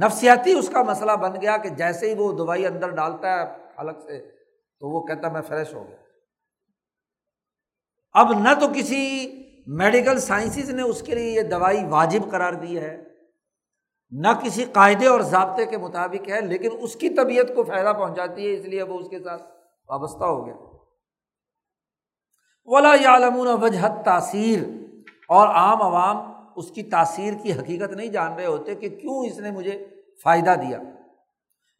نفسیاتی 0.01 0.53
اس 0.53 0.69
کا 0.69 0.83
مسئلہ 0.83 1.13
بن 1.21 1.41
گیا 1.41 1.57
کہ 1.57 1.69
جیسے 1.77 2.09
ہی 2.11 2.15
وہ 2.19 2.33
دوائی 2.39 2.67
اندر 2.67 2.91
ڈالتا 2.97 3.37
ہے 3.37 3.45
الگ 3.77 4.01
سے، 4.07 4.21
تو 4.21 4.89
وہ 4.89 5.01
کہتا 5.07 5.29
میں 5.29 5.43
فریش 5.49 5.75
ہو 5.75 5.85
گیا۔ 5.89 5.97
اب 8.15 8.33
نہ 8.41 8.55
تو 8.61 8.69
کسی 8.75 9.05
میڈیکل 9.77 10.19
سائنسز 10.19 10.71
نے 10.71 10.83
اس 10.83 11.03
کے 11.03 11.15
لیے 11.15 11.31
یہ 11.31 11.49
دوائی 11.51 11.85
واجب 11.89 12.31
قرار 12.31 12.53
دی 12.63 12.79
ہے، 12.79 12.97
نہ 14.13 14.29
کسی 14.43 14.65
قاعدے 14.73 15.07
اور 15.07 15.21
ضابطے 15.31 15.67
کے 15.67 15.77
مطابق 15.79 16.29
ہے، 16.29 16.41
لیکن 16.41 16.71
اس 16.81 16.95
کی 16.97 17.09
طبیعت 17.17 17.55
کو 17.55 17.65
فائدہ 17.65 17.93
پہنچاتی 17.99 18.47
ہے، 18.47 18.55
اس 18.55 18.65
لیے 18.65 18.83
وہ 18.83 18.99
اس 18.99 19.09
کے 19.09 19.19
ساتھ 19.19 19.43
وابستہ 19.91 20.25
ہو 20.25 20.47
گیا۔ 20.47 20.55
ولا 22.65 22.95
یالمون 23.01 23.47
وجہت 23.47 23.93
تاثیر 24.05 24.63
اور 25.29 25.49
عام 25.49 25.83
عوام 25.83 26.33
اس 26.57 26.71
کی 26.71 26.83
تاثیر 26.83 27.35
کی 27.43 27.53
حقیقت 27.53 27.93
نہیں 27.93 28.09
جان 28.09 28.33
رہے 28.33 28.47
ہوتے 28.47 28.75
کہ 28.75 28.89
کیوں 28.89 29.25
اس 29.25 29.39
نے 29.39 29.51
مجھے 29.51 29.87
فائدہ 30.23 30.55
دیا۔ 30.63 30.79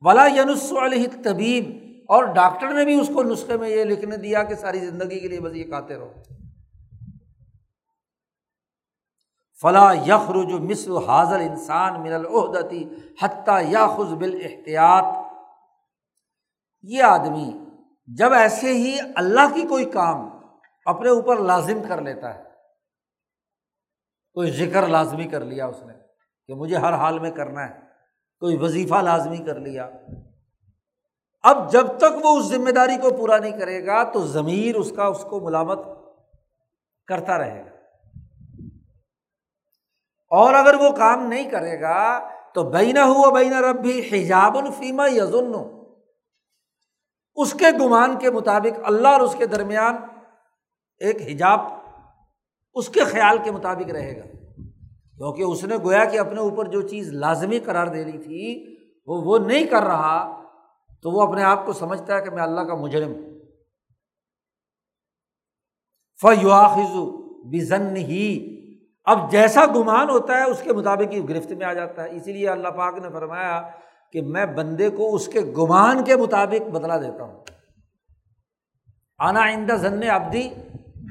ولا 0.01 0.27
ینس 0.27 0.73
علیہ 0.83 1.09
طبیب 1.25 1.65
اور 2.09 2.25
ڈاکٹر 2.25 2.69
نے 2.69 2.85
بھی 2.85 3.01
اس 3.01 3.11
کو 3.15 3.23
نسخے 3.23 3.57
میں 3.57 3.69
یہ 3.69 3.85
لکھنے 3.85 4.17
دیا 4.17 4.43
کہ 4.43 4.55
ساری 4.55 4.79
زندگی 4.79 5.21
کے 5.21 5.29
لیے 5.29 5.41
بس 5.41 5.55
یہ 5.55 5.65
کھاتے 5.65 5.95
رہو۔ 5.95 6.13
فلاں 9.63 9.95
یخرج 9.95 10.53
مصر 10.53 10.91
حاضر 10.91 11.41
انسان 11.41 12.01
من 12.01 12.13
العہدتی 12.13 12.85
حتیٰ 13.23 13.63
یا 13.69 13.87
خز 13.87 14.13
بال 14.15 14.39
احتیاط 14.45 15.05
یہ 16.83 17.03
آدمی 17.03 17.53
جب 18.19 18.33
ایسے 18.33 18.73
ہی 18.73 18.99
اللہ 19.15 19.55
کی 19.55 19.63
کوئی 19.63 19.85
کام 19.85 20.29
اپنے 20.87 21.09
اوپر 21.09 21.37
لازم 21.37 21.83
کر 21.89 22.01
لیتا 22.01 22.35
ہے، 22.35 22.43
کوئی 24.37 24.51
ذکر 24.51 24.87
لازمی 24.87 25.25
کر 25.25 25.45
لیا 25.45 25.67
اس 25.67 25.83
نے 25.83 25.93
کہ 26.47 26.55
مجھے 26.55 26.77
ہر 26.77 26.93
حال 26.93 27.19
میں 27.19 27.31
کرنا 27.31 27.69
ہے، 27.69 27.81
کوئی 28.43 28.57
وظیفہ 28.57 28.95
لازمی 28.95 29.39
کر 29.39 29.59
لیا، 29.61 29.89
اب 31.43 31.73
جب 31.73 31.87
تک 31.99 32.25
وہ 32.25 32.39
اس 32.39 32.45
ذمہ 32.45 32.71
داری 32.71 32.97
کو 32.97 33.11
پورا 33.17 33.39
نہیں 33.39 33.59
کرے 33.59 33.87
گا 33.87 34.03
تو 34.03 34.27
ضمیر 34.27 34.77
اس 34.77 34.93
کا، 34.97 35.05
اس 35.05 35.25
کو 35.31 35.41
ملامت 35.41 35.79
کرتا 37.09 37.39
رہے 37.39 37.65
گا۔ 37.65 37.79
اور 40.31 40.55
اگر 40.55 40.75
وہ 40.75 40.91
کام 40.91 41.27
نہیں 41.27 41.51
کرے 41.51 41.81
گا 41.81 42.29
تو 42.55 42.63
بینا 42.71 43.05
ہوا 43.05 43.31
بینا 43.31 43.61
رب 43.61 43.83
بھی 43.83 44.01
حجاب 44.09 44.57
الفیما 44.59 45.07
یزن 45.07 45.80
اس 47.35 47.53
کے 47.55 47.67
گمان 47.81 48.19
کے 48.19 48.31
مطابق 48.31 48.81
اللہ 48.85 49.09
اور 49.09 49.21
اس 49.21 49.35
کے 49.39 49.47
درمیان 49.47 49.97
ایک 50.99 51.23
حجاب 51.23 51.61
اس 52.75 52.89
کے 52.89 53.05
خیال 53.05 53.39
کے 53.45 53.51
مطابق 53.51 53.91
رہے 53.91 54.19
گا۔ 54.19 54.27
کیونکہ 55.17 55.43
اس 55.43 55.65
نے 55.65 55.77
گویا 55.77 56.05
کہ 56.05 56.19
اپنے 56.19 56.41
اوپر 56.41 56.65
جو 56.65 56.83
چیز 56.83 57.09
لازمی 57.13 57.59
قرار 57.59 57.87
دے 57.87 58.05
رہی 58.05 58.19
تھی، 58.19 58.77
وہ 59.07 59.23
وہ 59.25 59.39
نہیں 59.39 59.65
کر 59.65 59.83
رہا، 59.83 60.43
تو 61.03 61.11
وہ 61.11 61.23
اپنے 61.23 61.43
آپ 61.43 61.67
کو 61.67 61.73
سمجھتا 61.73 62.17
ہے 62.17 62.23
کہ 62.23 62.31
میں 62.31 62.43
اللہ 62.43 62.61
کا 62.61 62.75
مجرم 62.75 63.13
فیواخذ 66.21 66.97
بزن 67.45 67.97
ہی 67.97 68.57
اب 69.05 69.31
جیسا 69.31 69.67
گمان 69.67 70.11
ہوتا 70.11 70.37
ہے، 70.37 70.45
اس 70.45 70.63
کے 70.63 70.73
مطابق 70.73 71.13
ہی 71.13 71.29
گرفت 71.29 71.53
میں 71.53 71.67
آ 71.67 71.73
جاتا 71.73 72.05
ہے۔ 72.05 72.17
اسی 72.17 72.33
لیے 72.33 72.49
اللہ 72.49 72.69
پاک 72.69 72.99
نے 72.99 73.09
فرمایا 73.13 73.63
کہ 74.13 74.23
میں 74.23 74.47
بندے 74.47 74.91
کو 74.91 75.15
اس 75.15 75.27
کے 75.27 75.41
گمان 75.41 76.05
کے 76.05 76.17
مطابق 76.17 76.71
بدلا 76.71 76.99
دیتا 76.99 77.23
ہوں۔ 77.25 77.45
آنا 79.19 79.41
آئندہ 79.41 79.73
ذن 79.73 80.11
ابدی 80.11 80.49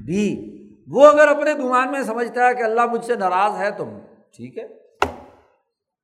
بھی۔ 0.06 0.46
وہ 0.88 1.08
اگر 1.08 1.28
اپنے 1.28 1.54
گمان 1.54 1.92
میں 1.92 2.04
سمجھتا 2.04 2.48
ہے 2.48 2.54
کہ 2.54 2.64
اللہ 2.64 2.86
مجھ 2.86 3.06
سے 3.06 3.16
ناراض 3.16 3.58
ہے 3.58 3.72
تو 3.72 3.86
ٹھیک 4.32 4.58
ہے۔ 4.58 4.64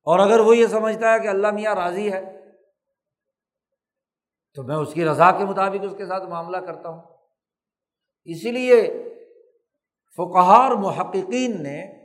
اور 0.04 0.18
اگر 0.18 0.40
وہ 0.40 0.56
یہ 0.56 0.66
سمجھتا 0.66 1.14
ہے 1.14 1.18
کہ 1.20 1.28
اللہ 1.28 1.50
میاں 1.50 1.74
راضی 1.74 2.12
ہے، 2.12 2.50
تو 4.54 4.62
میں 4.62 4.76
اس 4.76 4.94
کی 4.94 5.04
رضا 5.04 5.30
کے 5.30 5.44
مطابق 5.44 5.84
اس 5.84 5.94
کے 5.98 6.06
ساتھ 6.06 6.24
معاملہ 6.24 6.56
کرتا 6.56 6.88
ہوں۔ 6.88 7.02
اسی 8.24 8.52
لیے 8.52 9.04
فقہار 10.16 10.70
محققین 10.70 11.62
نے 11.62 12.04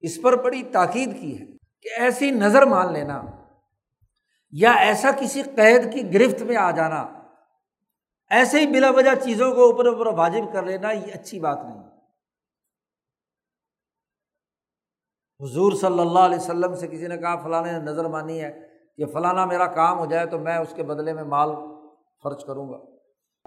اس 0.00 0.22
پر 0.22 0.42
بڑی 0.42 0.62
تاکید 0.62 1.20
کی 1.20 1.40
ہے۔ 1.40 1.55
کہ 1.86 2.00
ایسی 2.00 2.30
نظر 2.30 2.66
مان 2.66 2.92
لینا 2.92 3.22
یا 4.50 4.72
ایسا 4.72 5.10
کسی 5.20 5.42
قید 5.42 5.92
کی 5.92 6.14
گرفت 6.14 6.42
میں 6.42 6.56
آ 6.56 6.70
جانا، 6.70 7.02
ایسے 8.30 8.60
ہی 8.60 8.66
بلا 8.66 8.90
وجہ 8.90 9.14
چیزوں 9.24 9.54
کو 9.54 9.64
اوپر 9.64 9.86
اوپر 9.86 10.06
واجب 10.06 10.52
کر 10.52 10.62
لینا، 10.62 10.90
یہ 10.90 11.14
اچھی 11.14 11.40
بات 11.40 11.58
نہیں۔ 11.64 11.82
حضور 15.40 15.72
صلی 15.72 16.00
اللہ 16.00 16.18
علیہ 16.18 16.36
وسلم 16.36 16.74
سے 16.74 16.88
کسی 16.88 17.06
نے 17.06 17.16
کہا، 17.16 17.36
فلاں 17.36 17.62
نے 17.62 17.72
نظر 17.72 18.04
مانی 18.04 18.40
ہے 18.40 18.68
کہ 18.96 19.06
فلانا 19.06 19.44
میرا 19.44 19.66
کام 19.66 19.98
ہو 19.98 20.06
جائے 20.06 20.26
تو 20.26 20.38
میں 20.38 20.58
اس 20.58 20.74
کے 20.74 20.82
بدلے 20.82 21.12
میں 21.12 21.24
مال 21.24 21.48
خرچ 22.24 22.44
کروں 22.44 22.68
گا۔ 22.68 22.76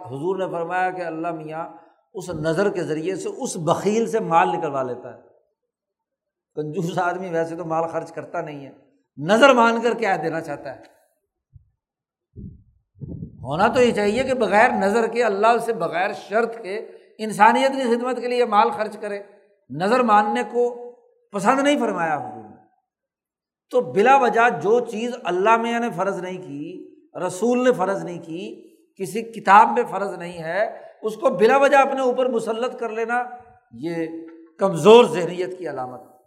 حضور 0.07 0.37
نے 0.37 0.51
فرمایا 0.51 0.89
کہ 0.89 1.01
اللہ 1.01 1.31
میاں 1.31 1.69
اس 2.13 2.29
نظر 2.29 2.69
کے 2.69 2.83
ذریعے 2.83 3.15
سے، 3.15 3.29
اس 3.29 3.57
بکیل 3.57 4.11
سے 4.11 4.19
مال 4.19 4.49
نکلوا 4.49 4.83
لیتا 4.83 5.17
ہے۔ 5.17 5.28
کنجوس 6.61 6.97
آدمی 6.97 7.29
ویسے 7.29 7.55
تو 7.55 7.65
مال 7.65 7.87
خرچ 7.87 8.11
کرتا 8.11 8.41
نہیں 8.41 8.65
ہے۔ 8.65 8.71
نظر 9.17 9.53
مان 9.53 9.81
کر 9.81 9.93
کیا 9.93 10.15
دینا 10.23 10.41
چاہتا 10.41 10.75
ہے؟ 10.75 10.99
ہونا 13.43 13.67
تو 13.67 13.81
یہ 13.81 13.91
چاہیے 13.91 14.23
کہ 14.23 14.33
بغیر 14.33 14.69
نظر 14.69 15.07
کے 15.07 15.23
اللہ 15.23 15.57
سے 15.65 15.73
بغیر 15.73 16.13
شرط 16.13 16.61
کے 16.61 16.77
انسانیت 17.17 17.71
کی 17.71 17.95
خدمت 17.95 18.21
کے 18.21 18.27
لیے 18.27 18.45
مال 18.45 18.69
خرچ 18.69 18.97
کرے۔ 18.97 19.19
نظر 19.69 19.99
ماننے 19.99 20.43
کو 20.51 20.91
پسند 21.31 21.59
نہیں 21.59 21.79
فرمایا 21.79 22.17
حضور 22.17 22.49
نے۔ 22.49 22.55
تو 23.69 23.81
بلا 23.81 24.17
وجہ 24.17 24.49
جو 24.61 24.79
چیز 24.79 25.11
اللہ 25.23 25.57
میں 25.57 25.79
نے 25.79 25.87
فرض 25.95 26.21
نہیں 26.21 26.41
کی، 26.41 26.95
رسول 27.27 27.63
نے 27.63 27.73
فرض 27.73 28.03
نہیں 28.03 28.19
کی، 28.19 28.69
کسی 28.95 29.21
کتاب 29.21 29.69
میں 29.71 29.83
فرض 29.89 30.17
نہیں 30.17 30.43
ہے، 30.43 30.81
اس 31.01 31.15
کو 31.15 31.29
بلا 31.29 31.57
وجہ 31.57 31.77
اپنے 31.77 32.01
اوپر 32.01 32.25
مسلط 32.25 32.79
کر 32.79 32.89
لینا، 32.89 33.23
یہ 33.71 34.07
کمزور 34.57 35.05
ذہنیت 35.05 35.57
کی 35.57 35.69
علامت 35.69 36.18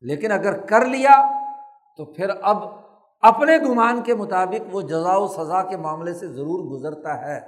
لیکن 0.00 0.32
اگر 0.32 0.58
کر 0.58 0.84
لیا 0.84 1.30
تو 1.96 2.04
پھر 2.04 2.26
اب 2.42 2.56
اپنے 3.20 3.58
گمان 3.58 4.02
کے 4.02 4.14
مطابق 4.14 4.74
وہ 4.74 4.82
جزا 4.82 5.16
و 5.16 5.26
سزا 5.26 5.62
کے 5.62 5.76
معاملے 5.76 6.14
سے 6.14 6.28
ضرور 6.28 6.78
گزرتا 6.78 7.20
ہے۔ 7.20 7.40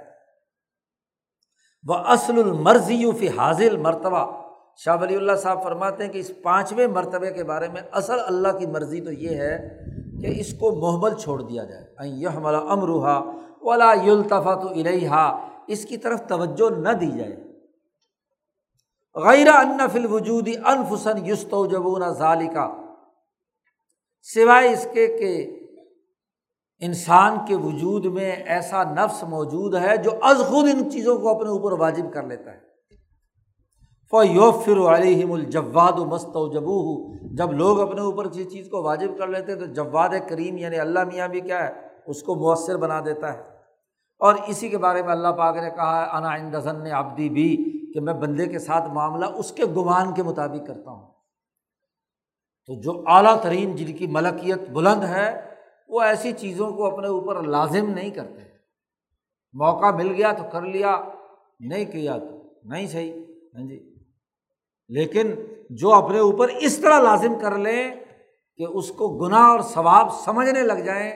وہ 1.87 1.93
اصل 1.93 2.39
المرضی 2.39 3.11
فی 3.19 3.29
حاضل 3.29 3.77
مرتبہ 3.77 4.41
شاہ 4.75 4.97
ولی 5.01 5.15
اللہ 5.15 5.35
صاحب 5.35 5.63
فرماتے 5.63 6.05
ہیں 6.05 6.13
کہ 6.13 6.17
اس 6.17 6.31
پانچویں 6.43 6.87
مرتبے 6.87 7.31
کے 7.31 7.43
بارے 7.43 7.67
میں 7.67 7.81
اصل 7.91 8.19
اللہ 8.25 8.57
کی 8.57 8.65
مرضی 8.65 9.01
تو 9.01 9.11
یہ 9.11 9.35
ہے 9.35 9.79
کہ 10.21 10.39
اس 10.39 10.53
کو 10.53 10.71
محمل 10.75 11.17
چھوڑ 11.17 11.41
دیا 11.41 11.63
جائے۔ 11.63 12.09
یہ 12.09 12.27
ہمارا 12.27 12.57
امروہا 12.57 13.31
ولا 13.61 13.93
یلطفا 13.93 14.55
تو 14.61 14.67
الحا 14.67 15.47
اس 15.67 15.85
کی 15.85 15.97
طرف 15.97 16.21
توجہ 16.27 16.79
نہ 16.79 16.89
دی 16.89 17.11
جائے۔ 17.11 17.50
غیر 19.15 19.47
ان 19.47 19.77
فل 19.91 20.13
وجودی 20.13 20.53
انفسن 20.65 21.25
یوست 21.25 21.55
جبون 21.71 22.13
ظالقہ 22.13 22.75
سوائے 24.21 24.73
اس 24.73 24.87
کے 24.93 25.07
کہ 25.07 25.57
انسان 26.79 27.37
کے 27.47 27.55
وجود 27.55 28.05
میں 28.05 28.31
ایسا 28.31 28.83
نفس 28.83 29.23
موجود 29.23 29.75
ہے 29.75 29.97
جو 29.97 30.11
از 30.21 30.37
خود 30.37 30.69
ان 30.73 30.91
چیزوں 30.91 31.19
کو 31.19 31.29
اپنے 31.29 31.49
اوپر 31.49 31.71
واجب 31.71 32.13
کر 32.13 32.23
لیتا 32.23 32.51
ہے۔ 32.51 32.71
فیوفر 34.11 34.95
علیہم 34.95 35.31
الجواد 35.31 35.99
و 35.99 36.05
مست 36.05 36.29
و 36.33 36.53
جبو 36.53 37.13
جب 37.35 37.51
لوگ 37.51 37.79
اپنے 37.79 38.01
اوپر 38.01 38.29
کسی 38.29 38.43
چیز 38.43 38.69
کو 38.69 38.83
واجب 38.83 39.17
کر 39.17 39.27
لیتے 39.27 39.51
ہیں 39.51 39.59
تو 39.59 39.65
جواد 39.65 40.09
کریم 40.29 40.57
یعنی 40.57 40.79
اللہ 40.79 41.03
میاں 41.03 41.27
بھی 41.27 41.41
کیا 41.41 41.67
ہے؟ 41.67 41.73
اس 42.05 42.23
کو 42.23 42.35
مؤثر 42.35 42.77
بنا 42.77 43.01
دیتا 43.05 43.33
ہے۔ 43.33 43.39
اور 44.19 44.35
اسی 44.47 44.69
کے 44.69 44.77
بارے 44.77 45.01
میں 45.01 45.11
اللہ 45.11 45.27
پاک 45.27 45.55
نے 45.55 45.69
کہا 45.69 46.05
ہے، 46.05 46.17
انا 46.17 46.29
اندزن 46.29 46.91
آبدی 46.91 47.29
بھی 47.29 47.80
کہ 47.93 48.01
میں 48.01 48.13
بندے 48.13 48.47
کے 48.47 48.59
ساتھ 48.59 48.89
معاملہ 48.89 49.25
اس 49.25 49.51
کے 49.51 49.65
گمان 49.65 50.13
کے 50.13 50.23
مطابق 50.23 50.67
کرتا 50.67 50.91
ہوں۔ 50.91 51.11
تو 52.65 52.81
جو 52.81 53.03
اعلیٰ 53.07 53.41
ترین 53.41 53.75
جن 53.75 53.93
کی 53.93 54.07
ملکیت 54.07 54.69
بلند 54.69 55.03
ہے، 55.03 55.53
وہ 55.87 56.01
ایسی 56.01 56.31
چیزوں 56.31 56.71
کو 56.71 56.85
اپنے 56.85 57.07
اوپر 57.07 57.43
لازم 57.43 57.89
نہیں 57.89 58.09
کرتے۔ 58.09 58.41
موقع 59.53 59.91
مل 59.91 60.11
گیا 60.11 60.31
تو 60.31 60.43
کر 60.51 60.61
لیا، 60.61 61.01
نہیں 61.59 61.85
کیا 61.85 62.17
تو 62.17 62.53
نہیں 62.63 62.87
صحیح۔ 62.87 63.13
ہاں 63.57 63.67
جی۔ 63.67 63.95
لیکن 64.87 65.35
جو 65.69 65.93
اپنے 65.93 66.19
اوپر 66.19 66.47
اس 66.47 66.77
طرح 66.77 66.99
لازم 66.99 67.33
کر 67.41 67.57
لیں 67.57 67.95
کہ 68.57 68.63
اس 68.63 68.89
کو 68.89 69.17
گناہ 69.17 69.49
اور 69.49 69.59
ثواب 69.59 70.13
سمجھنے 70.13 70.63
لگ 70.63 70.73
جائیں، 70.73 71.15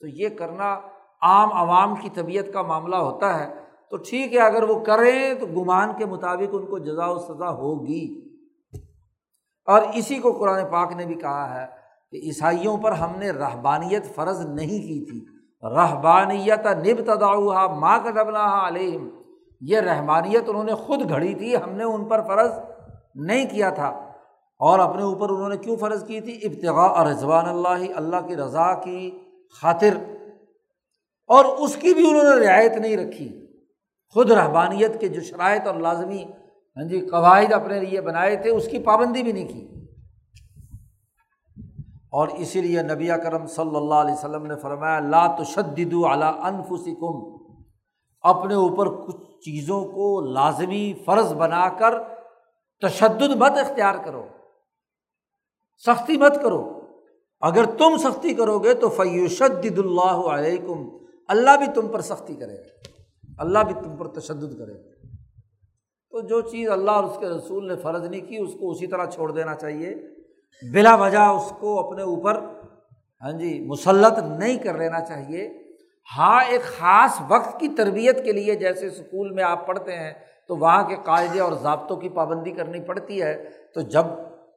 تو 0.00 0.06
یہ 0.06 0.28
کرنا 0.28 0.80
عام 1.22 1.52
عوام 1.52 1.94
کی 1.96 2.10
طبیعت 2.10 2.44
کا 2.52 2.62
معاملہ 2.62 2.96
ہوتا 2.96 3.40
ہے۔ 3.40 3.69
تو 3.90 3.96
ٹھیک 3.96 4.34
ہے، 4.34 4.40
اگر 4.40 4.62
وہ 4.62 4.80
کریں 4.80 5.34
تو 5.34 5.46
گمان 5.46 5.90
کے 5.98 6.04
مطابق 6.04 6.48
ان 6.52 6.66
کو 6.66 6.78
جزا 6.78 7.06
و 7.06 7.18
سزا 7.18 7.50
ہوگی۔ 7.50 8.20
اور 9.64 9.82
اسی 9.94 10.14
کو 10.14 10.32
قرآن 10.32 10.60
پاک 10.72 10.92
نے 10.92 11.06
بھی 11.06 11.14
کہا 11.14 11.60
ہے 11.60 11.66
کہ 12.10 12.16
عیسائیوں 12.16 12.76
پر 12.76 12.92
ہم 12.92 13.18
نے 13.18 13.30
رہبانیت 13.30 14.14
فرض 14.14 14.46
نہیں 14.46 14.78
کی 14.78 15.10
تھی۔ 15.10 15.24
رہبانیت 15.62 16.66
نب 16.66 17.14
تداؤ 17.14 17.40
ماں 17.74 17.98
کا 18.04 18.10
دبنا 18.10 18.68
علیہم 18.68 19.08
یہ 19.60 19.78
رحمانیت 19.78 20.42
انہوں 20.46 20.64
نے 20.64 20.74
خود 20.74 21.08
گھڑی 21.08 21.34
تھی، 21.34 21.56
ہم 21.56 21.70
نے 21.70 21.84
ان 21.84 22.04
پر 22.04 22.22
فرض 22.22 22.50
نہیں 23.14 23.44
کیا 23.50 23.70
تھا۔ 23.70 23.88
اور 24.58 24.78
اپنے 24.78 25.02
اوپر 25.02 25.30
انہوں 25.30 25.48
نے 25.48 25.56
کیوں 25.56 25.76
فرض 25.76 26.06
کی 26.06 26.20
تھی؟ 26.20 26.40
ابتغاء 26.42 26.88
اور 26.88 27.06
رضوان 27.06 27.48
اللہ 27.48 27.92
اللہ 27.96 28.16
کی 28.26 28.36
رضا 28.36 28.74
کی 28.74 29.10
خاطر۔ 29.60 29.96
اور 31.26 31.44
اس 31.44 31.76
کی 31.76 31.94
بھی 31.94 32.10
انہوں 32.10 32.36
نے 32.36 32.46
رعایت 32.46 32.72
نہیں 32.72 32.96
رکھی۔ 32.96 33.49
خود 34.14 34.30
رحبانیت 34.30 35.00
کے 35.00 35.08
جو 35.08 35.20
شرائط 35.20 35.66
اور 35.66 35.74
لازمی 35.74 36.24
ہاں 36.76 36.88
جی 36.88 37.00
قواعد 37.00 37.52
اپنے 37.52 37.80
لیے 37.80 38.00
بنائے 38.00 38.36
تھے، 38.36 38.50
اس 38.50 38.68
کی 38.68 38.78
پابندی 38.78 39.22
بھی 39.22 39.32
نہیں 39.32 39.48
کی۔ 39.48 39.68
اور 42.12 42.28
اسی 42.28 42.60
لیے 42.60 42.82
نبی 42.82 43.08
کرم 43.24 43.46
صلی 43.46 43.76
اللہ 43.76 43.94
علیہ 43.94 44.14
وسلم 44.14 44.46
نے 44.46 44.56
فرمایا، 44.56 45.00
لا 45.00 45.36
تشدد 45.42 45.94
اعلیٰ 46.04 46.44
انفسکم۔ 46.44 47.40
اپنے 48.20 48.54
اوپر 48.54 48.88
کچھ 48.88 49.16
چیزوں 49.16 49.84
کو 49.84 50.20
لازمی 50.20 50.94
فرض 51.04 51.32
بنا 51.32 51.68
کر 51.68 51.94
تشدد 52.80 53.36
مت 53.36 53.52
اختیار 53.52 53.94
کرو۔ 54.04 54.26
سختی 55.86 56.16
مت 56.16 56.42
کرو۔ 56.42 56.80
اگر 57.40 57.64
تم 57.64 57.96
سختی 57.96 58.34
کرو 58.34 58.58
گے 58.58 58.74
تو 58.74 58.88
فیوشد 58.88 59.78
اللہ 59.78 60.28
علیکم 60.30 60.88
اللہ 61.28 61.56
بھی 61.56 61.66
تم 61.74 61.88
پر 61.88 62.00
سختی 62.00 62.34
کرے 62.34 62.54
گا۔ 62.54 62.89
اللہ 63.40 63.58
بھی 63.58 63.74
تم 63.74 63.96
پر 63.96 64.06
تشدد 64.06 64.58
کرے 64.58 64.74
تو 66.10 66.20
جو 66.20 66.40
چیز 66.40 66.70
اللہ 66.70 66.90
اور 66.90 67.04
اس 67.04 67.16
کے 67.20 67.28
رسول 67.28 67.68
نے 67.68 67.76
فرض 67.76 68.08
نہیں 68.08 68.20
کی، 68.20 68.36
اس 68.36 68.54
کو 68.60 68.70
اسی 68.70 68.86
طرح 68.86 69.06
چھوڑ 69.06 69.32
دینا 69.32 69.54
چاہیے۔ 69.54 69.94
بلا 70.72 70.94
وجہ 70.94 71.18
اس 71.18 71.52
کو 71.60 71.78
اپنے 71.80 72.02
اوپر 72.02 72.40
ہاں 73.22 73.32
جی 73.32 73.60
مسلط 73.66 74.18
نہیں 74.38 74.58
کر 74.58 74.78
لینا 74.78 75.00
چاہیے۔ 75.00 75.48
ہاں 76.18 76.40
ایک 76.48 76.62
خاص 76.62 77.20
وقت 77.28 77.60
کی 77.60 77.68
تربیت 77.68 78.24
کے 78.24 78.32
لیے 78.32 78.54
جیسے 78.54 78.86
اسکول 78.86 79.30
میں 79.30 79.44
آپ 79.44 79.66
پڑھتے 79.66 79.96
ہیں، 79.96 80.12
تو 80.48 80.56
وہاں 80.56 80.82
کے 80.82 80.96
قاعدے 81.04 81.40
اور 81.40 81.52
ضابطوں 81.52 81.96
کی 81.96 82.08
پابندی 82.08 82.50
کرنی 82.50 82.80
پڑتی 82.80 83.22
ہے۔ 83.22 83.48
تو 83.74 83.80
جب 83.80 84.04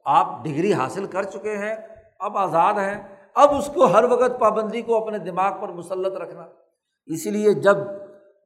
آپ 0.04 0.44
ڈگری 0.44 0.72
حاصل 0.72 1.06
کر 1.06 1.22
چکے 1.22 1.56
ہیں، 1.56 1.76
اب 2.18 2.38
آزاد 2.38 2.74
ہیں، 2.74 3.16
اب 3.34 3.54
اس 3.54 3.70
کو 3.74 3.84
ہر 3.84 4.04
وقت 4.04 4.40
پابندی 4.40 4.82
کو 4.82 5.04
اپنے 5.04 5.18
دماغ 5.18 5.60
پر 5.60 5.68
مسلط 5.68 6.12
رکھنا۔ 6.12 6.46
اسی 7.06 7.30
لیے 7.30 7.52
جب 7.52 7.76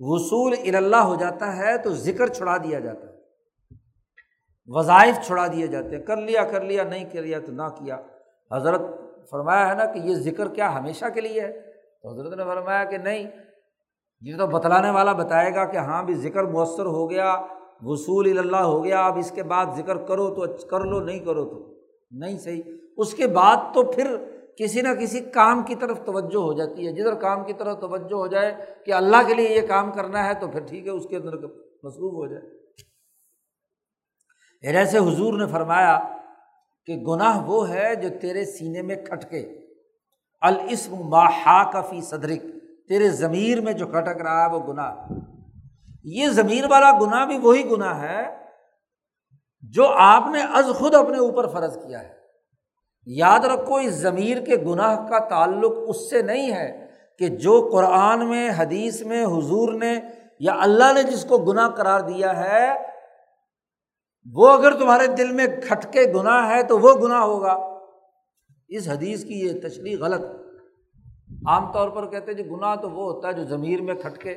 وصول 0.01 0.55
اللہ 0.77 0.97
ہو 0.97 1.15
جاتا 1.15 1.57
ہے 1.57 1.79
تو 1.79 1.91
ذکر 1.91 2.27
چھڑا 2.27 2.57
دیا 2.57 2.81
جاتا 2.81 3.07
ہے۔ 3.07 3.19
وظائف 4.67 5.27
چھڑا 5.27 5.47
دیے 5.47 5.67
جاتے 5.67 5.97
ہیں۔ 5.97 6.03
کر 6.03 6.17
لیا 6.17 6.45
کر 6.45 6.61
لیا، 6.61 6.85
نہیں 6.85 7.05
کر 7.05 7.23
لیا 7.23 7.39
تو 7.47 7.53
نہ 7.53 7.63
کیا۔ 7.63 7.97
حضرت 8.53 8.81
فرمایا 9.31 9.69
ہے 9.69 9.75
نا 9.75 9.85
کہ 9.85 9.99
یہ 9.99 10.15
ذکر 10.15 10.49
کیا 10.49 10.79
ہمیشہ 10.79 11.05
کے 11.15 11.21
لیے 11.21 11.41
ہے؟ 11.41 11.61
تو 12.03 12.13
حضرت 12.13 12.39
نے 12.39 12.45
فرمایا 12.45 12.85
کہ 12.85 12.99
نہیں۔ 12.99 13.31
یہ 14.21 14.37
تو 14.37 14.47
بتلانے 14.47 14.91
والا 14.91 15.13
بتائے 15.13 15.55
گا 15.55 15.65
کہ 15.65 15.77
ہاں 15.77 16.03
بھی 16.03 16.15
ذکر 16.15 16.45
مؤثر 16.45 16.87
ہو 16.87 17.11
گیا 17.11 17.37
وصول 17.81 18.39
اللہ 18.39 18.57
ہو 18.57 18.85
گیا، 18.85 19.07
اب 19.07 19.19
اس 19.19 19.31
کے 19.31 19.43
بعد 19.43 19.67
ذکر 19.77 19.97
کرو 19.97 20.35
تو 20.35 20.67
کر 20.67 20.81
لو، 20.81 21.01
نہیں 21.01 21.19
کرو 21.19 21.45
تو 21.45 21.75
نہیں 22.11 22.39
صحیح۔ 22.39 22.63
اس 22.97 23.15
کے 23.15 23.27
بعد 23.27 23.57
تو 23.75 23.83
پھر 23.83 24.17
کسی 24.59 24.81
نہ 24.81 24.89
کسی 25.01 25.21
کام 25.21 25.63
کی 25.63 25.75
طرف 25.75 25.99
توجہ 26.05 26.37
ہو 26.37 26.53
جاتی 26.53 26.87
ہے۔ 26.87 26.93
جدھر 26.93 27.15
کام 27.15 27.45
کی 27.45 27.53
طرف 27.53 27.81
توجہ 27.81 28.15
ہو 28.15 28.27
جائے 28.27 28.55
کہ 28.87 28.93
اللہ 28.93 29.17
کے 29.27 29.35
لیے 29.35 29.49
یہ 29.49 29.67
کام 29.67 29.93
کرنا 29.93 30.27
ہے 30.27 30.35
تو 30.35 30.49
پھر 30.49 30.61
ٹھیک 30.61 30.87
ہے، 30.87 30.91
اس 30.91 31.07
کے 31.11 31.17
اندر 31.17 31.35
مصروف 31.83 32.13
ہو 32.13 32.27
جائے۔ 32.27 32.59
ایسے 34.77 34.99
حضور 34.99 35.39
نے 35.39 35.47
فرمایا 35.47 36.01
کہ 36.87 36.97
گناہ 36.97 37.45
وہ 37.47 37.69
ہے 37.69 37.95
جو 37.95 38.09
تیرے 38.21 38.45
سینے 38.45 38.83
میں 38.83 38.97
کھٹکے۔ 38.97 39.67
الاسم 40.41 40.95
ماہا 40.95 41.71
کا 41.71 41.81
فی 41.81 42.01
صدرک، 42.01 42.43
تیرے 42.89 43.09
ضمیر 43.09 43.61
میں 43.61 43.73
جو 43.73 43.87
کھٹک 43.87 44.23
رہا 44.23 44.45
ہے 44.45 44.51
وہ 44.51 44.73
گناہ۔ 44.73 44.97
یہ 46.05 46.29
ضمیر 46.29 46.65
والا 46.71 46.93
گناہ 46.93 47.27
بھی 47.27 47.39
وہی 47.39 47.71
گناہ 47.71 48.03
ہے 48.03 48.37
جو 49.63 49.87
آپ 49.87 50.23
نے 50.33 50.39
از 50.43 50.67
خود 50.75 50.95
اپنے 50.95 51.19
اوپر 51.19 51.47
فرض 51.49 51.77
کیا 51.77 52.01
ہے۔ 52.01 52.18
یاد 53.11 53.41
رکھو، 53.41 53.75
اس 53.75 53.95
ضمیر 53.95 54.41
کے 54.41 54.57
گناہ 54.57 55.07
کا 55.09 55.19
تعلق 55.19 55.73
اس 55.89 56.11
سے 56.11 56.23
نہیں 56.23 56.53
ہے 56.53 56.87
کہ 57.19 57.29
جو 57.29 57.69
قرآن 57.73 58.29
میں، 58.29 58.51
حدیث 58.57 59.03
میں، 59.03 59.25
حضور 59.25 59.73
نے 59.73 60.01
یا 60.41 60.57
اللہ 60.61 60.93
نے 60.95 61.03
جس 61.03 61.25
کو 61.25 61.39
گناہ 61.39 61.69
قرار 61.69 62.01
دیا 62.01 62.45
ہے، 62.45 62.75
وہ 64.33 64.49
اگر 64.49 64.73
تمہارے 64.73 65.07
دل 65.07 65.33
میں 65.33 65.47
کھٹکے 65.47 66.13
گناہ 66.13 66.51
ہے 66.51 66.63
تو 66.63 66.79
وہ 66.79 66.95
گناہ 66.95 67.21
ہوگا۔ 67.21 67.79
اس 68.69 68.89
حدیث 68.89 69.25
کی 69.25 69.41
یہ 69.41 69.69
تشریح 69.69 69.97
غلط 70.01 70.21
عام 71.47 71.73
طور 71.73 71.89
پر 71.89 72.11
کہتے 72.11 72.35
جو 72.35 72.43
جی 72.43 72.51
گناہ 72.51 72.75
تو 72.75 72.91
وہ 72.91 73.13
ہوتا 73.13 73.29
ہے 73.29 73.33
جو 73.33 73.45
ضمیر 73.45 73.83
میں 73.83 73.95
کھٹکے، 73.95 74.35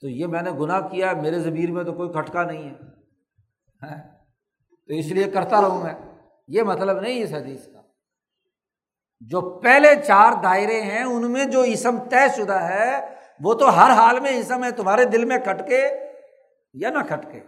تو 0.00 0.08
یہ 0.08 0.26
میں 0.26 0.42
نے 0.42 0.50
گناہ 0.50 0.80
کیا 0.80 1.12
میرے 1.12 1.38
ضمیر 1.38 1.70
میں 1.70 1.84
تو 1.84 1.92
کوئی 1.92 2.12
کھٹکا 2.12 2.42
نہیں 2.42 2.62
ہے۔ 2.62 2.74
ہاں، 3.82 3.98
تو 4.86 4.94
اس 4.94 5.06
لیے 5.06 5.24
کرتا 5.24 5.60
رہوں 5.60 5.82
میں۔ 5.82 5.94
یہ 6.48 6.62
مطلب 6.62 7.00
نہیں 7.00 7.22
اس 7.22 7.32
حدیث 7.32 7.66
کا۔ 7.66 7.79
جو 9.20 9.40
پہلے 9.40 9.94
چار 10.06 10.32
دائرے 10.42 10.80
ہیں، 10.80 11.02
ان 11.02 11.30
میں 11.30 11.44
جو 11.44 11.60
اسم 11.60 11.98
طے 11.98 12.28
شدہ 12.36 12.60
ہے، 12.60 13.14
وہ 13.40 13.54
تو 13.54 13.76
ہر 13.76 13.90
حال 13.90 14.20
میں 14.20 14.30
اسم 14.30 14.64
ہے، 14.64 14.70
تمہارے 14.70 15.04
دل 15.04 15.24
میں 15.24 15.38
کھٹکے 15.38 15.88
یا 16.74 16.90
نہ 16.90 16.98
کھٹکے 17.08 17.40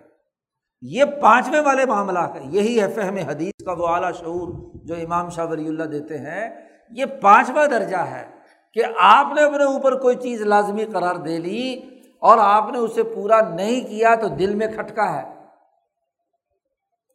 یہ 0.82 1.05
پانچویں 1.05 1.61
والے 1.61 1.86
معاملات 1.86 2.36
ہیں 2.36 2.53
یہی 2.53 2.82
ہے 2.82 2.89
فہم 2.89 3.16
حدیث 3.16 3.65
کا 3.66 3.73
وہ 3.73 3.86
اعلیٰ 3.86 4.12
شعور 4.12 4.70
جو 4.85 4.94
امام 4.94 5.28
شاہ 5.28 5.47
ولی 5.47 5.69
اللہ 5.69 5.82
دیتے 5.82 6.19
ہیں۔ 6.19 6.51
یہ 6.90 7.05
پانچواں 7.20 7.66
درجہ 7.66 7.97
ہے 7.97 8.28
کہ 8.74 8.82
آپ 8.99 9.27
نے 9.35 9.43
اپنے 9.43 9.65
اوپر 9.65 10.01
کوئی 10.01 10.16
چیز 10.16 10.40
لازمی 10.40 10.85
قرار 10.85 11.15
دے 11.15 11.39
لی 11.39 11.81
اور 12.20 12.39
آپ 12.40 12.73
نے 12.73 12.78
اسے 12.78 13.03
پورا 13.03 13.40
نہیں 13.55 13.89
کیا 13.89 14.15
تو 14.15 14.28
دل 14.28 14.55
میں 14.55 14.66
کھٹکا 14.66 15.23
ہے۔ 15.23 15.35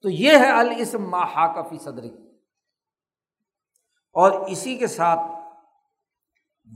تو 0.02 0.10
یہ 0.10 0.32
ہے 0.32 0.50
السم 0.50 1.10
ماہا 1.10 1.62
کفی 1.62 1.78
صدری۔ 1.78 2.27
اور 4.18 4.32
اسی 4.32 4.78
کے 4.78 4.88
ساتھ 4.88 5.20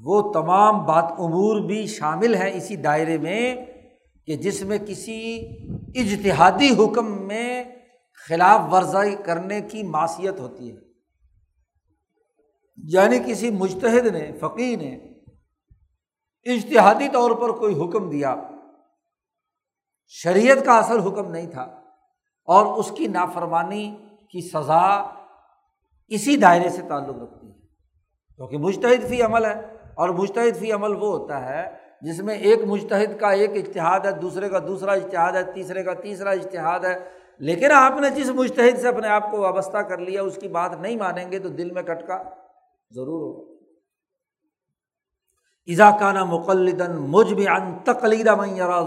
وہ 0.02 0.32
تمام 0.34 0.86
بات 0.86 1.04
امور 1.04 1.62
بھی 1.62 1.88
شامل 1.88 2.36
ہیں 2.36 2.52
اسی 2.54 2.76
دائرے 2.76 3.18
میں 3.18 3.56
کہ 4.26 4.36
جس 4.38 4.62
میں 4.62 4.78
کسی 4.78 5.48
اجتہادی 5.96 6.70
حکم 6.70 7.28
میں 7.28 7.64
خلاف 8.28 8.74
ورزی 8.74 9.16
کرنے 9.16 9.62
کی 9.62 9.84
معاشیت 9.84 10.40
ہوتی 10.40 10.72
ہے۔ 10.72 10.78
یعنی 12.78 13.20
کسی 13.26 13.50
مشتحد 13.50 14.06
نے، 14.06 14.32
فقی 14.40 14.76
نے 14.76 14.96
اشتہادی 16.54 17.08
طور 17.14 17.32
پر 17.32 17.50
کوئی 17.50 17.82
حکم 17.82 18.10
دیا، 18.10 18.36
شریعت 20.08 20.66
کا 20.66 20.78
اصل 20.78 21.00
حکم 21.00 21.32
نہیں 21.32 21.48
تھا 21.48 21.62
اور 22.46 22.80
اس 22.80 22.92
کی 22.98 23.08
نافرمانی 23.08 23.98
کی 24.32 24.50
سزا 24.50 25.21
اسی 26.12 26.36
دائرے 26.36 26.70
سے 26.70 26.82
تعلق 26.90 27.22
رکھتی 27.22 27.48
ہے 27.48 27.54
کیونکہ 28.36 28.58
مشتحد 28.58 29.08
فی 29.10 29.22
عمل 29.22 29.46
ہے، 29.46 29.54
اور 29.94 30.10
مشتحد 30.10 30.60
فی 30.60 30.72
عمل 30.72 30.92
وہ 30.92 31.18
ہوتا 31.18 31.46
ہے 31.46 31.64
جس 32.02 32.20
میں 32.20 32.36
ایک 32.36 32.60
مشتحد 32.68 33.20
کا 33.20 33.32
ایک 33.32 33.52
اشتہاد 33.56 34.06
ہے، 34.06 34.12
دوسرے 34.12 34.50
کا 34.50 34.60
دوسرا 34.60 34.92
اشتہاد 34.92 35.32
ہے، 35.32 35.44
تیسرے 35.44 35.84
کا 35.84 35.94
تیسرا 35.94 36.30
اشتہاد 36.30 36.86
ہے۔ 36.86 36.94
لیکن 37.40 37.72
آپ 37.72 38.00
نے 38.02 38.10
جس 38.10 38.30
مشتحد 38.30 38.80
سے 38.82 38.88
اپنے 38.88 39.08
آپ 39.08 39.32
کو 39.32 39.38
وابستہ 39.38 39.78
کر 39.78 39.98
لیا، 39.98 40.22
اس 40.22 40.38
کی 40.42 40.48
بات 40.48 40.80
نہیں 40.82 40.96
مانیں 40.96 41.32
گے 41.32 41.40
تو 41.40 41.50
دل 41.50 41.72
میں 41.72 41.84
کٹکا 41.84 42.18
ضرور 42.92 43.22
ہوگا۔ 43.22 43.50
اضاکانہ 45.68 46.24
مقلدن 46.24 46.96
مجھ 47.12 47.34
بھی 47.34 47.48
ان 47.48 47.78
تقلیدہ 47.84 48.36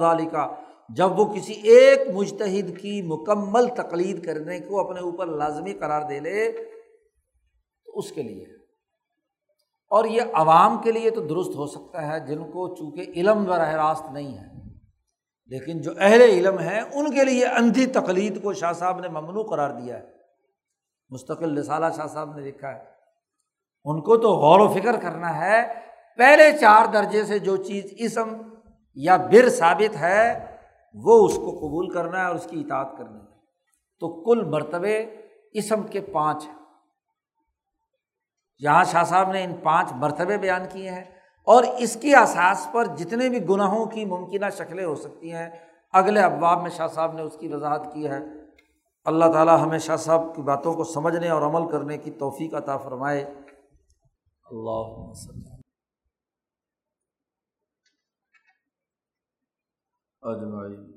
ظالی 0.01 0.27
کا 0.27 0.47
جب 0.89 1.19
وہ 1.19 1.25
کسی 1.35 1.53
ایک 1.53 2.01
مشتحد 2.15 2.77
کی 2.79 3.01
مکمل 3.03 3.69
تقلید 3.77 4.25
کرنے 4.25 4.59
کو 4.61 4.81
اپنے 4.81 5.01
اوپر 5.01 5.27
لازمی 5.27 5.73
قرار 5.73 6.03
دے 6.03 6.19
لے 6.21 6.51
اس 7.95 8.13
کے 8.13 8.23
لیے۔ 8.23 8.45
اور 9.91 10.05
یہ 10.05 10.23
عوام 10.33 10.83
کے 10.83 10.93
لیے 10.93 11.11
تو 11.11 11.21
درست 11.21 11.57
ہو 11.57 11.67
سکتا 11.67 12.07
ہے 12.07 12.21
جن 12.21 12.45
کو 12.45 12.77
چونکہ 12.77 13.05
علم 13.17 13.45
براہ 13.45 13.75
راست 13.75 14.13
نہیں 14.13 14.39
ہے، 14.39 14.55
لیکن 15.47 15.81
جو 15.81 15.91
اہل 15.99 16.23
علم 16.23 16.59
ہیں 16.59 16.81
ان 16.81 17.15
کے 17.15 17.25
لیے 17.25 17.47
اندھی 17.47 17.87
تقلید 17.87 18.43
کو 18.43 18.53
شاہ 18.53 18.73
صاحب 18.73 19.01
نے 19.01 19.09
ممنوع 19.09 19.43
قرار 19.43 19.71
دیا 19.71 19.99
ہے۔ 19.99 20.07
مستقل 21.11 21.59
رسالہ 21.59 21.87
شاہ 21.97 22.07
صاحب 22.07 22.37
نے 22.37 22.43
لکھا 22.43 22.69
ہے۔ 22.69 22.85
ان 23.85 24.01
کو 24.01 24.17
تو 24.17 24.31
غور 24.31 24.61
و 24.61 24.69
فکر 24.69 25.01
کرنا 25.01 25.47
ہے، 25.47 25.63
پہلے 26.17 26.59
چار 26.59 26.87
درجے 26.93 27.25
سے 27.25 27.39
جو 27.39 27.57
چیز 27.57 27.85
اسم 27.99 28.29
یا 28.95 29.17
بر 29.17 29.49
ثابت 29.49 29.97
ہے، 29.97 30.57
وہ 30.95 31.27
اس 31.27 31.37
کو 31.37 31.51
قبول 31.51 31.89
کرنا 31.89 32.21
ہے 32.21 32.27
اور 32.27 32.35
اس 32.35 32.47
کی 32.51 32.61
اطاعت 32.61 32.99
کرنی 32.99 33.19
ہے۔ 33.19 33.35
تو 34.01 34.25
کل 34.25 34.45
مرتبے 34.45 35.07
اسم 35.53 35.83
کے 35.83 36.01
پانچ 36.01 36.45
ہیں۔ 36.47 36.64
جہاں 38.63 38.85
شاہ 38.85 39.05
صاحب 39.05 39.33
نے 39.33 39.45
ان 39.45 39.55
پانچ 39.63 39.93
مرتبے 39.93 40.39
بیان 40.39 40.63
کیے 40.73 40.91
ہیں 40.91 41.05
اور 41.45 41.65
اس 41.79 41.97
کی 42.01 42.15
اساس 42.15 42.69
پر 42.73 42.85
جتنے 42.85 43.29
بھی 43.29 43.49
گناہوں 43.49 43.87
کی 43.87 44.05
ممکنہ 44.05 44.51
شکلیں 44.59 44.85
ہو 44.85 44.95
سکتی 44.95 45.33
ہیں، 45.33 45.51
اگلے 45.93 46.21
ابواب 46.21 46.63
میں 46.63 46.71
شاہ 46.71 46.87
صاحب 46.87 47.13
نے 47.13 47.23
اس 47.23 47.37
کی 47.41 47.49
وضاحت 47.49 47.95
کی 47.95 48.09
ہے۔ 48.09 48.19
اللہ 49.05 49.25
تعالیٰ 49.33 49.63
ہمیں 49.63 49.79
شاہ 49.79 49.97
صاحب 49.97 50.37
کی 50.37 50.43
باتوں 50.43 50.75
کو 50.75 50.85
سمجھنے 50.85 51.29
اور 51.29 51.43
عمل 51.43 51.71
کرنے 51.71 51.99
کی 51.99 52.11
توفیق 52.11 52.55
عطا 52.55 52.77
فرمائے۔ 52.77 53.25
اللہ 54.45 55.11
اجمعین۔ 60.23 60.94